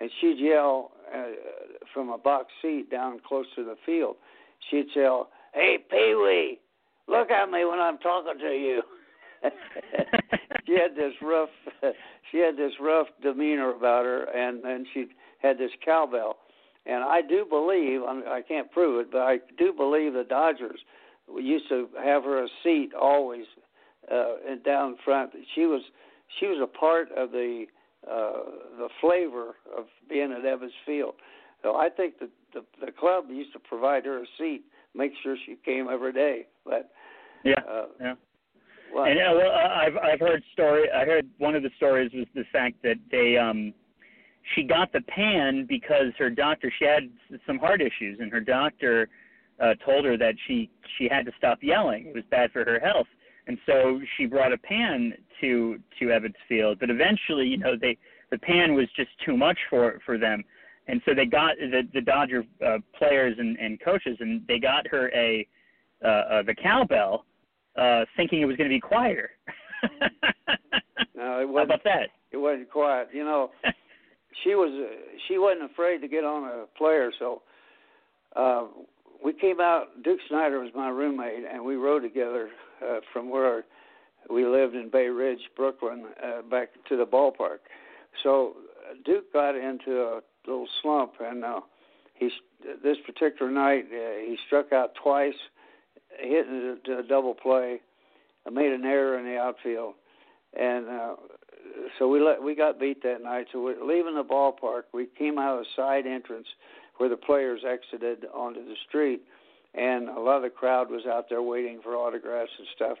and 0.00 0.10
she'd 0.20 0.38
yell 0.38 0.92
uh, 1.14 1.26
from 1.92 2.10
a 2.10 2.18
box 2.18 2.46
seat 2.60 2.90
down 2.90 3.20
close 3.26 3.46
to 3.56 3.64
the 3.64 3.76
field. 3.84 4.16
She'd 4.70 4.86
yell, 4.94 5.30
"Hey, 5.54 5.78
Pee 5.90 6.14
Wee, 6.14 6.60
look 7.08 7.30
at 7.30 7.50
me 7.50 7.64
when 7.64 7.80
I'm 7.80 7.98
talking 7.98 8.38
to 8.38 8.52
you." 8.52 8.82
she 10.66 10.72
had 10.72 10.94
this 10.94 11.14
rough, 11.20 11.48
she 12.30 12.38
had 12.38 12.56
this 12.56 12.72
rough 12.80 13.08
demeanor 13.22 13.70
about 13.70 14.04
her, 14.04 14.24
and 14.24 14.62
and 14.64 14.86
she 14.92 15.06
had 15.40 15.58
this 15.58 15.72
cowbell. 15.84 16.36
And 16.84 17.04
I 17.04 17.22
do 17.22 17.46
believe, 17.48 18.00
I, 18.02 18.12
mean, 18.12 18.24
I 18.26 18.42
can't 18.42 18.70
prove 18.72 18.98
it, 19.00 19.12
but 19.12 19.20
I 19.20 19.38
do 19.56 19.72
believe 19.72 20.14
the 20.14 20.24
Dodgers 20.28 20.80
used 21.40 21.68
to 21.68 21.88
have 22.02 22.24
her 22.24 22.44
a 22.44 22.48
seat 22.62 22.92
always 22.98 23.44
uh, 24.10 24.34
and 24.48 24.62
down 24.64 24.96
front. 25.04 25.32
She 25.54 25.62
was 25.66 25.82
she 26.40 26.46
was 26.46 26.58
a 26.62 26.78
part 26.78 27.08
of 27.16 27.30
the 27.30 27.66
uh, 28.10 28.32
the 28.78 28.88
flavor 29.00 29.56
of 29.76 29.84
being 30.08 30.32
at 30.32 30.42
Ebbets 30.42 30.70
Field. 30.84 31.14
So 31.62 31.76
I 31.76 31.88
think 31.88 32.18
that 32.18 32.30
the 32.52 32.64
the 32.84 32.92
club 32.92 33.26
used 33.30 33.52
to 33.52 33.58
provide 33.58 34.04
her 34.06 34.18
a 34.18 34.26
seat, 34.38 34.62
make 34.94 35.12
sure 35.22 35.36
she 35.46 35.56
came 35.64 35.88
every 35.90 36.12
day. 36.12 36.46
But 36.64 36.90
yeah, 37.44 37.54
uh, 37.68 37.86
yeah. 38.00 38.14
Well, 38.94 39.04
And 39.04 39.18
uh, 39.18 39.32
well, 39.36 39.52
I've 39.52 39.96
I've 39.96 40.20
heard 40.20 40.42
story. 40.52 40.84
I 40.94 41.04
heard 41.04 41.28
one 41.38 41.54
of 41.54 41.62
the 41.62 41.70
stories 41.76 42.10
was 42.12 42.26
the 42.34 42.44
fact 42.52 42.82
that 42.82 42.96
they 43.10 43.36
um 43.36 43.72
she 44.54 44.64
got 44.64 44.92
the 44.92 45.00
pan 45.02 45.66
because 45.68 46.12
her 46.18 46.30
doctor 46.30 46.72
she 46.78 46.84
had 46.84 47.04
some 47.46 47.58
heart 47.58 47.80
issues 47.80 48.18
and 48.20 48.30
her 48.32 48.40
doctor 48.40 49.08
uh 49.62 49.74
told 49.84 50.04
her 50.04 50.16
that 50.18 50.34
she 50.46 50.70
she 50.98 51.08
had 51.08 51.24
to 51.26 51.32
stop 51.38 51.58
yelling. 51.62 52.06
It 52.08 52.14
was 52.14 52.24
bad 52.30 52.52
for 52.52 52.64
her 52.64 52.78
health. 52.80 53.06
And 53.46 53.58
so 53.66 54.00
she 54.16 54.26
brought 54.26 54.52
a 54.52 54.58
pan 54.58 55.14
to 55.40 55.78
to 55.98 56.06
Ebbets 56.06 56.34
Field, 56.48 56.78
but 56.78 56.90
eventually, 56.90 57.46
you 57.46 57.58
know, 57.58 57.76
they 57.80 57.96
the 58.30 58.38
pan 58.38 58.74
was 58.74 58.86
just 58.96 59.10
too 59.24 59.36
much 59.36 59.58
for 59.70 60.00
for 60.04 60.18
them. 60.18 60.44
And 60.88 61.00
so 61.04 61.14
they 61.14 61.26
got 61.26 61.56
the 61.58 61.82
the 61.92 62.00
Dodger 62.00 62.44
uh, 62.64 62.78
players 62.96 63.36
and, 63.38 63.56
and 63.58 63.80
coaches, 63.80 64.16
and 64.20 64.42
they 64.48 64.58
got 64.58 64.86
her 64.88 65.10
a 65.14 65.46
uh, 66.04 66.08
uh, 66.08 66.42
the 66.42 66.54
cowbell, 66.54 67.24
uh, 67.76 68.04
thinking 68.16 68.40
it 68.40 68.46
was 68.46 68.56
going 68.56 68.68
to 68.68 68.74
be 68.74 68.80
quieter. 68.80 69.30
no, 71.14 71.40
it 71.40 71.48
wasn't. 71.48 71.56
How 71.56 71.62
about 71.62 71.84
that? 71.84 72.08
It 72.32 72.36
wasn't 72.36 72.70
quiet. 72.70 73.08
You 73.12 73.24
know, 73.24 73.50
she 74.42 74.54
was 74.54 74.70
uh, 74.72 74.96
she 75.28 75.38
wasn't 75.38 75.70
afraid 75.70 75.98
to 75.98 76.08
get 76.08 76.24
on 76.24 76.48
a 76.48 76.66
player. 76.76 77.12
So 77.18 77.42
uh, 78.34 78.64
we 79.24 79.32
came 79.32 79.60
out. 79.60 80.02
Duke 80.02 80.20
Snider 80.28 80.60
was 80.60 80.70
my 80.74 80.88
roommate, 80.88 81.44
and 81.50 81.64
we 81.64 81.76
rode 81.76 82.02
together 82.02 82.50
uh, 82.84 83.00
from 83.12 83.30
where 83.30 83.64
we 84.30 84.46
lived 84.46 84.74
in 84.74 84.90
Bay 84.90 85.06
Ridge, 85.06 85.40
Brooklyn, 85.56 86.06
uh, 86.22 86.42
back 86.42 86.68
to 86.88 86.96
the 86.96 87.04
ballpark. 87.06 87.58
So 88.22 88.56
uh, 88.88 88.94
Duke 89.04 89.32
got 89.32 89.56
into 89.56 90.00
a 90.00 90.20
little 90.46 90.68
slump, 90.82 91.14
and 91.20 91.44
uh, 91.44 91.60
he 92.14 92.30
this 92.82 92.96
particular 93.06 93.50
night 93.50 93.86
uh, 93.92 94.18
he 94.20 94.36
struck 94.46 94.72
out 94.72 94.92
twice, 95.02 95.34
hit 96.18 96.46
it 96.48 96.88
a 96.88 97.02
double 97.02 97.34
play, 97.34 97.80
uh, 98.46 98.50
made 98.50 98.72
an 98.72 98.84
error 98.84 99.18
in 99.18 99.24
the 99.24 99.38
outfield, 99.38 99.94
and 100.58 100.88
uh, 100.88 101.14
so 101.98 102.08
we 102.08 102.20
let 102.20 102.42
we 102.42 102.54
got 102.54 102.78
beat 102.78 103.02
that 103.02 103.22
night. 103.22 103.46
So 103.52 103.62
we're 103.62 103.84
leaving 103.84 104.14
the 104.14 104.24
ballpark. 104.24 104.82
We 104.92 105.08
came 105.18 105.38
out 105.38 105.58
of 105.58 105.60
a 105.60 105.64
side 105.74 106.06
entrance 106.06 106.46
where 107.02 107.08
the 107.08 107.16
players 107.16 107.62
exited 107.68 108.26
onto 108.32 108.64
the 108.64 108.76
street, 108.88 109.22
and 109.74 110.08
a 110.08 110.20
lot 110.20 110.36
of 110.36 110.42
the 110.42 110.48
crowd 110.48 110.88
was 110.88 111.04
out 111.04 111.28
there 111.28 111.42
waiting 111.42 111.80
for 111.82 111.96
autographs 111.96 112.52
and 112.56 112.68
stuff. 112.76 112.96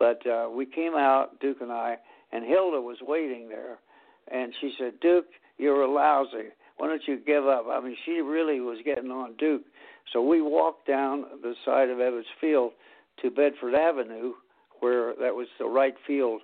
But 0.00 0.26
uh, 0.26 0.48
we 0.52 0.66
came 0.66 0.94
out, 0.96 1.38
Duke 1.38 1.58
and 1.60 1.70
I, 1.70 1.96
and 2.32 2.44
Hilda 2.44 2.80
was 2.80 2.96
waiting 3.02 3.48
there, 3.48 3.78
and 4.32 4.52
she 4.60 4.72
said, 4.76 4.98
"Duke, 4.98 5.26
you're 5.58 5.82
a 5.82 5.88
lousy. 5.88 6.48
Why 6.78 6.88
don't 6.88 7.06
you 7.06 7.20
give 7.24 7.46
up?" 7.46 7.66
I 7.70 7.80
mean, 7.80 7.96
she 8.04 8.20
really 8.20 8.58
was 8.58 8.78
getting 8.84 9.12
on 9.12 9.36
Duke. 9.36 9.62
So 10.12 10.20
we 10.20 10.42
walked 10.42 10.88
down 10.88 11.26
the 11.40 11.54
side 11.64 11.88
of 11.88 11.98
Ebbets 11.98 12.24
Field 12.40 12.72
to 13.22 13.30
Bedford 13.30 13.76
Avenue, 13.76 14.32
where 14.80 15.14
that 15.20 15.36
was 15.36 15.46
the 15.60 15.66
right 15.66 15.94
field, 16.04 16.40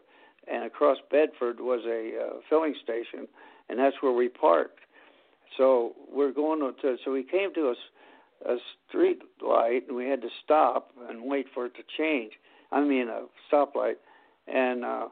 and 0.46 0.62
across 0.62 0.98
Bedford 1.11 1.59
was 1.59 1.80
a 1.84 2.12
uh, 2.16 2.40
filling 2.48 2.76
station, 2.80 3.26
and 3.68 3.76
that's 3.76 3.96
where 4.03 4.12
we 4.12 4.28
parked. 4.28 4.78
So 5.57 5.92
we're 6.11 6.32
going 6.32 6.61
to. 6.61 6.96
So 7.05 7.12
we 7.12 7.22
came 7.22 7.53
to 7.55 7.72
a, 7.72 8.53
a 8.53 8.57
street 8.88 9.20
light, 9.46 9.82
and 9.88 9.96
we 9.96 10.07
had 10.07 10.22
to 10.22 10.28
stop 10.44 10.90
and 11.09 11.24
wait 11.24 11.46
for 11.53 11.66
it 11.66 11.74
to 11.74 11.82
change. 11.98 12.32
I 12.70 12.80
mean, 12.80 13.09
a 13.09 13.24
stoplight, 13.50 13.96
and 14.46 14.84
uh, 14.84 15.09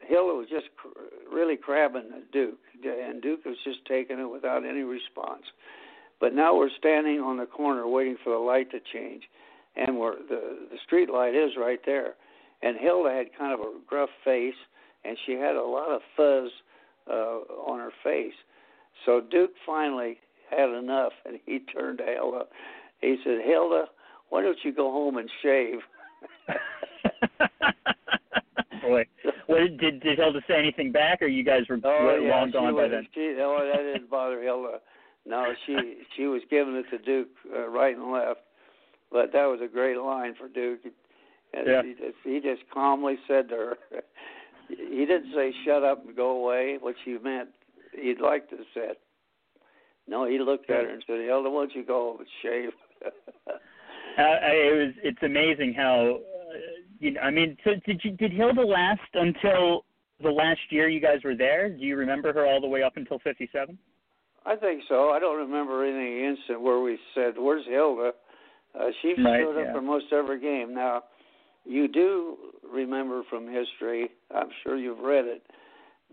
Hilda 0.00 0.34
was 0.34 0.46
just 0.48 0.66
cr- 0.76 1.34
really 1.34 1.56
crabbing 1.56 2.10
at 2.16 2.30
Duke, 2.32 2.58
and 2.82 3.20
Duke 3.20 3.44
was 3.44 3.56
just 3.64 3.84
taking 3.86 4.18
it 4.18 4.30
without 4.30 4.64
any 4.64 4.82
response. 4.82 5.44
But 6.20 6.34
now 6.34 6.56
we're 6.56 6.70
standing 6.78 7.20
on 7.20 7.36
the 7.36 7.46
corner 7.46 7.86
waiting 7.86 8.16
for 8.22 8.30
the 8.30 8.38
light 8.38 8.70
to 8.70 8.78
change, 8.92 9.24
and 9.76 9.98
we're 9.98 10.16
the 10.16 10.68
the 10.70 10.78
street 10.86 11.10
light 11.10 11.34
is 11.34 11.52
right 11.58 11.80
there. 11.84 12.14
And 12.62 12.78
Hilda 12.78 13.10
had 13.10 13.26
kind 13.36 13.52
of 13.52 13.60
a 13.60 13.72
gruff 13.86 14.08
face, 14.24 14.54
and 15.04 15.18
she 15.26 15.32
had 15.32 15.56
a 15.56 15.62
lot 15.62 15.90
of 15.90 16.00
fuzz 16.16 16.50
uh, 17.10 17.40
on 17.68 17.78
her 17.80 17.92
face. 18.02 18.32
So 19.04 19.20
Duke 19.20 19.52
finally 19.66 20.18
had 20.50 20.70
enough, 20.70 21.12
and 21.24 21.38
he 21.44 21.58
turned 21.72 21.98
to 21.98 22.04
Hilda. 22.04 22.44
He 23.00 23.16
said, 23.24 23.40
"Hilda, 23.44 23.86
why 24.30 24.42
don't 24.42 24.58
you 24.62 24.72
go 24.72 24.90
home 24.90 25.16
and 25.18 25.30
shave?" 25.42 25.78
Boy, 28.82 29.04
What 29.46 29.78
did 29.78 30.00
did 30.00 30.18
Hilda 30.18 30.40
say 30.46 30.58
anything 30.58 30.92
back, 30.92 31.22
or 31.22 31.26
you 31.26 31.42
guys 31.42 31.62
were 31.68 31.78
oh, 31.82 32.18
yeah, 32.20 32.30
long 32.30 32.50
gone 32.50 32.74
by 32.74 32.88
then? 32.88 33.06
She, 33.14 33.34
oh, 33.40 33.70
that 33.72 33.82
didn't 33.82 34.10
bother 34.10 34.42
Hilda. 34.42 34.80
No, 35.26 35.54
she 35.66 36.02
she 36.16 36.26
was 36.26 36.42
giving 36.50 36.74
it 36.76 36.84
to 36.90 36.98
Duke 36.98 37.28
uh, 37.54 37.68
right 37.68 37.96
and 37.96 38.12
left, 38.12 38.40
but 39.10 39.32
that 39.32 39.46
was 39.46 39.60
a 39.62 39.68
great 39.68 39.96
line 39.96 40.34
for 40.38 40.48
Duke. 40.48 40.80
And 41.54 41.66
yeah. 41.66 41.82
he 41.82 41.92
just 41.92 42.16
he 42.24 42.40
just 42.40 42.62
calmly 42.72 43.16
said 43.26 43.48
to 43.48 43.54
her, 43.54 43.76
he 44.68 45.06
didn't 45.06 45.32
say 45.34 45.54
shut 45.64 45.82
up 45.82 46.04
and 46.06 46.14
go 46.14 46.42
away, 46.42 46.78
which 46.80 46.96
he 47.04 47.16
meant 47.22 47.48
he'd 48.00 48.20
like 48.20 48.48
to 48.50 48.56
said. 48.72 48.96
No, 50.06 50.26
he 50.26 50.38
looked 50.38 50.68
at 50.70 50.84
her 50.84 50.90
and 50.90 51.02
said, 51.06 51.20
Hilda, 51.20 51.48
why 51.48 51.62
don't 51.62 51.74
you 51.74 51.84
go 51.84 52.12
home 52.12 52.18
and 52.20 52.28
shave? 52.42 52.70
uh, 53.48 53.58
it 54.18 54.76
was 54.76 54.94
it's 55.02 55.22
amazing 55.22 55.74
how 55.74 56.18
uh, 56.18 56.58
you 56.98 57.12
know. 57.12 57.20
I 57.20 57.30
mean, 57.30 57.56
so 57.64 57.72
did 57.86 58.00
you 58.04 58.12
did 58.12 58.32
Hilda 58.32 58.60
last 58.60 59.00
until 59.14 59.84
the 60.22 60.30
last 60.30 60.60
year 60.70 60.88
you 60.88 61.00
guys 61.00 61.18
were 61.24 61.36
there? 61.36 61.68
Do 61.68 61.84
you 61.84 61.96
remember 61.96 62.32
her 62.32 62.46
all 62.46 62.60
the 62.60 62.68
way 62.68 62.82
up 62.82 62.96
until 62.96 63.18
'57? 63.18 63.78
I 64.46 64.56
think 64.56 64.82
so. 64.88 65.10
I 65.10 65.18
don't 65.18 65.38
remember 65.38 65.84
any 65.84 66.26
instant 66.26 66.60
where 66.60 66.80
we 66.80 66.98
said, 67.14 67.34
"Where's 67.38 67.66
Hilda?" 67.66 68.12
Uh, 68.78 68.88
she 69.00 69.14
right, 69.22 69.40
showed 69.40 69.58
up 69.58 69.66
yeah. 69.66 69.72
for 69.72 69.80
most 69.80 70.06
every 70.12 70.40
game. 70.40 70.74
Now, 70.74 71.04
you 71.64 71.88
do 71.88 72.36
remember 72.70 73.22
from 73.30 73.46
history. 73.46 74.10
I'm 74.34 74.48
sure 74.62 74.76
you've 74.76 74.98
read 74.98 75.24
it 75.24 75.42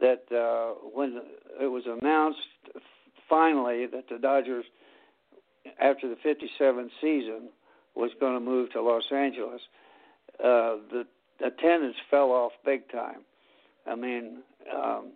that 0.01 0.23
uh, 0.35 0.73
when 0.93 1.21
it 1.61 1.67
was 1.67 1.83
announced 1.85 2.39
finally 3.29 3.85
that 3.85 4.09
the 4.09 4.17
Dodgers, 4.17 4.65
after 5.79 6.09
the 6.09 6.17
'57 6.21 6.91
season, 6.99 7.49
was 7.95 8.11
going 8.19 8.33
to 8.33 8.39
move 8.39 8.71
to 8.71 8.81
Los 8.81 9.03
Angeles, 9.11 9.61
uh, 10.39 10.75
the 10.91 11.05
attendance 11.43 11.95
fell 12.09 12.31
off 12.31 12.51
big 12.65 12.89
time. 12.91 13.21
I 13.87 13.95
mean, 13.95 14.39
um, 14.73 15.11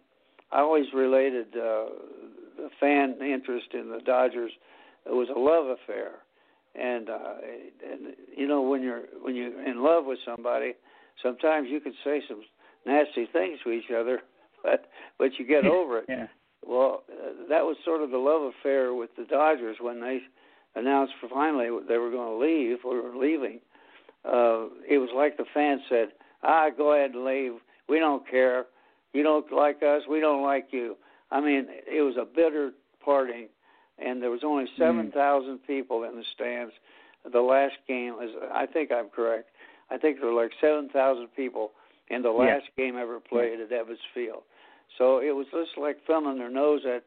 I 0.51 0.59
always 0.59 0.85
related 0.93 1.47
uh, 1.55 1.85
the 2.57 2.69
fan 2.79 3.15
interest 3.21 3.67
in 3.73 3.89
the 3.89 3.99
Dodgers. 3.99 4.51
It 5.05 5.13
was 5.13 5.27
a 5.35 5.39
love 5.39 5.65
affair, 5.67 6.11
and 6.73 7.09
uh, 7.09 7.35
and 7.91 8.15
you 8.35 8.47
know 8.47 8.61
when 8.61 8.81
you're 8.81 9.03
when 9.21 9.35
you're 9.35 9.63
in 9.63 9.83
love 9.83 10.05
with 10.05 10.19
somebody, 10.25 10.73
sometimes 11.21 11.67
you 11.69 11.79
can 11.79 11.93
say 12.03 12.21
some 12.27 12.41
nasty 12.85 13.27
things 13.31 13.59
to 13.63 13.71
each 13.71 13.91
other, 13.91 14.21
but 14.65 14.85
but 15.17 15.31
you 15.37 15.45
get 15.45 15.65
over 15.79 15.99
it. 15.99 16.05
yeah. 16.09 16.27
Well, 16.67 17.03
uh, 17.09 17.47
that 17.49 17.63
was 17.63 17.77
sort 17.85 18.01
of 18.01 18.09
the 18.09 18.17
love 18.17 18.41
affair 18.59 18.93
with 18.95 19.11
the 19.15 19.25
Dodgers 19.25 19.77
when 19.79 20.01
they 20.01 20.19
announced 20.75 21.13
for 21.21 21.29
finally 21.29 21.67
they 21.87 21.97
were 21.97 22.09
going 22.09 22.39
to 22.39 22.45
leave 22.45 22.79
or 22.83 23.01
were 23.01 23.17
leaving. 23.17 23.59
Uh, 24.25 24.73
it 24.89 24.97
was 24.97 25.09
like 25.15 25.37
the 25.37 25.45
fans 25.53 25.81
said, 25.87 26.09
"Ah, 26.43 26.69
go 26.75 26.93
ahead 26.93 27.11
and 27.11 27.23
leave. 27.23 27.53
We 27.87 27.99
don't 27.99 28.27
care. 28.29 28.65
You 29.13 29.23
don't 29.23 29.49
like 29.51 29.83
us. 29.83 30.01
We 30.09 30.19
don't 30.19 30.43
like 30.43 30.67
you." 30.71 30.97
I 31.31 31.39
mean, 31.39 31.67
it 31.69 32.01
was 32.01 32.15
a 32.17 32.25
bitter 32.25 32.71
parting, 33.03 33.47
and 33.99 34.21
there 34.21 34.31
was 34.31 34.43
only 34.43 34.65
seven 34.77 35.11
thousand 35.11 35.59
mm. 35.59 35.67
people 35.67 36.03
in 36.03 36.15
the 36.15 36.23
stands. 36.33 36.73
The 37.31 37.39
last 37.39 37.75
game 37.87 38.15
is, 38.21 38.31
I 38.53 38.65
think 38.65 38.91
I'm 38.91 39.09
correct. 39.09 39.49
I 39.89 39.97
think 39.97 40.19
there 40.19 40.31
were 40.31 40.41
like 40.41 40.51
seven 40.59 40.89
thousand 40.89 41.27
people 41.35 41.71
in 42.09 42.23
the 42.23 42.29
last 42.29 42.65
yeah. 42.75 42.85
game 42.85 42.97
ever 42.97 43.19
played 43.19 43.59
at 43.59 43.69
Ebbets 43.69 43.97
Field. 44.13 44.43
So 44.97 45.19
it 45.19 45.35
was 45.35 45.47
just 45.51 45.77
like 45.77 45.97
thumbing 46.05 46.37
their 46.37 46.49
nose 46.49 46.81
at 46.85 47.03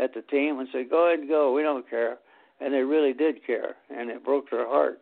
at 0.00 0.14
the 0.14 0.22
team 0.22 0.58
and 0.58 0.68
say, 0.72 0.84
"Go 0.84 1.06
ahead 1.06 1.20
and 1.20 1.28
go. 1.28 1.52
We 1.52 1.62
don't 1.62 1.88
care." 1.88 2.18
And 2.60 2.72
they 2.72 2.82
really 2.82 3.12
did 3.12 3.44
care, 3.46 3.76
and 3.90 4.10
it 4.10 4.24
broke 4.24 4.50
their 4.50 4.66
heart. 4.66 5.00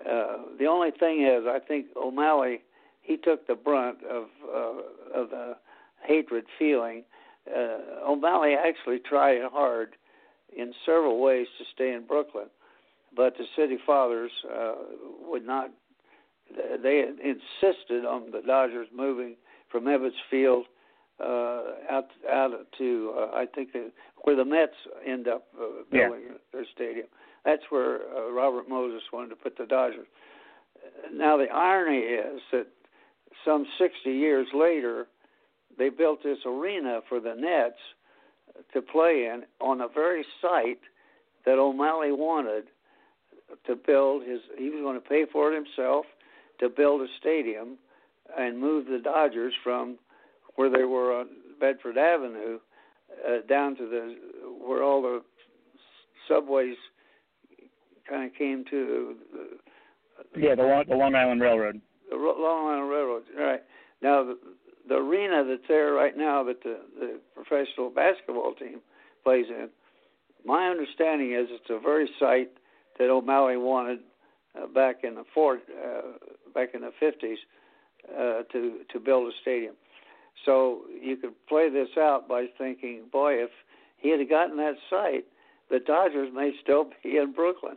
Uh, 0.00 0.38
the 0.58 0.66
only 0.66 0.90
thing 0.90 1.22
is, 1.22 1.46
I 1.46 1.58
think 1.58 1.86
O'Malley 1.96 2.62
he 3.06 3.16
took 3.16 3.46
the 3.46 3.54
brunt 3.54 3.98
of 4.04 4.24
uh, 4.52 5.20
of 5.20 5.30
the 5.30 5.56
hatred 6.06 6.44
feeling. 6.58 7.04
Uh, 7.48 8.04
O'Malley 8.04 8.54
actually 8.54 8.98
tried 8.98 9.40
hard 9.52 9.90
in 10.56 10.72
several 10.84 11.20
ways 11.20 11.46
to 11.58 11.64
stay 11.74 11.92
in 11.92 12.06
Brooklyn, 12.06 12.46
but 13.14 13.36
the 13.36 13.44
city 13.56 13.78
fathers 13.86 14.32
uh, 14.52 14.74
would 15.22 15.46
not. 15.46 15.70
They 16.82 17.04
insisted 17.22 18.04
on 18.04 18.30
the 18.30 18.40
Dodgers 18.46 18.88
moving 18.94 19.36
from 19.70 19.84
Ebbets 19.84 20.12
Field 20.30 20.66
uh, 21.20 21.62
out 21.90 22.08
out 22.30 22.50
to 22.78 23.14
uh, 23.16 23.36
I 23.36 23.46
think 23.54 23.72
the, 23.72 23.90
where 24.22 24.36
the 24.36 24.44
Mets 24.44 24.72
end 25.06 25.28
up 25.28 25.46
uh, 25.58 25.84
building 25.90 26.22
yeah. 26.28 26.36
their 26.52 26.66
stadium. 26.74 27.06
That's 27.44 27.62
where 27.70 28.00
uh, 28.14 28.30
Robert 28.32 28.68
Moses 28.68 29.02
wanted 29.12 29.30
to 29.30 29.36
put 29.36 29.56
the 29.56 29.66
Dodgers. 29.66 30.06
Now 31.12 31.36
the 31.36 31.46
irony 31.52 31.98
is 31.98 32.40
that 32.52 32.66
some 33.44 33.66
60 33.78 34.10
years 34.10 34.46
later, 34.54 35.06
they 35.78 35.88
built 35.88 36.22
this 36.22 36.38
arena 36.44 37.00
for 37.08 37.20
the 37.20 37.34
Nets 37.34 37.78
to 38.72 38.82
play 38.82 39.30
in 39.32 39.44
on 39.60 39.78
the 39.78 39.88
very 39.94 40.24
site 40.42 40.80
that 41.44 41.58
O'Malley 41.58 42.12
wanted 42.12 42.64
to 43.66 43.76
build 43.76 44.22
his. 44.22 44.40
He 44.58 44.70
was 44.70 44.80
going 44.82 45.00
to 45.00 45.08
pay 45.08 45.24
for 45.30 45.52
it 45.52 45.54
himself 45.54 46.04
to 46.60 46.68
build 46.68 47.02
a 47.02 47.06
stadium 47.20 47.78
and 48.36 48.58
move 48.58 48.86
the 48.86 48.98
Dodgers 48.98 49.54
from 49.62 49.98
where 50.56 50.70
they 50.70 50.84
were 50.84 51.20
on 51.20 51.28
Bedford 51.60 51.96
Avenue 51.96 52.58
uh, 53.26 53.46
down 53.48 53.76
to 53.76 53.88
the 53.88 54.16
where 54.66 54.82
all 54.82 55.02
the 55.02 55.22
subways 56.28 56.76
kind 58.08 58.24
of 58.30 58.36
came 58.36 58.64
to. 58.70 59.16
The, 59.32 60.40
yeah, 60.40 60.54
the 60.54 60.62
Long, 60.62 60.84
the 60.88 60.96
Long 60.96 61.14
Island 61.14 61.40
Railroad. 61.40 61.80
The 62.10 62.16
Long 62.16 62.72
Island 62.72 62.90
Railroad, 62.90 63.22
right? 63.38 63.62
Now 64.02 64.24
the, 64.24 64.38
the 64.88 64.96
arena 64.96 65.44
that's 65.48 65.66
there 65.68 65.92
right 65.92 66.16
now 66.16 66.44
that 66.44 66.62
the, 66.62 66.78
the 66.98 67.20
professional 67.34 67.90
basketball 67.90 68.54
team 68.54 68.80
plays 69.24 69.46
in. 69.48 69.68
My 70.44 70.68
understanding 70.68 71.32
is 71.32 71.48
it's 71.50 71.70
a 71.70 71.80
very 71.80 72.08
site 72.20 72.50
that 72.98 73.10
O'Malley 73.10 73.56
wanted 73.56 73.98
uh, 74.56 74.66
back 74.68 75.02
in 75.02 75.14
the 75.14 75.24
fort, 75.34 75.60
uh, 75.84 76.02
back 76.54 76.70
in 76.74 76.82
the 76.82 76.92
50s, 77.02 77.36
uh, 78.08 78.42
to 78.52 78.78
to 78.92 79.00
build 79.00 79.26
a 79.26 79.32
stadium. 79.42 79.74
So 80.44 80.82
you 81.00 81.16
could 81.16 81.34
play 81.48 81.70
this 81.70 81.88
out 81.98 82.28
by 82.28 82.46
thinking, 82.58 83.02
boy, 83.10 83.34
if 83.34 83.50
he 83.98 84.10
had 84.10 84.28
gotten 84.28 84.56
that 84.58 84.74
site, 84.90 85.24
the 85.70 85.80
Dodgers 85.80 86.30
may 86.34 86.52
still 86.62 86.90
be 87.02 87.16
in 87.16 87.32
Brooklyn. 87.32 87.76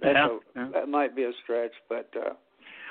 That's 0.00 0.16
yeah, 0.16 0.26
a, 0.26 0.38
yeah. 0.56 0.68
That 0.72 0.88
might 0.88 1.14
be 1.14 1.24
a 1.24 1.32
stretch, 1.42 1.72
but. 1.88 2.08
Uh, 2.16 2.34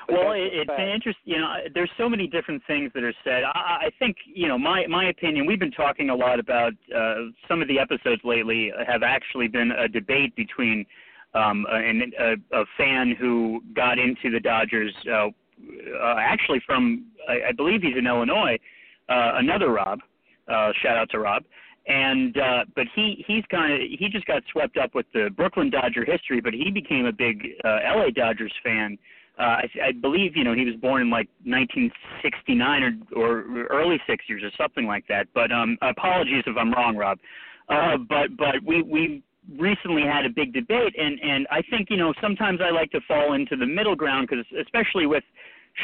but 0.08 0.16
well, 0.16 0.32
it, 0.32 0.50
it's 0.52 0.70
an 0.76 0.88
interest. 0.88 1.18
You 1.24 1.38
know, 1.38 1.54
there's 1.74 1.90
so 1.96 2.08
many 2.08 2.26
different 2.26 2.62
things 2.66 2.90
that 2.94 3.04
are 3.04 3.14
said. 3.22 3.44
I, 3.44 3.86
I 3.86 3.90
think, 3.98 4.16
you 4.26 4.48
know, 4.48 4.58
my 4.58 4.86
my 4.88 5.10
opinion. 5.10 5.46
We've 5.46 5.60
been 5.60 5.70
talking 5.70 6.10
a 6.10 6.14
lot 6.14 6.40
about 6.40 6.72
uh, 6.94 7.14
some 7.46 7.62
of 7.62 7.68
the 7.68 7.78
episodes 7.78 8.20
lately 8.24 8.72
have 8.86 9.02
actually 9.02 9.48
been 9.48 9.70
a 9.70 9.88
debate 9.88 10.34
between 10.34 10.84
um, 11.34 11.66
an, 11.70 12.12
a, 12.18 12.32
a 12.56 12.64
fan 12.76 13.14
who 13.18 13.62
got 13.74 13.98
into 13.98 14.30
the 14.30 14.40
Dodgers, 14.40 14.94
uh, 15.06 15.28
uh, 15.28 16.16
actually 16.18 16.60
from 16.66 17.06
I, 17.28 17.48
I 17.48 17.52
believe 17.52 17.82
he's 17.82 17.96
in 17.96 18.06
Illinois. 18.06 18.58
Uh, 19.12 19.32
another 19.36 19.70
Rob, 19.70 20.00
uh, 20.48 20.72
shout 20.82 20.96
out 20.96 21.10
to 21.10 21.18
Rob, 21.18 21.42
and 21.86 22.36
uh, 22.38 22.64
but 22.74 22.86
he 22.94 23.22
he's 23.26 23.44
kind 23.50 23.72
of 23.72 23.80
he 23.80 24.08
just 24.10 24.24
got 24.24 24.42
swept 24.50 24.78
up 24.78 24.94
with 24.94 25.04
the 25.12 25.28
Brooklyn 25.36 25.68
Dodger 25.68 26.04
history, 26.04 26.40
but 26.40 26.54
he 26.54 26.70
became 26.70 27.04
a 27.04 27.12
big 27.12 27.48
uh, 27.62 27.78
LA 27.94 28.08
Dodgers 28.14 28.52
fan. 28.64 28.96
Uh, 29.38 29.42
I, 29.42 29.68
I 29.88 29.92
believe 29.92 30.34
you 30.34 30.44
know 30.44 30.54
he 30.54 30.64
was 30.64 30.76
born 30.76 31.02
in 31.02 31.10
like 31.10 31.28
1969 31.44 33.04
or, 33.14 33.22
or 33.22 33.66
early 33.66 34.00
60s 34.08 34.42
or 34.42 34.50
something 34.56 34.86
like 34.86 35.06
that. 35.08 35.26
But 35.34 35.52
um, 35.52 35.76
apologies 35.82 36.44
if 36.46 36.56
I'm 36.56 36.72
wrong, 36.72 36.96
Rob. 36.96 37.18
Uh, 37.68 37.98
but 38.08 38.34
but 38.38 38.56
we 38.64 38.82
we 38.82 39.22
recently 39.58 40.02
had 40.02 40.24
a 40.24 40.30
big 40.30 40.54
debate, 40.54 40.94
and 40.96 41.20
and 41.20 41.46
I 41.50 41.60
think 41.68 41.90
you 41.90 41.98
know 41.98 42.14
sometimes 42.22 42.60
I 42.64 42.70
like 42.70 42.90
to 42.92 43.00
fall 43.06 43.34
into 43.34 43.56
the 43.56 43.66
middle 43.66 43.96
ground 43.96 44.28
because 44.30 44.46
especially 44.58 45.06
with 45.06 45.24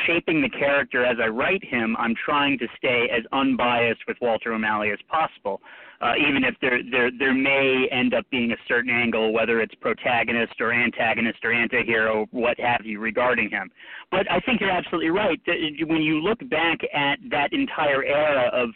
shaping 0.07 0.43
the 0.43 0.49
character 0.51 1.05
as 1.05 1.17
I 1.23 1.29
write 1.29 1.65
him, 1.65 1.97
I'm 1.99 2.15
trying 2.25 2.59
to 2.59 2.67
stay 2.77 3.09
as 3.11 3.25
unbiased 3.33 4.01
with 4.07 4.17
Walter 4.21 4.53
O'Malley 4.53 4.91
as 4.91 4.99
possible, 5.09 5.61
uh, 6.01 6.13
even 6.29 6.45
if 6.45 6.55
there 6.61 6.81
there 6.91 7.11
there 7.19 7.35
may 7.35 7.89
end 7.91 8.15
up 8.15 8.25
being 8.31 8.53
a 8.53 8.57
certain 8.67 8.91
angle, 8.91 9.33
whether 9.33 9.61
it's 9.61 9.75
protagonist 9.77 10.55
or 10.61 10.73
antagonist 10.73 11.39
or 11.43 11.51
antihero, 11.51 12.27
what 12.31 12.59
have 12.61 12.85
you, 12.85 13.01
regarding 13.01 13.51
him. 13.51 13.71
But 14.11 14.31
I 14.31 14.41
think 14.41 14.61
you're 14.61 14.71
absolutely 14.71 15.11
right. 15.11 15.41
That 15.47 15.57
when 15.87 16.03
you 16.03 16.21
look 16.21 16.39
back 16.51 16.79
at 16.95 17.19
that 17.31 17.53
entire 17.53 18.05
era 18.05 18.51
of 18.53 18.71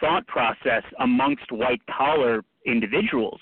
thought 0.00 0.26
process 0.26 0.82
amongst 0.98 1.50
white 1.52 1.80
collar 1.86 2.42
individuals, 2.66 3.40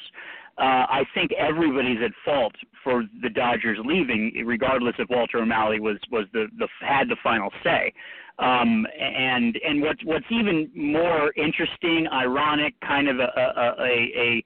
uh, 0.59 0.84
I 0.88 1.05
think 1.14 1.32
everybody's 1.32 1.98
at 2.05 2.12
fault 2.24 2.55
for 2.84 3.05
the 3.22 3.30
Dodgers 3.30 3.78
leaving, 3.84 4.32
regardless 4.44 4.94
if 4.98 5.09
Walter 5.09 5.38
O'Malley 5.38 5.80
was 5.80 5.96
was 6.11 6.26
the, 6.32 6.46
the 6.59 6.68
had 6.80 7.09
the 7.09 7.16
final 7.22 7.50
say. 7.64 7.92
Um, 8.38 8.86
and 8.98 9.59
and 9.66 9.82
what's 9.82 10.05
what's 10.05 10.26
even 10.30 10.70
more 10.74 11.32
interesting, 11.36 12.07
ironic, 12.12 12.74
kind 12.80 13.09
of 13.09 13.18
a 13.18 13.28
a, 13.36 13.74
a, 13.78 14.42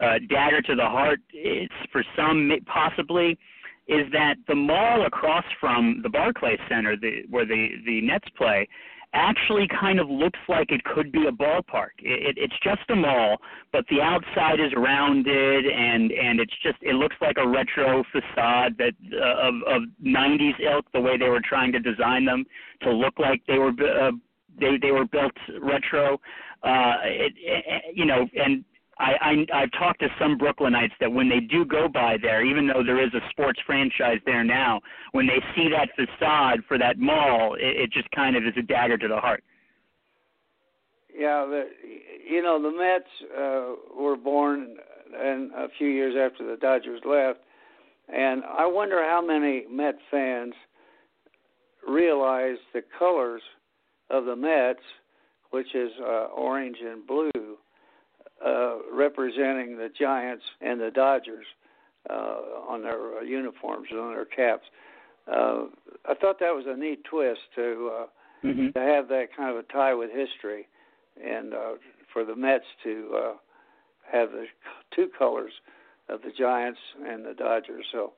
a, 0.00 0.06
a 0.06 0.20
dagger 0.20 0.62
to 0.62 0.74
the 0.74 0.86
heart, 0.86 1.20
is 1.32 1.68
for 1.92 2.04
some 2.16 2.50
possibly, 2.66 3.38
is 3.86 4.10
that 4.12 4.36
the 4.48 4.54
mall 4.54 5.06
across 5.06 5.44
from 5.60 6.00
the 6.02 6.08
Barclays 6.08 6.58
Center, 6.68 6.96
the, 6.96 7.22
where 7.30 7.46
the 7.46 7.68
the 7.86 8.00
Nets 8.00 8.28
play, 8.36 8.68
actually 9.14 9.66
kind 9.68 9.98
of 9.98 10.10
looks 10.10 10.38
like 10.48 10.70
it 10.70 10.82
could 10.84 11.10
be 11.12 11.26
a 11.26 11.32
ballpark. 11.32 11.94
It, 12.00 12.36
it, 12.36 12.38
it's 12.38 12.54
just 12.62 12.82
a 12.90 12.96
mall, 12.96 13.38
but 13.72 13.84
the 13.88 14.00
outside 14.02 14.60
is 14.60 14.72
rounded 14.76 15.66
and 15.66 16.12
and 16.12 16.40
it's 16.40 16.54
just 16.62 16.76
it 16.82 16.94
looks 16.94 17.16
like 17.20 17.36
a 17.38 17.48
retro 17.48 18.04
facade 18.12 18.76
that 18.78 18.92
uh, 19.12 19.48
of 19.48 19.54
of 19.66 19.82
90s 20.04 20.60
ilk 20.60 20.86
the 20.92 21.00
way 21.00 21.16
they 21.16 21.28
were 21.28 21.42
trying 21.42 21.72
to 21.72 21.78
design 21.78 22.24
them 22.24 22.44
to 22.82 22.90
look 22.90 23.18
like 23.18 23.40
they 23.46 23.58
were 23.58 23.70
uh, 23.70 24.10
they 24.60 24.76
they 24.80 24.90
were 24.90 25.06
built 25.06 25.32
retro. 25.60 26.20
Uh, 26.62 26.94
it, 27.04 27.32
it, 27.36 27.96
you 27.96 28.06
know, 28.06 28.26
and 28.36 28.64
I, 28.98 29.12
I 29.52 29.62
I've 29.62 29.72
talked 29.72 30.00
to 30.00 30.08
some 30.18 30.38
Brooklynites 30.38 30.92
that 31.00 31.12
when 31.12 31.28
they 31.28 31.40
do 31.40 31.64
go 31.64 31.88
by 31.88 32.16
there, 32.20 32.44
even 32.44 32.66
though 32.66 32.82
there 32.84 33.02
is 33.02 33.12
a 33.14 33.20
sports 33.30 33.60
franchise 33.66 34.18
there 34.24 34.44
now, 34.44 34.80
when 35.12 35.26
they 35.26 35.42
see 35.56 35.68
that 35.70 35.88
facade 35.96 36.60
for 36.68 36.78
that 36.78 36.98
mall, 36.98 37.54
it, 37.54 37.76
it 37.76 37.92
just 37.92 38.10
kind 38.12 38.36
of 38.36 38.44
is 38.44 38.54
a 38.56 38.62
dagger 38.62 38.96
to 38.98 39.08
the 39.08 39.16
heart. 39.16 39.42
Yeah, 41.12 41.46
the, 41.46 41.68
you 42.28 42.42
know 42.42 42.60
the 42.62 42.70
Mets 42.70 43.10
uh, 43.36 44.00
were 44.00 44.16
born 44.16 44.76
and 45.16 45.52
a 45.52 45.68
few 45.78 45.88
years 45.88 46.14
after 46.20 46.44
the 46.48 46.56
Dodgers 46.56 47.00
left, 47.04 47.40
and 48.12 48.42
I 48.44 48.66
wonder 48.66 49.02
how 49.02 49.24
many 49.24 49.64
Met 49.70 49.96
fans 50.10 50.54
realize 51.86 52.56
the 52.72 52.82
colors 52.98 53.42
of 54.10 54.24
the 54.24 54.34
Mets, 54.34 54.82
which 55.50 55.74
is 55.74 55.90
uh, 56.00 56.26
orange 56.36 56.78
and 56.84 57.06
blue 57.06 57.30
uh, 58.44 58.76
representing 58.92 59.76
the 59.76 59.90
Giants 59.98 60.44
and 60.60 60.80
the 60.80 60.90
Dodgers 60.90 61.46
uh, 62.10 62.36
on 62.68 62.82
their 62.82 63.18
uh, 63.18 63.20
uniforms 63.22 63.88
and 63.90 64.00
on 64.00 64.12
their 64.12 64.24
caps. 64.24 64.64
Uh, 65.26 65.66
I 66.06 66.14
thought 66.20 66.38
that 66.40 66.54
was 66.54 66.64
a 66.68 66.76
neat 66.76 67.02
twist 67.04 67.40
to 67.54 67.90
uh, 67.92 68.06
mm-hmm. 68.46 68.68
to 68.78 68.80
have 68.80 69.08
that 69.08 69.28
kind 69.36 69.50
of 69.50 69.56
a 69.56 69.72
tie 69.72 69.94
with 69.94 70.10
history, 70.10 70.68
and 71.22 71.54
uh, 71.54 71.72
for 72.12 72.24
the 72.24 72.36
Mets 72.36 72.64
to 72.82 73.10
uh, 73.16 73.32
have 74.12 74.30
the 74.32 74.44
two 74.94 75.08
colors 75.16 75.52
of 76.08 76.20
the 76.22 76.30
Giants 76.38 76.80
and 77.06 77.24
the 77.24 77.32
Dodgers. 77.32 77.86
So, 77.90 78.12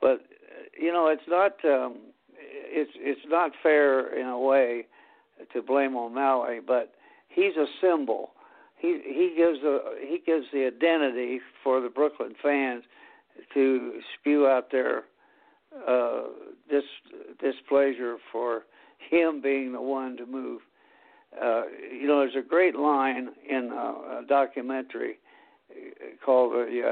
but 0.00 0.24
you 0.76 0.92
know, 0.92 1.06
it's 1.06 1.22
not 1.28 1.52
um, 1.64 1.98
it's 2.36 2.90
it's 2.96 3.20
not 3.28 3.52
fair 3.62 4.18
in 4.18 4.26
a 4.26 4.38
way 4.38 4.86
to 5.52 5.62
blame 5.62 5.96
O'Malley, 5.96 6.58
but 6.66 6.94
he's 7.28 7.54
a 7.56 7.66
symbol 7.80 8.32
he 9.04 9.34
gives 9.36 9.58
a 9.62 9.80
he 10.00 10.20
gives 10.24 10.46
the 10.52 10.66
identity 10.66 11.40
for 11.62 11.80
the 11.80 11.88
Brooklyn 11.88 12.34
fans 12.42 12.84
to 13.54 14.00
spew 14.14 14.46
out 14.46 14.70
their 14.70 15.04
uh, 15.88 16.22
dis 16.70 16.84
displeasure 17.40 18.16
for 18.32 18.62
him 19.10 19.40
being 19.40 19.72
the 19.72 19.80
one 19.80 20.16
to 20.16 20.26
move. 20.26 20.60
Uh, 21.40 21.62
you 21.92 22.06
know, 22.06 22.20
there's 22.20 22.36
a 22.36 22.48
great 22.48 22.76
line 22.76 23.28
in 23.48 23.70
a, 23.72 24.20
a 24.20 24.24
documentary 24.26 25.18
called 26.24 26.52
uh, 26.54 26.90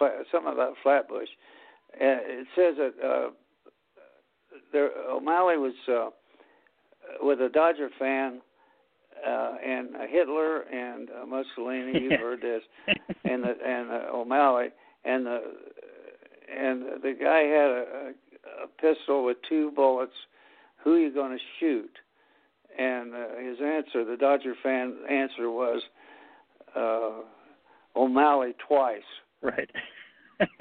uh, 0.00 0.08
something 0.32 0.52
about 0.52 0.74
Flatbush. 0.82 1.28
And 2.00 2.20
it 2.24 2.46
says 2.54 2.76
that 2.78 2.94
uh, 3.06 3.30
there, 4.72 4.90
O'Malley 5.08 5.56
was 5.56 5.74
uh, 5.88 6.10
with 7.22 7.40
a 7.40 7.48
Dodger 7.48 7.90
fan 7.98 8.40
uh, 9.26 9.52
and 9.64 9.94
uh, 9.94 9.98
Hitler 10.08 10.62
and 10.62 11.08
uh, 11.10 11.26
Mussolini. 11.26 12.00
You've 12.00 12.20
heard 12.20 12.40
this, 12.40 12.62
and 13.24 13.42
the, 13.42 13.54
and 13.64 13.90
uh, 13.90 14.16
O'Malley, 14.16 14.68
and 15.04 15.26
the 15.26 15.40
and 16.56 16.82
the 17.02 17.14
guy 17.20 17.40
had 17.40 17.70
a, 17.70 18.12
a 18.64 18.66
pistol 18.80 19.24
with 19.24 19.36
two 19.48 19.70
bullets. 19.72 20.12
Who 20.84 20.94
are 20.94 20.98
you 20.98 21.12
going 21.12 21.36
to 21.36 21.44
shoot? 21.58 21.90
And 22.78 23.14
uh, 23.14 23.36
his 23.38 23.58
answer, 23.60 24.04
the 24.04 24.16
Dodger 24.18 24.54
fan 24.62 24.96
answer 25.10 25.50
was 25.50 25.82
uh, 26.76 27.98
O'Malley 27.98 28.54
twice. 28.66 29.02
Right. 29.42 29.70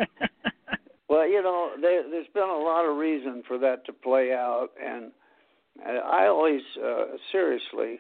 well, 1.10 1.28
you 1.28 1.42
know, 1.42 1.72
there, 1.82 2.04
there's 2.10 2.28
been 2.34 2.44
a 2.44 2.60
lot 2.60 2.86
of 2.86 2.98
reason 2.98 3.44
for 3.48 3.58
that 3.60 3.86
to 3.86 3.94
play 3.94 4.32
out, 4.34 4.70
and 4.84 5.12
I 5.86 6.26
always 6.28 6.62
uh, 6.84 7.06
seriously 7.32 8.00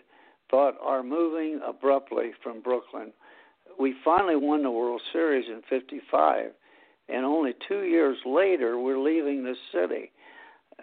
but 0.51 0.77
are 0.81 1.03
moving 1.03 1.59
abruptly 1.67 2.31
from 2.41 2.61
Brooklyn. 2.61 3.11
We 3.79 3.95
finally 4.03 4.35
won 4.35 4.63
the 4.63 4.71
World 4.71 5.01
Series 5.13 5.45
in 5.47 5.61
55, 5.69 6.51
and 7.07 7.25
only 7.25 7.53
two 7.67 7.83
years 7.83 8.17
later, 8.25 8.79
we're 8.79 8.99
leaving 8.99 9.43
the 9.43 9.55
city. 9.71 10.11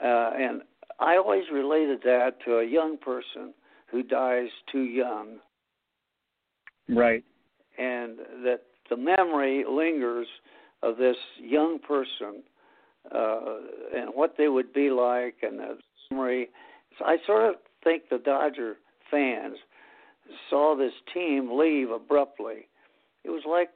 Uh, 0.03 0.31
and 0.39 0.63
I 0.99 1.17
always 1.17 1.45
related 1.53 2.01
that 2.05 2.35
to 2.45 2.59
a 2.59 2.65
young 2.65 2.97
person 2.99 3.53
who 3.91 4.03
dies 4.03 4.49
too 4.71 4.83
young. 4.83 5.39
Right. 6.89 7.25
And 7.79 8.19
that 8.45 8.63
the 8.89 8.97
memory 8.97 9.65
lingers 9.69 10.27
of 10.83 10.97
this 10.97 11.17
young 11.41 11.79
person 11.79 12.43
uh, 13.15 13.41
and 13.95 14.11
what 14.15 14.35
they 14.37 14.49
would 14.49 14.73
be 14.73 14.91
like, 14.91 15.37
and 15.43 15.59
the 15.59 15.79
memory. 16.11 16.49
So 16.99 17.05
I 17.05 17.17
sort 17.27 17.51
of 17.51 17.57
think 17.85 18.05
the 18.11 18.19
Dodger 18.19 18.77
fans 19.11 19.57
saw 20.51 20.77
this 20.77 20.93
team 21.15 21.59
leave 21.59 21.91
abruptly. 21.91 22.69
It 23.25 23.31
was 23.31 23.43
like 23.49 23.71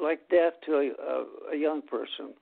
like 0.00 0.28
death 0.30 0.54
to 0.66 0.72
a, 0.74 0.90
a, 1.02 1.54
a 1.54 1.56
young 1.56 1.82
person, 1.82 2.34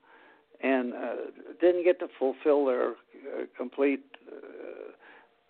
and 0.63 0.95
uh, 0.95 1.15
didn't 1.61 1.85
get 1.85 1.99
to 2.01 2.07
fulfill 2.19 2.65
their 2.67 2.91
uh, 2.91 3.45
complete 3.57 4.05
uh, 4.31 4.93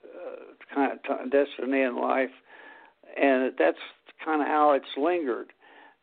uh, 0.06 0.74
kind 0.74 0.92
of 0.92 1.30
destiny 1.30 1.82
in 1.82 2.00
life, 2.00 2.30
and 3.20 3.52
that's 3.58 3.78
kind 4.24 4.40
of 4.40 4.48
how 4.48 4.72
it's 4.72 4.96
lingered. 4.96 5.52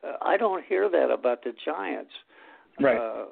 Uh, 0.04 0.14
I 0.22 0.38
don't 0.38 0.64
hear 0.66 0.90
that 0.90 1.10
about 1.12 1.44
the 1.44 1.54
Giants. 1.66 2.12
Right. 2.80 2.98
Uh, 2.98 3.26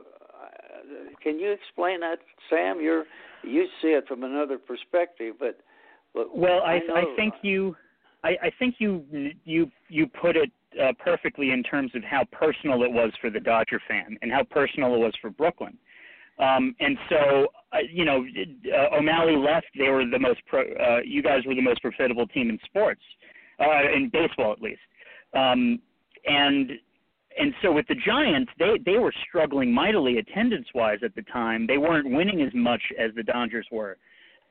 can 1.22 1.40
you 1.40 1.52
explain 1.52 2.02
that, 2.02 2.20
Sam? 2.50 2.80
You're 2.82 3.06
you 3.44 3.68
see 3.82 3.90
it 3.90 4.08
from 4.08 4.24
another 4.24 4.58
perspective, 4.58 5.36
but 5.40 5.60
well, 6.34 6.62
I, 6.64 6.80
I, 6.94 7.00
I 7.00 7.04
think 7.16 7.34
you, 7.42 7.76
I, 8.24 8.30
I 8.44 8.52
think 8.58 8.76
you 8.80 9.04
you 9.44 9.72
you 9.90 10.08
put 10.08 10.36
it 10.36 10.52
uh, 10.82 10.92
perfectly 11.00 11.52
in 11.52 11.64
terms 11.64 11.92
of 11.96 12.04
how 12.04 12.24
personal 12.32 12.84
it 12.84 12.92
was 12.92 13.12
for 13.22 13.30
the 13.30 13.40
Dodger 13.40 13.82
fan 13.88 14.18
and 14.22 14.32
how 14.32 14.44
personal 14.44 14.96
it 14.96 15.00
was 15.00 15.14
for 15.22 15.30
Brooklyn. 15.30 15.78
Um, 16.38 16.76
and 16.80 16.98
so, 17.10 17.48
uh, 17.72 17.78
you 17.90 18.04
know, 18.04 18.26
uh, 18.74 18.98
O'Malley 18.98 19.38
left. 19.38 19.68
They 19.78 19.90
were 19.90 20.06
the 20.06 20.20
most 20.20 20.42
pro. 20.48 20.64
Uh, 20.64 21.00
you 21.06 21.24
guys 21.24 21.46
were 21.46 21.56
the 21.56 21.62
most 21.62 21.82
profitable 21.82 22.28
team 22.28 22.50
in 22.50 22.60
sports, 22.66 23.02
uh, 23.60 23.96
in 23.96 24.10
baseball 24.12 24.52
at 24.52 24.62
least. 24.62 24.82
Um, 25.34 25.80
and 26.26 26.72
and 27.40 27.54
so 27.62 27.72
with 27.72 27.88
the 27.88 27.96
Giants, 28.06 28.52
they 28.60 28.80
they 28.86 28.98
were 28.98 29.14
struggling 29.28 29.74
mightily 29.74 30.18
attendance 30.18 30.68
wise 30.76 31.00
at 31.04 31.16
the 31.16 31.22
time. 31.24 31.68
They 31.68 31.78
weren't 31.78 32.10
winning 32.10 32.42
as 32.42 32.54
much 32.54 32.82
as 33.00 33.12
the 33.16 33.24
Dodgers 33.24 33.68
were 33.72 33.92
uh, 33.92 33.96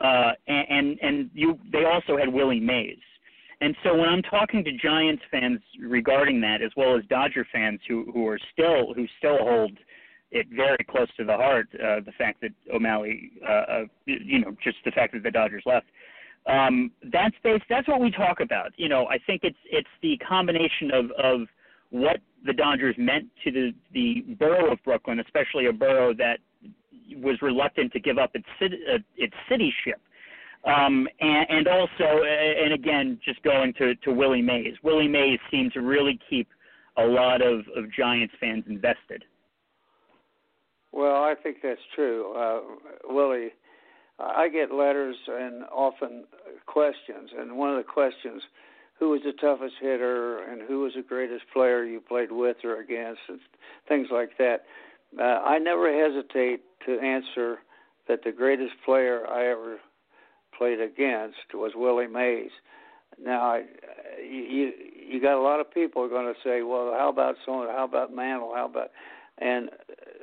and 0.00 0.98
and 1.00 1.30
you 1.34 1.58
they 1.72 1.84
also 1.84 2.16
had 2.16 2.28
Willie 2.28 2.60
Mays. 2.60 2.98
And 3.60 3.74
so 3.82 3.94
when 3.94 4.08
I'm 4.08 4.22
talking 4.22 4.64
to 4.64 4.72
Giants 4.72 5.22
fans 5.30 5.60
regarding 5.80 6.40
that, 6.42 6.60
as 6.60 6.70
well 6.76 6.96
as 6.96 7.04
Dodger 7.08 7.46
fans 7.52 7.80
who 7.88 8.10
who 8.12 8.26
are 8.26 8.38
still 8.52 8.92
who 8.94 9.06
still 9.18 9.38
hold 9.38 9.72
it 10.30 10.46
very 10.54 10.84
close 10.90 11.08
to 11.16 11.24
the 11.24 11.32
heart, 11.32 11.68
uh, 11.74 12.00
the 12.04 12.12
fact 12.18 12.40
that 12.42 12.50
O'Malley, 12.74 13.30
uh, 13.48 13.52
uh, 13.52 13.84
you 14.04 14.40
know, 14.40 14.54
just 14.62 14.78
the 14.84 14.90
fact 14.90 15.12
that 15.14 15.22
the 15.22 15.30
Dodgers 15.30 15.62
left. 15.64 15.86
Um, 16.46 16.90
that's 17.10 17.34
based, 17.42 17.64
that's 17.70 17.88
what 17.88 18.00
we 18.00 18.10
talk 18.10 18.40
about. 18.40 18.72
You 18.76 18.88
know, 18.88 19.06
I 19.06 19.18
think 19.26 19.42
it's 19.44 19.56
it's 19.70 19.88
the 20.02 20.18
combination 20.18 20.90
of 20.92 21.10
of 21.12 21.48
what 21.90 22.18
the 22.44 22.52
Dodgers 22.52 22.96
meant 22.98 23.26
to 23.44 23.50
the 23.50 23.74
the 23.92 24.24
borough 24.34 24.72
of 24.72 24.78
Brooklyn, 24.84 25.20
especially 25.20 25.66
a 25.66 25.72
borough 25.72 26.12
that 26.14 26.38
was 27.16 27.40
reluctant 27.42 27.92
to 27.92 28.00
give 28.00 28.18
up 28.18 28.30
its 28.34 28.46
city, 28.60 28.78
uh, 28.92 28.98
its 29.16 29.34
cityship. 29.50 30.00
Um, 30.64 31.06
and, 31.20 31.46
and 31.50 31.68
also, 31.68 32.24
and 32.24 32.72
again, 32.72 33.20
just 33.24 33.42
going 33.42 33.74
to, 33.74 33.94
to 33.96 34.12
Willie 34.12 34.42
Mays. 34.42 34.74
Willie 34.82 35.08
Mays 35.08 35.38
seemed 35.50 35.72
to 35.74 35.80
really 35.80 36.18
keep 36.30 36.48
a 36.96 37.04
lot 37.04 37.42
of, 37.42 37.60
of 37.76 37.92
Giants 37.96 38.34
fans 38.40 38.64
invested. 38.66 39.24
Well, 40.92 41.16
I 41.16 41.34
think 41.42 41.58
that's 41.62 41.80
true. 41.94 42.32
Uh, 42.34 43.12
Willie, 43.12 43.48
I 44.18 44.48
get 44.48 44.72
letters 44.72 45.16
and 45.28 45.64
often 45.64 46.24
questions, 46.66 47.30
and 47.36 47.58
one 47.58 47.70
of 47.70 47.76
the 47.76 47.82
questions, 47.82 48.42
who 48.98 49.10
was 49.10 49.20
the 49.24 49.32
toughest 49.32 49.74
hitter 49.80 50.44
and 50.44 50.62
who 50.68 50.80
was 50.80 50.92
the 50.94 51.02
greatest 51.02 51.44
player 51.52 51.84
you 51.84 52.00
played 52.00 52.30
with 52.30 52.58
or 52.62 52.80
against, 52.80 53.20
and 53.28 53.40
things 53.88 54.06
like 54.12 54.30
that. 54.38 54.62
Uh, 55.18 55.22
I 55.22 55.58
never 55.58 55.92
hesitate 55.92 56.60
to 56.86 57.00
answer 57.00 57.58
that 58.08 58.20
the 58.24 58.32
greatest 58.32 58.72
player 58.84 59.26
I 59.28 59.46
ever 59.50 59.78
played 60.56 60.80
against 60.80 61.36
was 61.54 61.72
Willie 61.74 62.06
Mays. 62.06 62.50
Now, 63.22 63.58
you 64.22 64.72
you 65.08 65.20
got 65.20 65.38
a 65.38 65.42
lot 65.42 65.60
of 65.60 65.72
people 65.72 66.02
are 66.02 66.08
going 66.08 66.32
to 66.32 66.40
say, 66.42 66.62
well, 66.62 66.92
how 66.96 67.08
about 67.08 67.36
someone? 67.44 67.68
How 67.68 67.84
about 67.84 68.14
Mantle? 68.14 68.52
How 68.54 68.66
about 68.66 68.90
and 69.38 69.70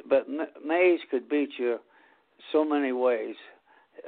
but 0.10 0.28
Mays 0.66 1.00
could 1.10 1.30
beat 1.30 1.52
you 1.58 1.80
so 2.52 2.66
many 2.66 2.92
ways. 2.92 3.36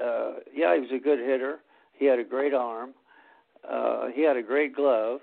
uh, 0.02 0.34
yeah, 0.54 0.74
he 0.76 0.82
was 0.82 0.90
a 0.94 1.00
good 1.00 1.20
hitter. 1.20 1.60
He 1.94 2.06
had 2.06 2.20
a 2.20 2.24
great 2.24 2.54
arm. 2.54 2.94
Uh, 3.70 4.08
he 4.14 4.24
had 4.24 4.38
a 4.38 4.44
great 4.44 4.76
glove. 4.76 5.20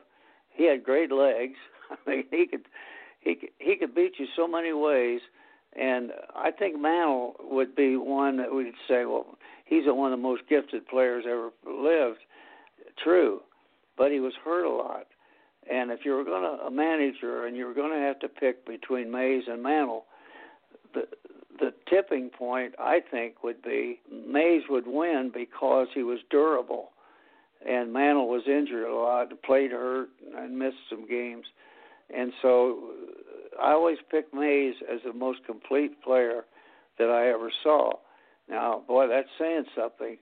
He 0.50 0.64
had 0.66 0.84
great 0.84 1.12
legs. 1.12 1.56
I 1.90 2.10
mean, 2.10 2.24
he 2.30 2.46
could 2.46 2.66
he 3.20 3.34
could, 3.34 3.50
he 3.58 3.76
could 3.76 3.94
beat 3.94 4.12
you 4.18 4.26
so 4.36 4.46
many 4.46 4.72
ways. 4.72 5.20
And 5.78 6.10
I 6.34 6.50
think 6.50 6.80
Mantle 6.80 7.36
would 7.40 7.76
be 7.76 7.96
one 7.96 8.36
that 8.38 8.52
we'd 8.52 8.74
say, 8.88 9.04
well, 9.04 9.38
he's 9.64 9.84
one 9.86 10.12
of 10.12 10.18
the 10.18 10.22
most 10.22 10.42
gifted 10.48 10.86
players 10.88 11.24
ever 11.26 11.50
lived. 11.64 12.18
True, 13.02 13.40
but 13.96 14.10
he 14.10 14.20
was 14.20 14.32
hurt 14.44 14.64
a 14.64 14.70
lot. 14.70 15.06
And 15.70 15.90
if 15.90 16.00
you 16.04 16.12
were 16.12 16.24
going 16.24 16.42
to 16.42 16.64
a 16.64 16.70
manager 16.70 17.46
and 17.46 17.56
you 17.56 17.66
were 17.66 17.74
going 17.74 17.92
to 17.92 18.04
have 18.04 18.18
to 18.20 18.28
pick 18.28 18.66
between 18.66 19.10
Mays 19.10 19.44
and 19.46 19.62
Mantle, 19.62 20.06
the 20.94 21.02
the 21.60 21.74
tipping 21.90 22.30
point 22.30 22.74
I 22.78 23.00
think 23.10 23.44
would 23.44 23.62
be 23.62 24.00
Mays 24.10 24.62
would 24.70 24.86
win 24.86 25.30
because 25.32 25.88
he 25.94 26.02
was 26.02 26.18
durable, 26.30 26.90
and 27.66 27.92
Mantle 27.92 28.28
was 28.28 28.42
injured 28.46 28.88
a 28.88 28.94
lot, 28.94 29.30
played 29.42 29.70
hurt, 29.70 30.08
and 30.34 30.58
missed 30.58 30.78
some 30.88 31.06
games, 31.06 31.44
and 32.14 32.32
so 32.40 32.92
I 33.60 33.72
always 33.72 33.98
pick 34.10 34.32
Mays 34.32 34.74
as 34.92 35.00
the 35.04 35.12
most 35.12 35.44
complete 35.46 36.02
player 36.02 36.44
that 36.98 37.08
I 37.08 37.28
ever 37.30 37.50
saw. 37.62 37.92
Now, 38.48 38.82
boy, 38.86 39.06
that's 39.08 39.28
saying 39.38 39.64
something 39.76 40.18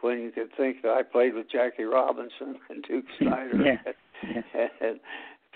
when 0.00 0.20
you 0.20 0.30
could 0.30 0.50
think 0.56 0.82
that 0.82 0.90
I 0.90 1.02
played 1.02 1.34
with 1.34 1.50
Jackie 1.50 1.84
Robinson 1.84 2.58
and 2.70 2.84
Duke 2.86 3.04
Snider 3.18 3.62
yeah. 3.62 4.68
and 4.80 5.00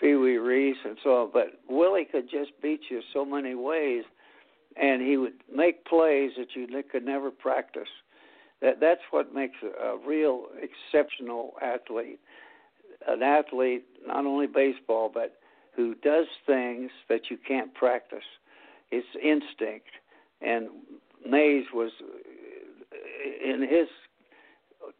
Pee 0.00 0.14
Wee 0.14 0.36
Reese 0.36 0.76
and 0.84 0.96
so 1.02 1.22
on. 1.22 1.30
But 1.32 1.60
Willie 1.68 2.06
could 2.10 2.30
just 2.30 2.50
beat 2.62 2.80
you 2.90 3.00
so 3.12 3.24
many 3.24 3.54
ways, 3.54 4.04
and 4.76 5.02
he 5.02 5.16
would 5.16 5.34
make 5.54 5.84
plays 5.84 6.32
that 6.38 6.48
you 6.54 6.66
could 6.90 7.04
never 7.04 7.30
practice. 7.30 7.88
That 8.60 8.80
that's 8.80 9.02
what 9.10 9.34
makes 9.34 9.56
a, 9.62 9.84
a 9.84 9.98
real 9.98 10.46
exceptional 10.60 11.54
athlete. 11.62 12.20
An 13.06 13.22
athlete, 13.22 13.84
not 14.06 14.24
only 14.24 14.46
baseball, 14.46 15.10
but 15.12 15.36
who 15.76 15.94
does 15.96 16.26
things 16.46 16.90
that 17.08 17.30
you 17.30 17.38
can't 17.46 17.74
practice. 17.74 18.24
It's 18.90 19.06
instinct, 19.16 19.88
and 20.40 20.68
Mays 21.28 21.64
was 21.72 21.90
in 23.44 23.62
his 23.62 23.88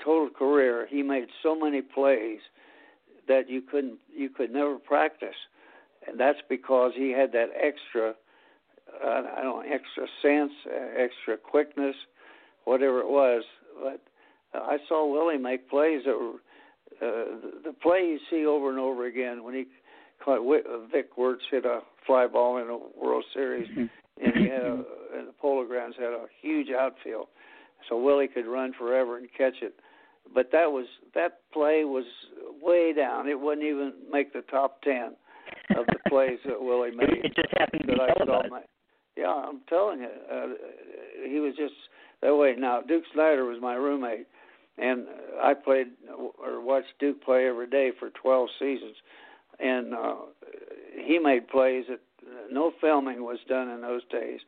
total 0.02 0.30
career. 0.30 0.86
He 0.88 1.02
made 1.02 1.26
so 1.42 1.54
many 1.58 1.82
plays 1.82 2.40
that 3.28 3.48
you 3.48 3.62
couldn't, 3.62 3.98
you 4.14 4.28
could 4.28 4.52
never 4.52 4.76
practice, 4.78 5.36
and 6.06 6.18
that's 6.18 6.40
because 6.48 6.92
he 6.96 7.10
had 7.10 7.32
that 7.32 7.50
extra, 7.54 8.14
uh, 9.04 9.22
I 9.36 9.42
don't 9.42 9.44
know, 9.44 9.60
extra 9.60 10.06
sense, 10.20 10.52
extra 10.96 11.36
quickness, 11.36 11.96
whatever 12.64 13.00
it 13.00 13.08
was. 13.08 13.44
But 13.82 14.00
I 14.54 14.78
saw 14.88 15.10
Willie 15.10 15.38
make 15.38 15.68
plays 15.70 16.02
that 16.06 16.18
were 16.18 16.40
uh, 17.02 17.24
the 17.64 17.74
play 17.82 18.00
you 18.00 18.18
see 18.30 18.46
over 18.46 18.70
and 18.70 18.78
over 18.78 19.06
again 19.06 19.42
when 19.42 19.54
he 19.54 19.64
Vic 20.90 21.16
Wertz 21.16 21.42
hit 21.50 21.64
a 21.64 21.80
fly 22.06 22.26
ball 22.26 22.58
in 22.58 22.68
a 22.68 22.78
World 22.98 23.24
Series, 23.32 23.68
mm-hmm. 23.68 23.84
and 24.24 24.36
he 24.36 24.48
had 24.48 24.62
a, 24.62 24.84
and 25.16 25.28
the 25.28 25.34
Polo 25.40 25.66
Grounds 25.66 25.96
had 25.98 26.08
a 26.08 26.26
huge 26.40 26.68
outfield, 26.70 27.26
so 27.88 28.00
Willie 28.00 28.28
could 28.28 28.46
run 28.46 28.72
forever 28.78 29.18
and 29.18 29.28
catch 29.36 29.54
it. 29.62 29.74
But 30.34 30.50
that 30.52 30.70
was 30.70 30.86
that 31.14 31.40
play 31.52 31.84
was 31.84 32.04
way 32.62 32.92
down. 32.92 33.28
It 33.28 33.38
wouldn't 33.38 33.66
even 33.66 33.92
make 34.10 34.32
the 34.32 34.42
top 34.50 34.82
ten 34.82 35.14
of 35.76 35.86
the 35.86 35.98
plays 36.08 36.38
that 36.46 36.60
Willie 36.60 36.90
made. 36.96 37.24
It 37.24 37.34
just 37.34 37.52
happened 37.58 37.82
to 37.82 37.86
be 37.88 37.94
televised. 37.94 38.26
saw 38.26 38.48
my, 38.48 38.60
yeah, 39.16 39.28
I'm 39.28 39.60
telling 39.68 40.00
you, 40.00 40.08
uh, 40.32 40.46
he 41.28 41.40
was 41.40 41.54
just 41.56 41.74
that 42.22 42.34
way. 42.34 42.54
Now 42.58 42.80
Duke 42.80 43.04
Snider 43.12 43.44
was 43.44 43.60
my 43.60 43.74
roommate, 43.74 44.26
and 44.78 45.06
I 45.42 45.52
played 45.54 45.88
or 46.42 46.60
watched 46.62 46.94
Duke 46.98 47.22
play 47.22 47.46
every 47.46 47.68
day 47.68 47.90
for 47.98 48.10
12 48.10 48.48
seasons 48.58 48.96
and 49.60 49.94
uh, 49.94 50.14
he 51.04 51.18
made 51.18 51.48
plays 51.48 51.84
that 51.88 52.00
no 52.50 52.72
filming 52.80 53.24
was 53.24 53.38
done 53.48 53.68
in 53.68 53.80
those 53.80 54.02
days. 54.10 54.40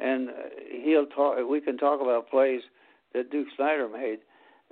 And 0.00 0.30
he'll 0.84 1.06
talk. 1.06 1.36
We 1.48 1.60
can 1.60 1.76
talk 1.76 2.00
about 2.00 2.30
plays 2.30 2.62
that 3.14 3.30
Duke 3.30 3.48
Snider 3.56 3.88
made 3.88 4.18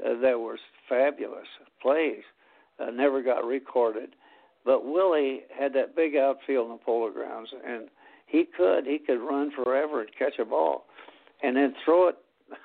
uh, 0.05 0.19
that 0.21 0.41
were 0.41 0.59
fabulous 0.89 1.47
plays, 1.83 2.23
uh, 2.79 2.91
never 2.91 3.23
got 3.23 3.45
recorded. 3.45 4.11
But 4.65 4.85
Willie 4.85 5.43
had 5.57 5.73
that 5.75 5.97
big 5.97 6.17
outfield 6.17 6.67
in 6.67 6.73
the 6.73 6.79
Polo 6.85 7.11
Grounds, 7.11 7.51
and 7.67 7.89
he 8.27 8.45
could 8.45 8.87
he 8.87 8.99
could 8.99 9.21
run 9.21 9.51
forever 9.51 10.01
and 10.01 10.11
catch 10.19 10.39
a 10.39 10.45
ball, 10.45 10.85
and 11.43 11.57
then 11.57 11.75
throw 11.85 12.09
it 12.09 12.17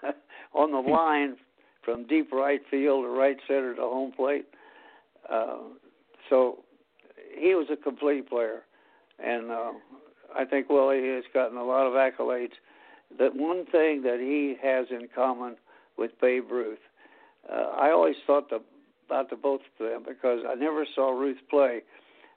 on 0.53 0.71
the 0.71 0.91
line 0.91 1.35
from 1.83 2.07
deep 2.07 2.31
right 2.31 2.61
field 2.69 3.05
to 3.05 3.09
right 3.09 3.37
center 3.47 3.75
to 3.75 3.81
home 3.81 4.11
plate. 4.11 4.45
Uh, 5.29 5.57
so 6.29 6.63
he 7.37 7.55
was 7.55 7.67
a 7.71 7.75
complete 7.75 8.29
player, 8.29 8.63
and 9.23 9.51
uh, 9.51 9.71
I 10.35 10.45
think 10.45 10.69
Willie 10.69 11.07
has 11.15 11.23
gotten 11.33 11.57
a 11.57 11.63
lot 11.63 11.87
of 11.87 11.93
accolades. 11.93 12.53
That 13.17 13.35
one 13.35 13.65
thing 13.65 14.01
that 14.03 14.19
he 14.19 14.55
has 14.61 14.87
in 14.89 15.07
common 15.13 15.55
with 15.97 16.11
Babe 16.19 16.49
Ruth, 16.51 16.79
uh, 17.51 17.71
I 17.77 17.91
always 17.91 18.15
thought 18.25 18.49
the, 18.49 18.61
about 19.07 19.29
the 19.29 19.35
both 19.35 19.61
of 19.79 19.85
them 19.85 20.03
because 20.07 20.41
I 20.47 20.55
never 20.55 20.85
saw 20.95 21.11
Ruth 21.11 21.37
play, 21.49 21.81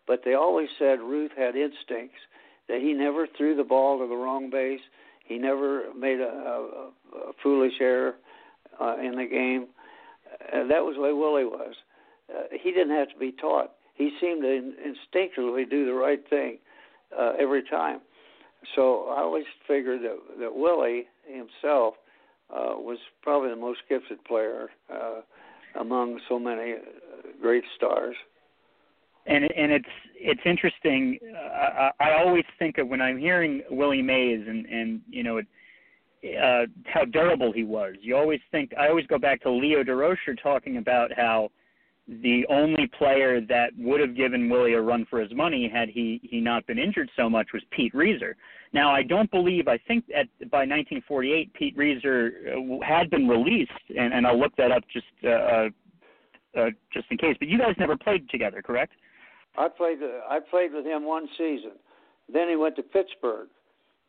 but 0.07 0.21
they 0.25 0.35
always 0.35 0.69
said 0.79 1.01
Ruth 1.01 1.33
had 1.37 1.57
instincts 1.57 2.19
that 2.69 2.81
he 2.81 2.93
never 2.93 3.27
threw 3.27 3.57
the 3.57 3.65
ball 3.65 3.99
to 3.99 4.07
the 4.07 4.17
wrong 4.17 4.51
base. 4.51 4.81
He 5.25 5.39
never 5.39 5.93
made 5.95 6.21
a, 6.21 6.29
a, 6.29 6.91
a 7.17 7.33
foolish 7.43 7.75
error 7.81 8.15
uh, 8.81 8.97
in 9.03 9.17
the 9.17 9.27
game. 9.27 9.69
Uh, 10.53 10.67
that 10.69 10.85
was 10.85 10.97
the 10.97 11.03
way 11.03 11.13
Willie 11.13 11.45
was. 11.45 11.75
Uh, 12.31 12.43
he 12.63 12.71
didn't 12.71 12.95
have 12.95 13.09
to 13.11 13.19
be 13.19 13.33
taught 13.33 13.73
he 13.99 14.11
seemed 14.21 14.43
to 14.43 14.73
instinctively 14.85 15.65
do 15.65 15.85
the 15.85 15.93
right 15.93 16.21
thing 16.31 16.59
uh, 17.19 17.33
every 17.39 17.65
time. 17.65 18.01
So 18.75 19.09
I 19.09 19.21
always 19.21 19.45
figured 19.67 20.03
that, 20.03 20.17
that 20.41 20.55
Willie 20.55 21.07
himself 21.27 21.95
uh, 22.51 22.75
was 22.79 22.99
probably 23.23 23.51
the 23.51 23.57
most 23.57 23.81
gifted 23.89 24.25
player 24.25 24.69
uh, 24.93 25.21
among 25.79 26.21
so 26.29 26.39
many 26.39 26.75
uh, 26.75 27.29
great 27.43 27.65
stars. 27.77 28.17
And 29.27 29.45
and 29.45 29.73
it's 29.73 29.89
it's 30.15 30.41
interesting. 30.47 31.19
Uh, 31.23 31.91
I, 32.01 32.11
I 32.11 32.25
always 32.25 32.45
think 32.59 32.79
of 32.79 32.89
when 32.89 33.03
I'm 33.03 33.19
hearing 33.19 33.63
Willie 33.71 34.01
Mays 34.01 34.41
and 34.49 34.65
and 34.65 35.03
you 35.11 35.23
know 35.23 35.37
it, 35.37 35.47
uh, 36.43 36.67
how 36.87 37.05
durable 37.05 37.53
he 37.53 37.63
was. 37.63 37.97
You 38.01 38.17
always 38.17 38.41
think 38.51 38.73
I 38.79 38.89
always 38.89 39.07
go 39.07 39.19
back 39.19 39.43
to 39.43 39.51
Leo 39.51 39.85
Durocher 39.85 40.43
talking 40.43 40.79
about 40.79 41.11
how 41.15 41.51
the 42.09 42.47
only 42.49 42.91
player 42.99 43.41
that 43.43 43.71
would 43.77 44.01
have 44.01 44.17
given 44.17 44.49
Willie 44.49 44.73
a 44.73 44.81
run 44.81 45.07
for 45.11 45.21
his 45.21 45.33
money 45.35 45.71
had 45.73 45.91
he 45.91 46.21
he 46.23 46.41
not 46.41 46.67
been 46.67 46.79
injured 46.79 47.11
so 47.15 47.29
much 47.29 47.49
was 47.53 47.63
Pete 47.71 47.93
Reiser. 47.93 48.33
Now 48.73 48.91
I 48.91 49.03
don't 49.03 49.31
believe 49.31 49.69
I 49.69 49.79
think 49.87 50.05
at 50.17 50.27
by 50.51 50.61
1948 50.61 51.53
Pete 51.53 51.77
Reiser 51.77 52.31
uh, 52.49 52.85
had 52.85 53.11
been 53.11 53.29
released, 53.29 53.71
and, 53.91 54.15
and 54.15 54.27
I'll 54.27 54.41
look 54.41 54.57
that 54.57 54.73
up 54.73 54.85
just 54.91 55.07
uh, 55.23 55.29
uh, 55.29 55.69
uh, 56.57 56.71
just 56.93 57.07
in 57.11 57.19
case. 57.19 57.37
But 57.39 57.49
you 57.49 57.59
guys 57.59 57.75
never 57.79 57.97
played 57.97 58.29
together, 58.31 58.63
correct? 58.63 58.93
I 59.59 59.69
played 59.69 59.99
uh, 60.03 60.27
I 60.31 60.41
played 60.41 60.73
with 60.73 60.87
him 60.87 61.05
one 61.05 61.29
season. 61.37 61.73
Then 62.33 62.49
he 62.49 62.57
went 62.57 62.77
to 62.77 62.83
Pittsburgh 62.83 63.49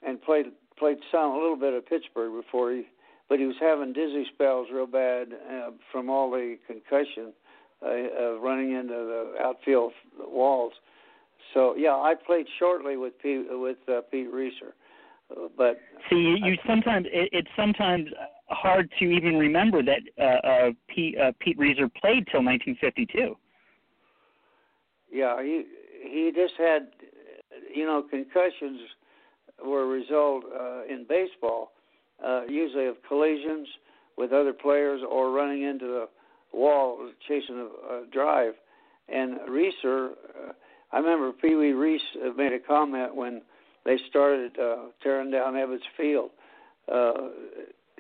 and 0.07 0.21
played 0.21 0.45
played 0.77 0.99
some 1.11 1.31
a 1.31 1.37
little 1.37 1.57
bit 1.57 1.73
of 1.73 1.85
Pittsburgh 1.85 2.31
before 2.41 2.71
he, 2.71 2.83
but 3.27 3.39
he 3.39 3.45
was 3.45 3.57
having 3.59 3.91
dizzy 3.91 4.25
spells 4.33 4.67
real 4.73 4.87
bad 4.87 5.33
uh, 5.33 5.71
from 5.91 6.09
all 6.09 6.31
the 6.31 6.57
concussion 6.65 7.33
uh, 7.81 7.87
uh, 7.87 8.39
running 8.39 8.73
into 8.73 8.93
the 8.93 9.33
outfield 9.41 9.93
walls. 10.19 10.73
So 11.53 11.75
yeah, 11.75 11.93
I 11.93 12.13
played 12.13 12.45
shortly 12.57 12.97
with 12.97 13.13
Pete, 13.21 13.45
with 13.49 13.77
uh, 13.87 14.01
Pete 14.11 14.31
Reiser, 14.31 14.73
uh, 15.31 15.47
but 15.57 15.79
see, 16.09 16.17
you, 16.17 16.37
you 16.43 16.57
sometimes 16.67 17.07
it, 17.11 17.29
it's 17.31 17.49
sometimes 17.55 18.09
hard 18.49 18.91
to 18.99 19.05
even 19.05 19.37
remember 19.37 19.81
that 19.83 20.01
uh, 20.17 20.47
uh, 20.47 20.71
Pete 20.93 21.17
uh, 21.17 21.31
Pete 21.39 21.57
Reiser 21.57 21.89
played 22.01 22.27
till 22.31 22.43
1952. 22.43 23.35
Yeah, 25.11 25.41
he 25.41 25.63
he 26.03 26.31
just 26.35 26.53
had, 26.57 26.89
you 27.73 27.85
know, 27.85 28.03
concussions 28.09 28.79
were 29.63 29.83
a 29.83 29.87
result 29.87 30.43
uh, 30.45 30.83
in 30.85 31.05
baseball, 31.07 31.71
uh, 32.25 32.43
usually 32.47 32.87
of 32.87 32.95
collisions 33.07 33.67
with 34.17 34.31
other 34.31 34.53
players 34.53 35.01
or 35.09 35.31
running 35.31 35.63
into 35.63 35.85
the 35.85 36.09
wall 36.53 36.97
chasing 37.27 37.57
a, 37.57 37.93
a 37.93 38.05
drive. 38.11 38.53
And 39.07 39.39
Reiser, 39.49 40.09
uh, 40.11 40.53
I 40.91 40.97
remember 40.97 41.31
Pee 41.31 41.55
Wee 41.55 41.71
Reese 41.71 42.01
made 42.37 42.53
a 42.53 42.59
comment 42.59 43.15
when 43.15 43.41
they 43.85 43.97
started 44.09 44.57
uh, 44.59 44.75
tearing 45.01 45.31
down 45.31 45.53
Ebbets 45.53 45.79
Field. 45.97 46.31
Uh, 46.91 47.29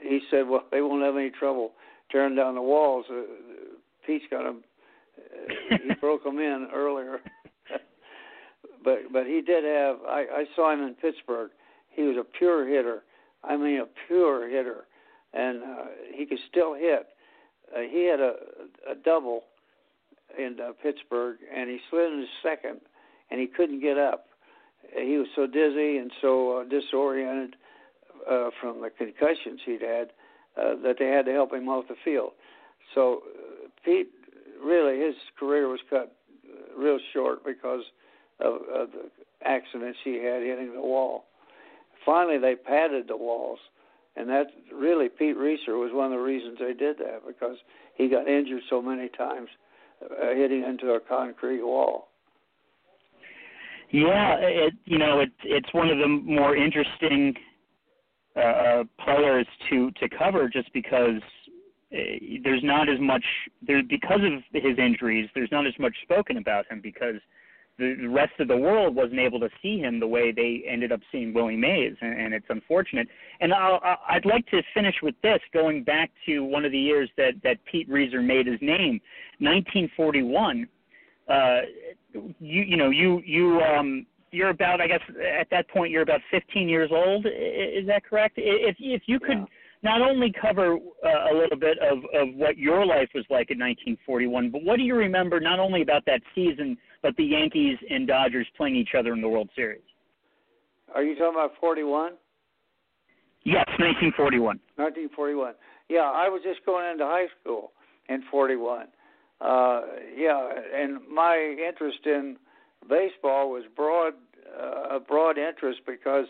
he 0.01 0.19
said, 0.29 0.47
"Well, 0.47 0.65
they 0.71 0.81
won't 0.81 1.03
have 1.03 1.15
any 1.15 1.29
trouble 1.29 1.71
tearing 2.11 2.35
down 2.35 2.55
the 2.55 2.61
walls. 2.61 3.05
Uh, 3.09 3.21
Pete's 4.05 4.25
got 4.29 4.43
them. 4.43 4.63
Uh, 5.17 5.77
he 5.87 5.93
broke 6.01 6.23
them 6.23 6.39
in 6.39 6.67
earlier." 6.73 7.19
but 8.83 8.99
but 9.11 9.25
he 9.25 9.41
did 9.41 9.63
have. 9.63 9.97
I, 10.07 10.25
I 10.31 10.45
saw 10.55 10.73
him 10.73 10.81
in 10.81 10.95
Pittsburgh. 10.95 11.51
He 11.89 12.03
was 12.03 12.17
a 12.17 12.23
pure 12.37 12.67
hitter. 12.67 13.03
I 13.43 13.57
mean, 13.57 13.79
a 13.79 13.85
pure 14.07 14.49
hitter. 14.49 14.85
and 15.33 15.63
uh, 15.63 15.85
he 16.13 16.25
could 16.25 16.39
still 16.49 16.73
hit. 16.73 17.07
Uh, 17.75 17.81
he 17.81 18.05
had 18.05 18.19
a, 18.19 18.33
a 18.89 18.95
double 18.95 19.43
in 20.37 20.57
uh, 20.59 20.71
Pittsburgh, 20.81 21.37
and 21.53 21.69
he 21.69 21.79
slid 21.89 22.11
into 22.11 22.25
second, 22.43 22.81
and 23.31 23.39
he 23.39 23.47
couldn't 23.47 23.81
get 23.81 23.97
up. 23.97 24.25
He 24.95 25.17
was 25.17 25.27
so 25.35 25.45
dizzy 25.45 25.97
and 25.97 26.11
so 26.21 26.59
uh, 26.59 26.63
disoriented 26.63 27.55
uh, 28.29 28.49
from 28.61 28.81
the 28.81 28.89
concussions 28.89 29.59
he'd 29.65 29.81
had 29.81 30.09
uh, 30.57 30.75
that 30.83 30.95
they 30.99 31.07
had 31.07 31.25
to 31.25 31.31
help 31.31 31.53
him 31.53 31.67
off 31.69 31.87
the 31.87 31.95
field. 32.03 32.31
So 32.95 33.21
uh, 33.25 33.67
Pete, 33.85 34.09
really, 34.63 34.99
his 34.99 35.15
career 35.39 35.67
was 35.67 35.79
cut 35.89 36.15
uh, 36.45 36.79
real 36.79 36.99
short 37.13 37.45
because 37.45 37.83
of, 38.39 38.53
of 38.73 38.91
the 38.91 39.09
accidents 39.45 39.99
he 40.03 40.15
had 40.15 40.41
hitting 40.41 40.73
the 40.73 40.81
wall. 40.81 41.25
Finally, 42.05 42.39
they 42.39 42.55
padded 42.55 43.07
the 43.07 43.17
walls, 43.17 43.59
and 44.19 44.27
that 44.29 44.47
really 44.73 45.07
Pete 45.07 45.37
Reiser 45.37 45.79
was 45.79 45.91
one 45.93 46.07
of 46.07 46.11
the 46.11 46.17
reasons 46.17 46.57
they 46.59 46.73
did 46.73 46.97
that 46.97 47.21
because 47.25 47.55
he 47.95 48.09
got 48.09 48.27
injured 48.27 48.61
so 48.69 48.81
many 48.81 49.07
times 49.09 49.47
uh, 50.03 50.35
hitting 50.35 50.63
into 50.63 50.91
a 50.91 50.99
concrete 50.99 51.63
wall. 51.63 52.09
Yeah, 53.91 54.35
it 54.39 54.73
you 54.85 54.97
know 54.97 55.21
it's 55.21 55.31
it's 55.43 55.73
one 55.73 55.89
of 55.89 55.97
the 55.97 56.07
more 56.07 56.55
interesting 56.55 57.33
uh, 58.35 58.39
uh, 58.39 58.83
players 59.03 59.47
to 59.69 59.89
to 59.91 60.09
cover 60.09 60.49
just 60.49 60.71
because 60.73 61.21
uh, 61.91 61.97
there's 62.43 62.63
not 62.63 62.89
as 62.89 62.99
much 62.99 63.23
there 63.65 63.81
because 63.81 64.19
of 64.21 64.43
his 64.61 64.77
injuries. 64.77 65.29
There's 65.33 65.51
not 65.51 65.65
as 65.65 65.73
much 65.79 65.95
spoken 66.03 66.37
about 66.37 66.69
him 66.69 66.81
because 66.83 67.15
the 67.79 68.07
rest 68.07 68.33
of 68.39 68.47
the 68.47 68.57
world 68.57 68.95
wasn't 68.95 69.19
able 69.19 69.39
to 69.39 69.49
see 69.61 69.79
him 69.79 69.99
the 69.99 70.07
way 70.07 70.31
they 70.31 70.63
ended 70.67 70.91
up 70.91 70.99
seeing 71.11 71.33
Willie 71.33 71.55
Mays, 71.55 71.95
and, 72.01 72.19
and 72.19 72.33
it's 72.33 72.45
unfortunate. 72.49 73.07
And 73.39 73.53
I'll, 73.53 73.79
I'd 74.07 74.25
like 74.25 74.45
to 74.47 74.61
finish 74.73 74.95
with 75.01 75.15
this, 75.23 75.39
going 75.53 75.83
back 75.83 76.11
to 76.25 76.43
one 76.43 76.65
of 76.65 76.71
the 76.71 76.79
years 76.79 77.09
that 77.17 77.33
that 77.43 77.57
Pete 77.65 77.89
Reiser 77.89 78.23
made 78.23 78.45
his 78.45 78.59
name, 78.61 78.99
1941. 79.39 80.67
Uh, 81.27 81.59
you 82.39 82.63
you 82.63 82.77
know 82.77 82.89
you 82.89 83.21
you 83.25 83.61
um 83.61 84.05
you're 84.31 84.49
about 84.49 84.81
I 84.81 84.87
guess 84.87 85.01
at 85.39 85.49
that 85.51 85.69
point 85.69 85.91
you're 85.91 86.01
about 86.01 86.21
15 86.31 86.67
years 86.67 86.91
old. 86.91 87.25
Is 87.25 87.87
that 87.87 88.03
correct? 88.03 88.35
If 88.37 88.75
if 88.79 89.03
you 89.07 89.19
could. 89.19 89.39
Yeah 89.39 89.45
not 89.81 90.01
only 90.01 90.33
cover 90.41 90.75
uh, 90.75 91.31
a 91.31 91.33
little 91.33 91.57
bit 91.57 91.77
of, 91.79 91.99
of 92.13 92.35
what 92.35 92.57
your 92.57 92.85
life 92.85 93.09
was 93.15 93.23
like 93.29 93.49
in 93.49 93.57
1941, 93.59 94.49
but 94.49 94.63
what 94.63 94.75
do 94.75 94.83
you 94.83 94.95
remember 94.95 95.39
not 95.39 95.57
only 95.57 95.81
about 95.81 96.05
that 96.05 96.21
season, 96.35 96.77
but 97.01 97.15
the 97.17 97.23
Yankees 97.23 97.77
and 97.89 98.07
Dodgers 98.07 98.47
playing 98.57 98.75
each 98.75 98.95
other 98.97 99.13
in 99.13 99.21
the 99.21 99.29
World 99.29 99.49
Series? 99.55 99.81
Are 100.93 101.03
you 101.03 101.15
talking 101.15 101.35
about 101.35 101.51
41? 101.59 102.13
Yes, 103.43 103.65
1941. 103.79 104.59
1941. 104.75 105.53
Yeah, 105.87 105.99
I 106.01 106.29
was 106.29 106.41
just 106.43 106.65
going 106.65 106.89
into 106.91 107.05
high 107.05 107.27
school 107.41 107.71
in 108.09 108.23
41. 108.29 108.87
Uh, 109.41 109.81
yeah, 110.17 110.49
and 110.75 110.99
my 111.11 111.55
interest 111.67 111.99
in 112.05 112.37
baseball 112.89 113.49
was 113.49 113.63
broad, 113.75 114.13
uh, 114.59 114.97
a 114.97 114.99
broad 114.99 115.37
interest 115.37 115.81
because 115.87 116.25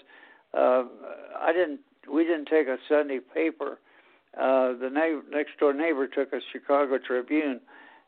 uh, 0.53 0.83
I 1.39 1.51
didn't 1.53 1.79
we 2.11 2.23
didn't 2.23 2.45
take 2.45 2.67
a 2.67 2.77
Sunday 2.87 3.19
paper. 3.19 3.79
Uh, 4.35 4.73
the 4.79 4.89
na- 4.91 5.35
next 5.35 5.57
door 5.59 5.73
neighbor 5.73 6.07
took 6.07 6.33
a 6.33 6.39
Chicago 6.51 6.97
Tribune, 6.97 7.59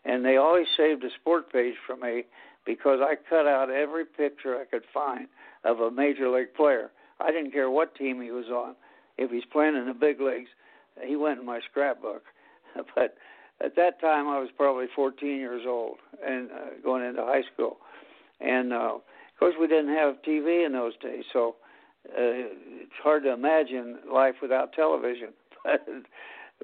and 0.06 0.24
they 0.24 0.38
always 0.38 0.68
saved 0.78 1.04
a 1.04 1.10
sport 1.20 1.52
page 1.52 1.76
for 1.86 1.96
me 1.96 2.24
because 2.66 3.00
I 3.02 3.16
cut 3.30 3.48
out 3.48 3.70
every 3.70 4.06
picture 4.06 4.58
I 4.58 4.66
could 4.66 4.84
find 4.94 5.28
of 5.64 5.80
a 5.80 5.92
major 5.92 6.30
league 6.30 6.54
player. 6.54 6.92
I 7.20 7.32
didn't 7.32 7.52
care 7.52 7.70
what 7.70 7.96
team 7.96 8.22
he 8.22 8.32
was 8.32 8.48
on. 8.48 8.76
If 9.18 9.32
he's 9.32 9.46
playing 9.52 9.76
in 9.76 9.88
the 9.88 9.94
big 9.94 10.20
leagues, 10.20 10.50
he 11.04 11.16
went 11.16 11.40
in 11.40 11.46
my 11.46 11.60
scrapbook. 11.70 12.24
but 12.96 13.16
at 13.64 13.76
that 13.76 14.02
time, 14.02 14.28
I 14.28 14.40
was 14.40 14.50
probably 14.56 14.86
14 14.96 15.28
years 15.38 15.64
old 15.68 15.98
and 16.26 16.50
uh, 16.52 16.56
going 16.84 17.06
into 17.06 17.22
high 17.22 17.44
school. 17.54 17.78
And 18.40 18.74
uh, 18.74 18.96
of 18.96 19.02
course, 19.40 19.56
we 19.60 19.68
didn't 19.68 19.96
have 19.96 20.16
TV 20.28 20.66
in 20.66 20.74
those 20.74 20.94
days, 21.02 21.24
so 21.32 21.56
uh, 22.10 22.14
it's 22.18 22.92
hard 23.04 23.24
to 23.24 23.34
imagine 23.34 24.00
life 24.12 24.36
without 24.42 24.74
television. 24.74 25.30
But 25.64 25.86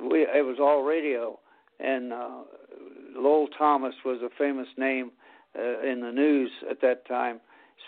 we 0.10 0.22
it 0.22 0.45
was 0.45 0.58
all 0.60 0.84
radio, 0.84 1.39
and 1.80 2.12
uh, 2.14 2.41
Lowell 3.16 3.48
Thomas 3.58 3.93
was 4.04 4.22
a 4.24 4.30
famous 4.38 4.68
name 4.78 5.12
uh, 5.58 5.82
in 5.82 6.01
the 6.01 6.12
news 6.12 6.51
at 6.70 6.82
that 6.82 7.08
time. 7.08 7.39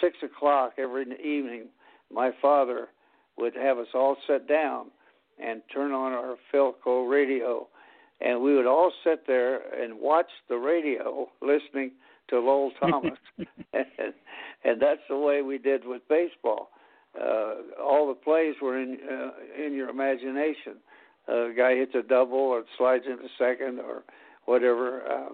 Six 0.01 0.17
o'clock 0.24 0.74
every 0.78 1.03
evening, 1.24 1.67
my 2.11 2.32
father 2.41 2.89
would 3.38 3.55
have 3.55 3.78
us 3.78 3.88
all 3.93 4.15
sit 4.28 4.47
down 4.47 4.88
and 5.41 5.61
turn 5.74 5.91
on 5.91 6.11
our 6.11 6.36
Philco 6.53 7.09
radio, 7.09 7.67
and 8.22 8.41
we 8.41 8.55
would 8.55 8.65
all 8.65 8.91
sit 9.03 9.26
there 9.26 9.61
and 9.82 9.99
watch 9.99 10.30
the 10.49 10.57
radio, 10.57 11.30
listening 11.41 11.91
to 12.30 12.39
Lowell 12.39 12.72
Thomas, 12.80 13.17
and, 13.74 14.13
and 14.63 14.82
that's 14.82 15.01
the 15.09 15.17
way 15.17 15.41
we 15.41 15.57
did 15.57 15.86
with 15.86 16.01
baseball 16.09 16.70
uh, 17.17 17.53
all 17.82 18.07
the 18.07 18.13
plays 18.13 18.55
were 18.61 18.78
in 18.80 18.97
uh, 19.09 19.63
in 19.63 19.74
your 19.74 19.89
imagination. 19.89 20.76
Uh, 21.28 21.49
a 21.49 21.53
guy 21.53 21.76
hits 21.76 21.93
a 21.95 22.01
double 22.01 22.38
or 22.38 22.63
slides 22.78 23.05
into 23.09 23.28
second 23.38 23.80
or 23.80 24.03
whatever. 24.45 25.01
Uh, 25.01 25.30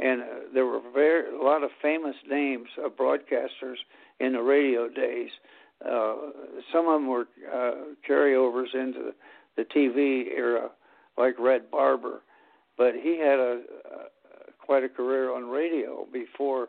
and 0.00 0.22
uh, 0.22 0.24
there 0.52 0.66
were 0.66 0.80
very 0.92 1.34
a 1.34 1.42
lot 1.42 1.62
of 1.62 1.70
famous 1.82 2.16
names 2.28 2.68
of 2.84 2.96
broadcasters 2.96 3.76
in 4.20 4.32
the 4.32 4.42
radio 4.42 4.88
days. 4.88 5.30
Uh, 5.84 6.14
some 6.72 6.86
of 6.86 6.94
them 6.94 7.06
were 7.06 7.28
uh, 7.52 7.72
carryovers 8.08 8.74
into 8.74 9.12
the 9.56 9.64
TV 9.64 10.26
era, 10.36 10.70
like 11.16 11.38
Red 11.38 11.70
Barber, 11.70 12.22
but 12.76 12.94
he 12.94 13.18
had 13.18 13.38
a, 13.38 13.60
a 13.84 14.52
quite 14.58 14.84
a 14.84 14.88
career 14.88 15.34
on 15.34 15.48
radio 15.48 16.06
before 16.12 16.68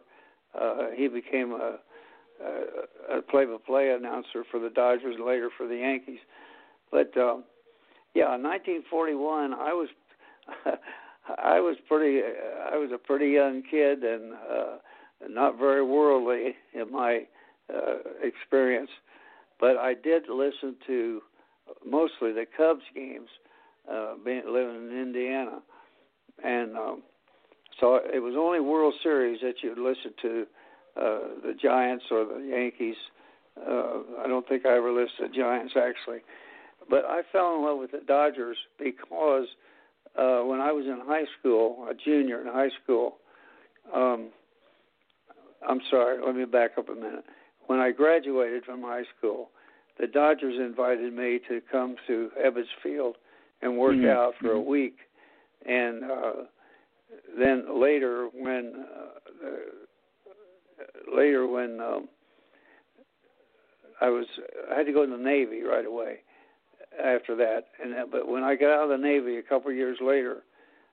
uh, 0.60 0.88
he 0.96 1.08
became 1.08 1.52
a 1.52 1.78
uh, 2.44 3.18
a 3.18 3.22
play-by-play 3.22 3.90
announcer 3.90 4.46
for 4.50 4.62
the 4.62 4.70
Dodgers 4.70 5.16
and 5.18 5.26
later 5.26 5.50
for 5.58 5.68
the 5.68 5.76
Yankees. 5.76 6.20
But 6.90 7.12
uh, 7.18 7.38
yeah, 8.16 8.36
in 8.36 8.44
1941, 8.44 9.54
I 9.54 9.74
was 9.74 9.90
I 11.38 11.60
was 11.60 11.78
pretty 11.88 12.22
I 12.72 12.78
was 12.78 12.92
a 12.94 12.98
pretty 12.98 13.30
young 13.30 13.64
kid 13.70 14.04
and 14.04 14.34
uh, 14.34 14.78
not 15.28 15.58
very 15.58 15.84
worldly 15.84 16.56
in 16.74 16.92
my 16.92 17.24
uh, 17.74 17.98
experience, 18.24 18.90
but 19.60 19.78
I 19.78 19.94
did 19.94 20.24
listen 20.30 20.76
to 20.88 21.22
mostly 21.86 22.32
the 22.32 22.46
Cubs 22.58 22.84
games, 22.96 23.30
uh, 23.92 24.14
being 24.24 24.44
living 24.48 24.90
in 24.90 25.02
Indiana, 25.02 25.60
and 26.44 26.76
um, 26.76 27.04
so 27.80 28.00
it 28.14 28.20
was 28.20 28.36
only 28.38 28.60
World 28.60 28.94
Series 29.04 29.40
that 29.42 29.56
you'd 29.62 29.78
listen 29.78 30.14
to 30.22 30.46
uh, 30.98 31.20
the 31.44 31.54
Giants 31.62 32.06
or 32.12 32.26
the 32.26 32.48
Yankees. 32.50 32.96
Uh, 33.58 34.24
I 34.24 34.28
don't 34.28 34.48
think 34.48 34.66
I 34.66 34.78
ever 34.78 34.92
listed 34.92 35.32
the 35.32 35.36
Giants 35.36 35.74
actually, 35.78 36.20
but 36.90 37.06
I 37.06 37.22
fell 37.32 37.56
in 37.56 37.64
love 37.64 37.78
with 37.78 37.92
the 37.92 38.02
Dodgers 38.06 38.58
because 38.78 39.48
uh, 39.48 39.70
when 40.46 40.60
I 40.60 40.72
was 40.72 40.86
in 40.86 41.00
high 41.06 41.26
school, 41.40 41.88
a 41.90 41.94
junior 41.94 42.42
in 42.42 42.48
high 42.48 42.70
school. 42.84 43.18
Um, 43.94 44.30
I'm 45.68 45.82
sorry, 45.90 46.18
let 46.26 46.36
me 46.36 46.46
back 46.46 46.72
up 46.78 46.90
a 46.90 46.96
minute. 46.96 47.26
When 47.68 47.80
I 47.80 47.92
graduated 47.92 48.66
from 48.66 48.82
high 48.82 49.04
school, 49.18 49.50
the 50.00 50.08
Dodgers 50.08 50.56
invited 50.60 51.14
me 51.14 51.40
to 51.50 51.62
come 51.72 51.96
to 52.08 52.30
Ebbets 52.44 52.64
Field 52.82 53.18
and 53.62 53.78
work 53.78 53.96
mm-hmm. 53.96 54.10
out 54.10 54.34
for 54.40 54.54
a 54.54 54.56
mm-hmm. 54.56 54.70
week. 54.70 54.98
And 55.66 56.04
uh, 56.04 56.32
then 57.38 57.82
later, 57.82 58.30
when 58.34 58.86
uh, 59.46 59.56
later 61.16 61.48
when 61.48 61.80
um, 61.82 62.08
I 64.02 64.10
was 64.10 64.26
I 64.72 64.78
had 64.78 64.86
to 64.86 64.94
go 64.94 65.04
in 65.04 65.12
the 65.12 65.18
Navy 65.18 65.62
right 65.64 65.86
away 65.86 66.20
after 67.04 67.36
that, 67.36 67.68
and 67.84 67.94
uh, 67.94 68.06
but 68.12 68.28
when 68.28 68.44
I 68.44 68.56
got 68.56 68.72
out 68.72 68.92
of 68.92 69.00
the 69.00 69.06
Navy 69.06 69.38
a 69.38 69.44
couple 69.44 69.72
of 69.72 69.78
years 69.78 69.98
later, 70.02 70.38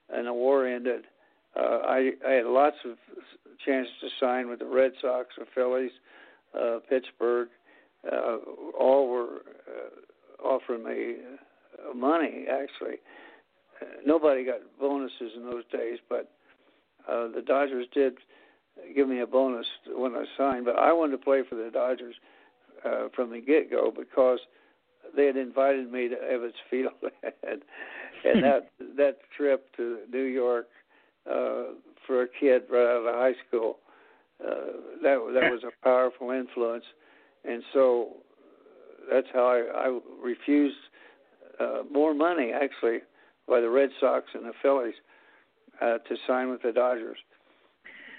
and 0.09 0.27
the 0.27 0.33
war 0.33 0.67
ended, 0.67 1.05
uh, 1.57 1.81
I 1.85 2.13
I 2.27 2.33
had 2.33 2.47
lots 2.47 2.77
of 2.85 2.97
chances 3.65 3.93
to 4.01 4.09
sign 4.21 4.49
with 4.49 4.61
the 4.61 4.67
Red 4.67 4.93
Sox, 5.01 5.29
the 5.39 5.47
Phillies, 5.55 5.91
uh, 6.59 6.79
Pittsburgh. 6.89 7.49
Uh, 8.11 8.37
all 8.79 9.09
were 9.09 9.43
uh, 9.67 10.47
offering 10.47 10.85
me 10.85 11.17
uh, 11.79 11.95
money 11.95 12.47
actually. 12.51 12.97
Uh, 13.81 13.87
nobody 14.07 14.45
got 14.45 14.61
bonuses 14.79 15.33
in 15.37 15.43
those 15.43 15.65
days, 15.73 15.99
but 16.09 16.31
uh, 17.09 17.29
the 17.29 17.43
Dodgers 17.45 17.87
did 17.93 18.15
give 18.95 19.09
me 19.09 19.21
a 19.21 19.27
bonus 19.27 19.67
when 19.89 20.15
I 20.15 20.25
signed, 20.37 20.65
but 20.65 20.77
I 20.77 20.93
wanted 20.93 21.13
to 21.13 21.25
play 21.25 21.43
for 21.49 21.57
the 21.57 21.71
Dodgers 21.73 22.15
uh, 22.85 23.09
from 23.15 23.31
the 23.31 23.41
get 23.41 23.71
go 23.71 23.93
because 23.97 24.41
they 25.17 25.27
had 25.27 25.37
invited 25.37 25.91
me 25.91 26.09
to 26.09 26.15
Ebbets 26.15 26.53
Field, 26.71 26.93
and, 27.25 27.63
and 28.25 28.45
that 28.45 28.71
that 28.97 29.17
trip 29.37 29.75
to 29.77 29.99
New 30.13 30.25
York 30.25 30.69
uh, 31.31 31.75
for 32.07 32.23
a 32.23 32.29
kid 32.41 32.63
right 32.71 32.83
out 32.83 33.07
of 33.07 33.15
high 33.15 33.35
school 33.49 33.79
uh, 34.45 34.73
that 35.03 35.19
that 35.35 35.51
was 35.51 35.63
a 35.65 35.71
powerful 35.85 36.31
influence, 36.31 36.85
and 37.45 37.63
so 37.73 38.17
that's 39.11 39.29
how 39.33 39.47
I, 39.47 39.89
I 39.89 39.99
refused 40.23 40.77
uh, 41.61 41.83
more 41.91 42.15
money 42.15 42.53
actually 42.53 42.99
by 43.49 43.61
the 43.61 43.71
Red 43.71 43.91
Sox 44.01 44.27
and 44.35 44.45
the 44.45 44.53
Phillies 44.63 44.95
uh, 45.81 45.99
to 45.99 46.17
sign 46.27 46.51
with 46.51 46.63
the 46.63 46.73
Dodgers. 46.73 47.19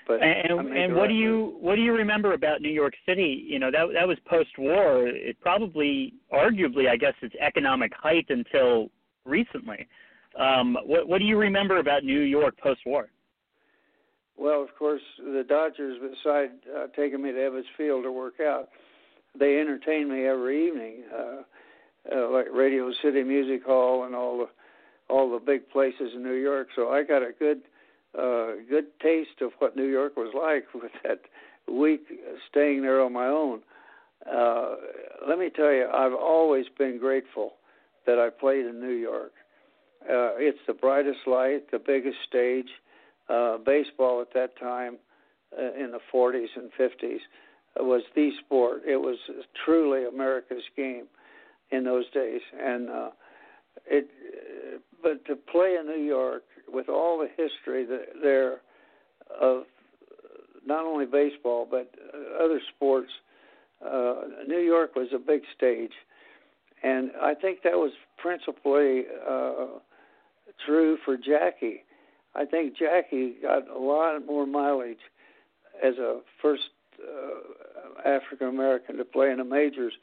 But 0.07 0.21
and, 0.23 0.69
and 0.75 0.95
what 0.95 1.09
do 1.09 1.13
you 1.13 1.57
what 1.59 1.75
do 1.75 1.81
you 1.81 1.93
remember 1.93 2.33
about 2.33 2.61
New 2.61 2.69
York 2.69 2.93
City? 3.05 3.45
You 3.45 3.59
know 3.59 3.69
that 3.71 3.87
that 3.93 4.07
was 4.07 4.17
post-war. 4.25 5.07
It 5.07 5.37
probably, 5.41 6.13
arguably, 6.31 6.89
I 6.89 6.95
guess, 6.95 7.13
its 7.21 7.35
economic 7.41 7.91
height 7.93 8.25
until 8.29 8.89
recently. 9.25 9.85
Um, 10.39 10.77
what 10.85 11.07
what 11.07 11.19
do 11.19 11.25
you 11.25 11.37
remember 11.37 11.79
about 11.79 12.05
New 12.05 12.21
York 12.21 12.57
post-war? 12.61 13.09
Well, 14.37 14.61
of 14.61 14.69
course, 14.77 15.01
the 15.17 15.43
Dodgers, 15.47 15.97
beside 15.99 16.51
uh, 16.75 16.87
taking 16.95 17.21
me 17.21 17.31
to 17.31 17.37
Ebbets 17.37 17.63
Field 17.75 18.03
to 18.03 18.11
work 18.11 18.39
out, 18.39 18.69
they 19.37 19.59
entertained 19.59 20.09
me 20.09 20.25
every 20.25 20.67
evening, 20.67 21.03
uh, 21.11 22.15
uh, 22.15 22.29
like 22.29 22.45
Radio 22.53 22.91
City 23.03 23.23
Music 23.23 23.65
Hall 23.65 24.05
and 24.05 24.15
all 24.15 24.37
the 24.37 24.47
all 25.09 25.31
the 25.31 25.39
big 25.39 25.69
places 25.69 26.11
in 26.15 26.23
New 26.23 26.33
York. 26.33 26.67
So 26.75 26.89
I 26.89 27.03
got 27.03 27.23
a 27.23 27.31
good 27.37 27.61
uh, 28.18 28.47
good 28.70 28.86
taste 29.01 29.41
of 29.41 29.51
what 29.59 29.76
New 29.76 29.88
York 29.88 30.18
was 30.18 30.34
like 30.36 30.74
with 30.82 30.91
that 31.03 31.22
week 31.72 32.01
staying 32.49 32.82
there 32.82 33.01
on 33.01 33.13
my 33.13 33.28
own. 33.28 33.61
Uh, 34.26 34.76
let 35.28 35.39
me 35.39 35.49
tell 35.49 35.72
you, 35.72 35.88
I've 35.93 36.13
always 36.13 36.65
been 36.78 36.97
grateful 36.97 37.53
that 38.05 38.20
I 38.20 38.30
played 38.30 38.65
in 38.65 38.80
New 38.80 38.95
York. 38.95 39.34
Uh, 40.03 40.36
it's 40.38 40.59
the 40.68 40.74
brightest 40.74 41.20
light, 41.28 41.70
the 41.72 41.80
biggest 41.80 42.18
stage. 42.28 42.70
Uh, 43.30 43.57
baseball 43.57 44.22
at 44.22 44.34
that 44.34 44.57
time, 44.57 44.97
uh, 45.57 45.74
in 45.74 45.91
the 45.91 45.99
40s 46.13 46.47
and 46.55 46.72
50s, 46.80 47.20
was 47.78 48.01
the 48.15 48.32
sport. 48.39 48.84
It 48.88 48.97
was 48.97 49.18
truly 49.65 50.05
America's 50.05 50.63
game 50.76 51.07
in 51.72 51.84
those 51.84 52.09
days, 52.11 52.41
and 52.57 52.89
uh, 52.89 53.09
it. 53.86 54.07
But 55.03 55.26
to 55.26 55.36
play 55.36 55.76
in 55.80 55.86
New 55.86 56.01
York 56.01 56.43
with 56.72 56.89
all 56.89 57.18
the 57.18 57.28
history 57.30 57.86
that 57.86 58.22
there 58.22 58.61
of 59.41 59.63
not 60.65 60.86
only 60.86 61.05
baseball 61.05 61.68
but 61.70 61.93
other 62.41 62.59
sports, 62.76 63.09
uh, 63.86 64.15
New 64.47 64.59
York 64.59 64.95
was 64.95 65.07
a 65.13 65.20
big 65.20 65.41
stage, 65.55 65.91
and 66.84 67.11
I 67.22 67.34
think 67.34 67.59
that 67.63 67.74
was 67.74 67.91
principally 68.18 69.03
uh, 69.28 69.80
true 70.65 70.97
for 71.05 71.15
Jackie. 71.18 71.84
I 72.36 72.45
think 72.45 72.78
Jackie 72.78 73.36
got 73.41 73.68
a 73.68 73.80
lot 73.80 74.20
more 74.26 74.45
mileage 74.45 74.97
as 75.84 75.95
a 75.97 76.20
first 76.41 76.70
uh, 76.99 78.07
African 78.07 78.47
American 78.47 78.97
to 78.97 79.05
play 79.05 79.32
in 79.32 79.38
the 79.38 79.43
majors. 79.43 79.93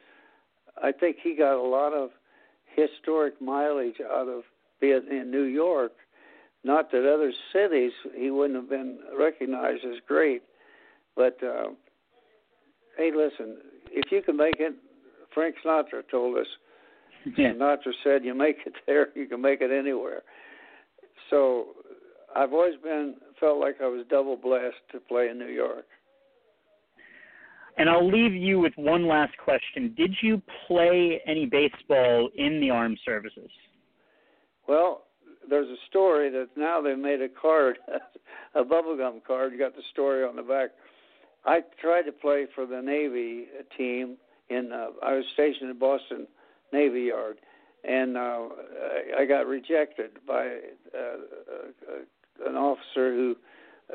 I 0.82 0.92
think 0.92 1.16
he 1.22 1.36
got 1.36 1.56
a 1.56 1.62
lot 1.62 1.92
of 1.92 2.10
historic 2.74 3.40
mileage 3.40 4.00
out 4.00 4.28
of 4.28 4.42
being 4.80 5.02
in 5.10 5.30
New 5.30 5.44
York 5.44 5.92
not 6.64 6.90
that 6.90 7.00
other 7.00 7.32
cities 7.52 7.92
he 8.16 8.30
wouldn't 8.30 8.58
have 8.58 8.70
been 8.70 8.98
recognized 9.18 9.84
as 9.84 10.00
great, 10.06 10.42
but 11.14 11.38
uh, 11.42 11.68
hey, 12.96 13.10
listen, 13.14 13.58
if 13.90 14.10
you 14.10 14.22
can 14.22 14.36
make 14.36 14.56
it, 14.58 14.74
Frank 15.32 15.56
Sinatra 15.64 16.02
told 16.10 16.38
us. 16.38 16.46
Yeah. 17.38 17.54
Sinatra 17.54 17.92
said, 18.02 18.22
"You 18.22 18.34
make 18.34 18.58
it 18.66 18.74
there, 18.86 19.08
you 19.14 19.26
can 19.26 19.40
make 19.40 19.62
it 19.62 19.70
anywhere." 19.70 20.20
So, 21.30 21.68
I've 22.36 22.52
always 22.52 22.74
been 22.82 23.14
felt 23.40 23.58
like 23.58 23.76
I 23.82 23.86
was 23.86 24.04
double 24.10 24.36
blessed 24.36 24.76
to 24.92 25.00
play 25.00 25.28
in 25.30 25.38
New 25.38 25.48
York. 25.48 25.86
And 27.78 27.88
I'll 27.88 28.06
leave 28.06 28.34
you 28.34 28.60
with 28.60 28.74
one 28.76 29.08
last 29.08 29.32
question. 29.38 29.94
Did 29.96 30.14
you 30.20 30.42
play 30.66 31.22
any 31.26 31.46
baseball 31.46 32.28
in 32.36 32.60
the 32.60 32.68
armed 32.68 32.98
services? 33.06 33.50
Well, 34.68 35.04
there's 35.48 35.68
a 35.68 35.76
story 35.88 36.30
that 36.30 36.48
now 36.56 36.80
they've 36.80 36.98
made 36.98 37.20
a 37.20 37.28
card, 37.28 37.78
a 38.54 38.64
bubblegum 38.64 39.24
card. 39.26 39.52
You 39.52 39.58
got 39.58 39.74
the 39.74 39.82
story 39.92 40.24
on 40.24 40.36
the 40.36 40.42
back. 40.42 40.70
I 41.44 41.60
tried 41.80 42.02
to 42.02 42.12
play 42.12 42.46
for 42.54 42.66
the 42.66 42.80
Navy 42.80 43.46
team 43.76 44.16
in. 44.48 44.72
Uh, 44.72 44.88
I 45.02 45.14
was 45.14 45.24
stationed 45.34 45.70
in 45.70 45.78
Boston 45.78 46.26
Navy 46.72 47.02
Yard, 47.02 47.36
and 47.84 48.16
uh, 48.16 48.48
I 49.18 49.24
got 49.26 49.46
rejected 49.46 50.10
by 50.26 50.58
uh, 50.96 50.98
uh, 50.98 52.48
an 52.48 52.56
officer 52.56 53.14
who 53.14 53.36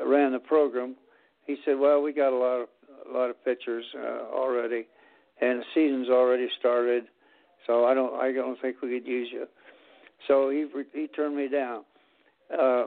ran 0.06 0.32
the 0.32 0.38
program. 0.38 0.94
He 1.46 1.56
said, 1.64 1.78
"Well, 1.78 2.02
we 2.02 2.12
got 2.12 2.32
a 2.32 2.36
lot 2.36 2.60
of 2.62 2.68
a 3.08 3.12
lot 3.12 3.30
of 3.30 3.44
pitchers 3.44 3.84
uh, 3.96 4.32
already, 4.32 4.86
and 5.40 5.60
the 5.60 5.64
season's 5.74 6.08
already 6.08 6.48
started, 6.58 7.04
so 7.66 7.84
I 7.84 7.94
don't 7.94 8.14
I 8.14 8.32
don't 8.32 8.60
think 8.60 8.76
we 8.80 8.90
could 9.00 9.08
use 9.08 9.28
you." 9.32 9.46
So 10.28 10.50
he 10.50 10.66
he 10.92 11.06
turned 11.08 11.36
me 11.36 11.48
down. 11.48 11.84
Uh, 12.52 12.86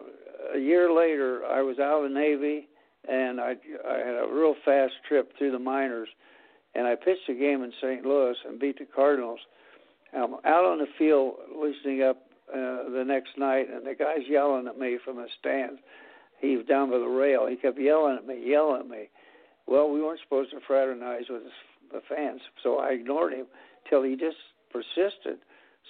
a 0.56 0.60
year 0.60 0.92
later, 0.92 1.46
I 1.46 1.62
was 1.62 1.80
out 1.80 2.04
of 2.04 2.12
the 2.12 2.20
Navy, 2.20 2.68
and 3.08 3.40
I 3.40 3.56
I 3.88 3.98
had 3.98 4.16
a 4.16 4.28
real 4.32 4.56
fast 4.66 4.94
trip 5.08 5.32
through 5.38 5.52
the 5.52 5.60
minors, 5.60 6.10
and 6.76 6.88
I 6.88 6.96
pitched 6.96 7.30
a 7.30 7.34
game 7.34 7.64
in 7.64 7.72
St. 7.82 8.06
Louis 8.06 8.36
and 8.48 8.60
beat 8.60 8.80
the 8.80 8.86
Cardinals. 8.86 9.40
I'm 10.14 10.36
out 10.46 10.66
on 10.66 10.78
the 10.78 10.88
field 10.98 11.36
loosening 11.56 12.04
up 12.04 12.18
uh, 12.52 12.90
the 12.90 13.04
next 13.06 13.38
night, 13.38 13.68
and 13.74 13.86
the 13.86 13.96
guy's 13.96 14.28
yelling 14.30 14.68
at 14.68 14.78
me 14.78 15.00
from 15.04 15.18
the 15.18 15.28
stands. 15.40 15.80
He 16.40 16.58
was 16.58 16.66
down 16.66 16.92
by 16.92 17.00
the 17.00 17.06
rail. 17.06 17.48
He 17.48 17.56
kept 17.56 17.80
yelling 17.80 18.18
at 18.18 18.28
me, 18.28 18.44
yelling 18.46 18.82
at 18.82 18.88
me. 18.88 19.10
Well, 19.66 19.90
we 19.90 20.02
weren't 20.02 20.20
supposed 20.22 20.52
to 20.52 20.60
fraternize 20.68 21.26
with 21.30 21.44
the 21.92 22.02
fans, 22.10 22.42
so 22.62 22.80
I 22.80 22.90
ignored 22.90 23.34
him 23.34 23.46
till 23.90 24.04
he 24.04 24.16
just 24.16 24.38
persisted. 24.72 25.40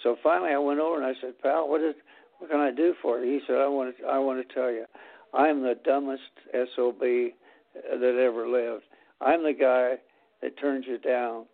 So 0.02 0.18
finally, 0.24 0.52
I 0.52 0.58
went 0.58 0.80
over 0.80 0.98
and 0.98 1.06
I 1.06 1.20
said, 1.22 1.40
"Pal, 1.42 1.70
what 1.70 1.82
is 1.82 1.96
what 2.40 2.50
can 2.50 2.60
I 2.60 2.72
do 2.72 2.94
for 3.02 3.20
you?" 3.20 3.40
He 3.40 3.46
said, 3.46 3.58
"I 3.58 3.68
want 3.68 3.98
to 3.98 4.06
I 4.06 4.18
want 4.18 4.48
to 4.48 4.54
tell 4.54 4.72
you, 4.72 4.86
I'm 5.34 5.62
the 5.62 5.76
dumbest 5.84 6.22
sob 6.76 7.00
that 7.00 8.20
ever 8.20 8.48
lived. 8.48 8.84
I'm 9.22 9.44
the 9.44 9.54
guy 9.54 9.96
that 10.42 10.58
turns 10.60 10.86
you 10.88 10.98
down 10.98 11.46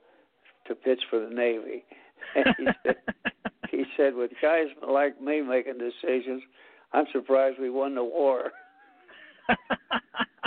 to 0.67 0.75
pitch 0.75 1.01
for 1.09 1.19
the 1.19 1.33
Navy." 1.33 1.83
And 2.35 2.53
he 2.59 2.65
said, 2.85 2.95
he 3.71 3.83
said, 3.97 4.13
with 4.13 4.29
guys 4.39 4.67
like 4.87 5.19
me 5.19 5.41
making 5.41 5.79
decisions, 5.79 6.43
I'm 6.93 7.05
surprised 7.11 7.57
we 7.59 7.71
won 7.71 7.95
the 7.95 8.03
war. 8.03 8.51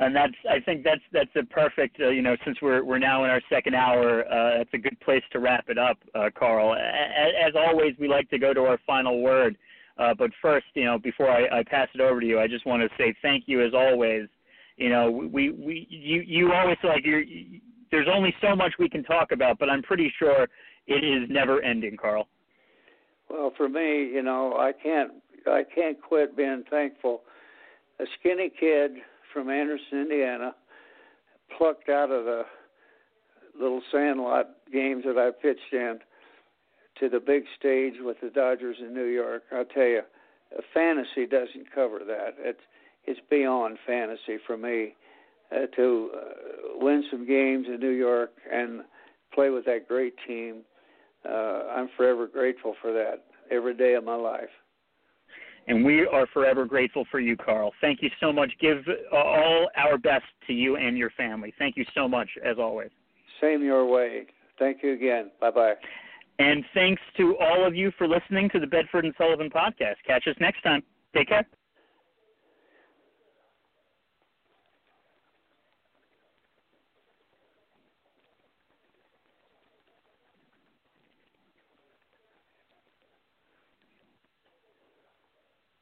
and 0.00 0.14
that's 0.14 0.34
I 0.48 0.60
think 0.60 0.84
that's 0.84 1.00
that's 1.12 1.30
a 1.36 1.44
perfect 1.44 2.00
uh, 2.00 2.08
you 2.08 2.22
know 2.22 2.36
since 2.44 2.58
we're 2.62 2.84
we're 2.84 2.98
now 2.98 3.24
in 3.24 3.30
our 3.30 3.40
second 3.50 3.74
hour 3.74 4.24
uh, 4.32 4.58
that's 4.58 4.74
a 4.74 4.78
good 4.78 4.98
place 5.00 5.22
to 5.32 5.40
wrap 5.40 5.66
it 5.68 5.78
up, 5.78 5.98
uh, 6.14 6.30
Carl. 6.36 6.74
As, 6.74 7.48
as 7.48 7.52
always, 7.56 7.94
we 7.98 8.08
like 8.08 8.30
to 8.30 8.38
go 8.38 8.54
to 8.54 8.60
our 8.62 8.78
final 8.86 9.20
word, 9.22 9.56
uh, 9.98 10.14
but 10.14 10.30
first, 10.40 10.66
you 10.74 10.84
know, 10.84 10.98
before 10.98 11.30
I, 11.30 11.60
I 11.60 11.62
pass 11.64 11.88
it 11.94 12.00
over 12.00 12.20
to 12.20 12.26
you, 12.26 12.38
I 12.38 12.46
just 12.46 12.66
want 12.66 12.82
to 12.82 12.88
say 12.96 13.14
thank 13.22 13.44
you 13.46 13.64
as 13.64 13.74
always. 13.74 14.28
You 14.76 14.90
know, 14.90 15.10
we 15.10 15.50
we 15.50 15.86
you 15.90 16.22
you 16.24 16.52
always 16.52 16.78
like 16.84 17.04
you're. 17.04 17.20
You, 17.20 17.60
there's 17.90 18.08
only 18.12 18.34
so 18.42 18.54
much 18.54 18.74
we 18.78 18.88
can 18.88 19.02
talk 19.02 19.32
about, 19.32 19.58
but 19.58 19.70
I'm 19.70 19.82
pretty 19.82 20.12
sure 20.18 20.46
it 20.86 21.04
is 21.04 21.28
never 21.30 21.62
ending, 21.62 21.96
Carl. 21.96 22.28
Well, 23.30 23.52
for 23.56 23.68
me, 23.68 24.10
you 24.12 24.22
know, 24.22 24.54
I 24.56 24.72
can't 24.72 25.12
I 25.46 25.62
can't 25.74 26.00
quit 26.00 26.36
being 26.36 26.64
thankful. 26.70 27.22
A 27.98 28.04
skinny 28.20 28.50
kid 28.60 28.92
from 29.32 29.50
Anderson, 29.50 30.02
Indiana, 30.02 30.54
plucked 31.56 31.88
out 31.88 32.10
of 32.10 32.24
the 32.24 32.42
little 33.60 33.82
sandlot 33.90 34.50
games 34.72 35.04
that 35.04 35.18
I 35.18 35.30
pitched 35.30 35.72
in 35.72 35.98
to 37.00 37.08
the 37.08 37.20
big 37.20 37.44
stage 37.58 37.94
with 38.00 38.16
the 38.20 38.30
Dodgers 38.30 38.76
in 38.80 38.94
New 38.94 39.06
York. 39.06 39.42
I'll 39.52 39.64
tell 39.64 39.84
you, 39.84 40.02
fantasy 40.74 41.26
doesn't 41.26 41.72
cover 41.74 42.00
that. 42.06 42.34
It's 42.38 42.60
it's 43.04 43.20
beyond 43.30 43.78
fantasy 43.86 44.36
for 44.46 44.58
me 44.58 44.94
uh, 45.50 45.66
to 45.76 46.10
uh, 46.14 46.18
win 46.74 47.04
some 47.10 47.26
games 47.26 47.66
in 47.66 47.80
New 47.80 47.90
York 47.90 48.32
and 48.52 48.82
play 49.32 49.48
with 49.48 49.64
that 49.64 49.88
great 49.88 50.14
team. 50.26 50.62
Uh, 51.26 51.62
I'm 51.74 51.88
forever 51.96 52.26
grateful 52.26 52.74
for 52.82 52.92
that 52.92 53.24
every 53.50 53.74
day 53.74 53.94
of 53.94 54.04
my 54.04 54.14
life. 54.14 54.50
And 55.68 55.84
we 55.84 56.06
are 56.06 56.26
forever 56.32 56.64
grateful 56.64 57.06
for 57.10 57.20
you, 57.20 57.36
Carl. 57.36 57.72
Thank 57.80 58.02
you 58.02 58.10
so 58.20 58.32
much. 58.32 58.50
Give 58.60 58.78
uh, 59.12 59.16
all 59.16 59.68
our 59.76 59.98
best 59.98 60.24
to 60.46 60.52
you 60.54 60.76
and 60.76 60.96
your 60.96 61.10
family. 61.10 61.52
Thank 61.58 61.76
you 61.76 61.84
so 61.94 62.08
much, 62.08 62.28
as 62.42 62.58
always. 62.58 62.90
Same 63.40 63.62
your 63.62 63.86
way. 63.86 64.26
Thank 64.58 64.82
you 64.82 64.94
again. 64.94 65.30
Bye 65.40 65.50
bye. 65.50 65.74
And 66.38 66.64
thanks 66.72 67.02
to 67.16 67.36
all 67.38 67.66
of 67.66 67.74
you 67.74 67.92
for 67.98 68.08
listening 68.08 68.48
to 68.50 68.60
the 68.60 68.66
Bedford 68.66 69.04
and 69.04 69.14
Sullivan 69.18 69.50
podcast. 69.50 69.96
Catch 70.06 70.26
us 70.26 70.36
next 70.40 70.62
time. 70.62 70.82
Take 71.14 71.28
care. 71.28 71.46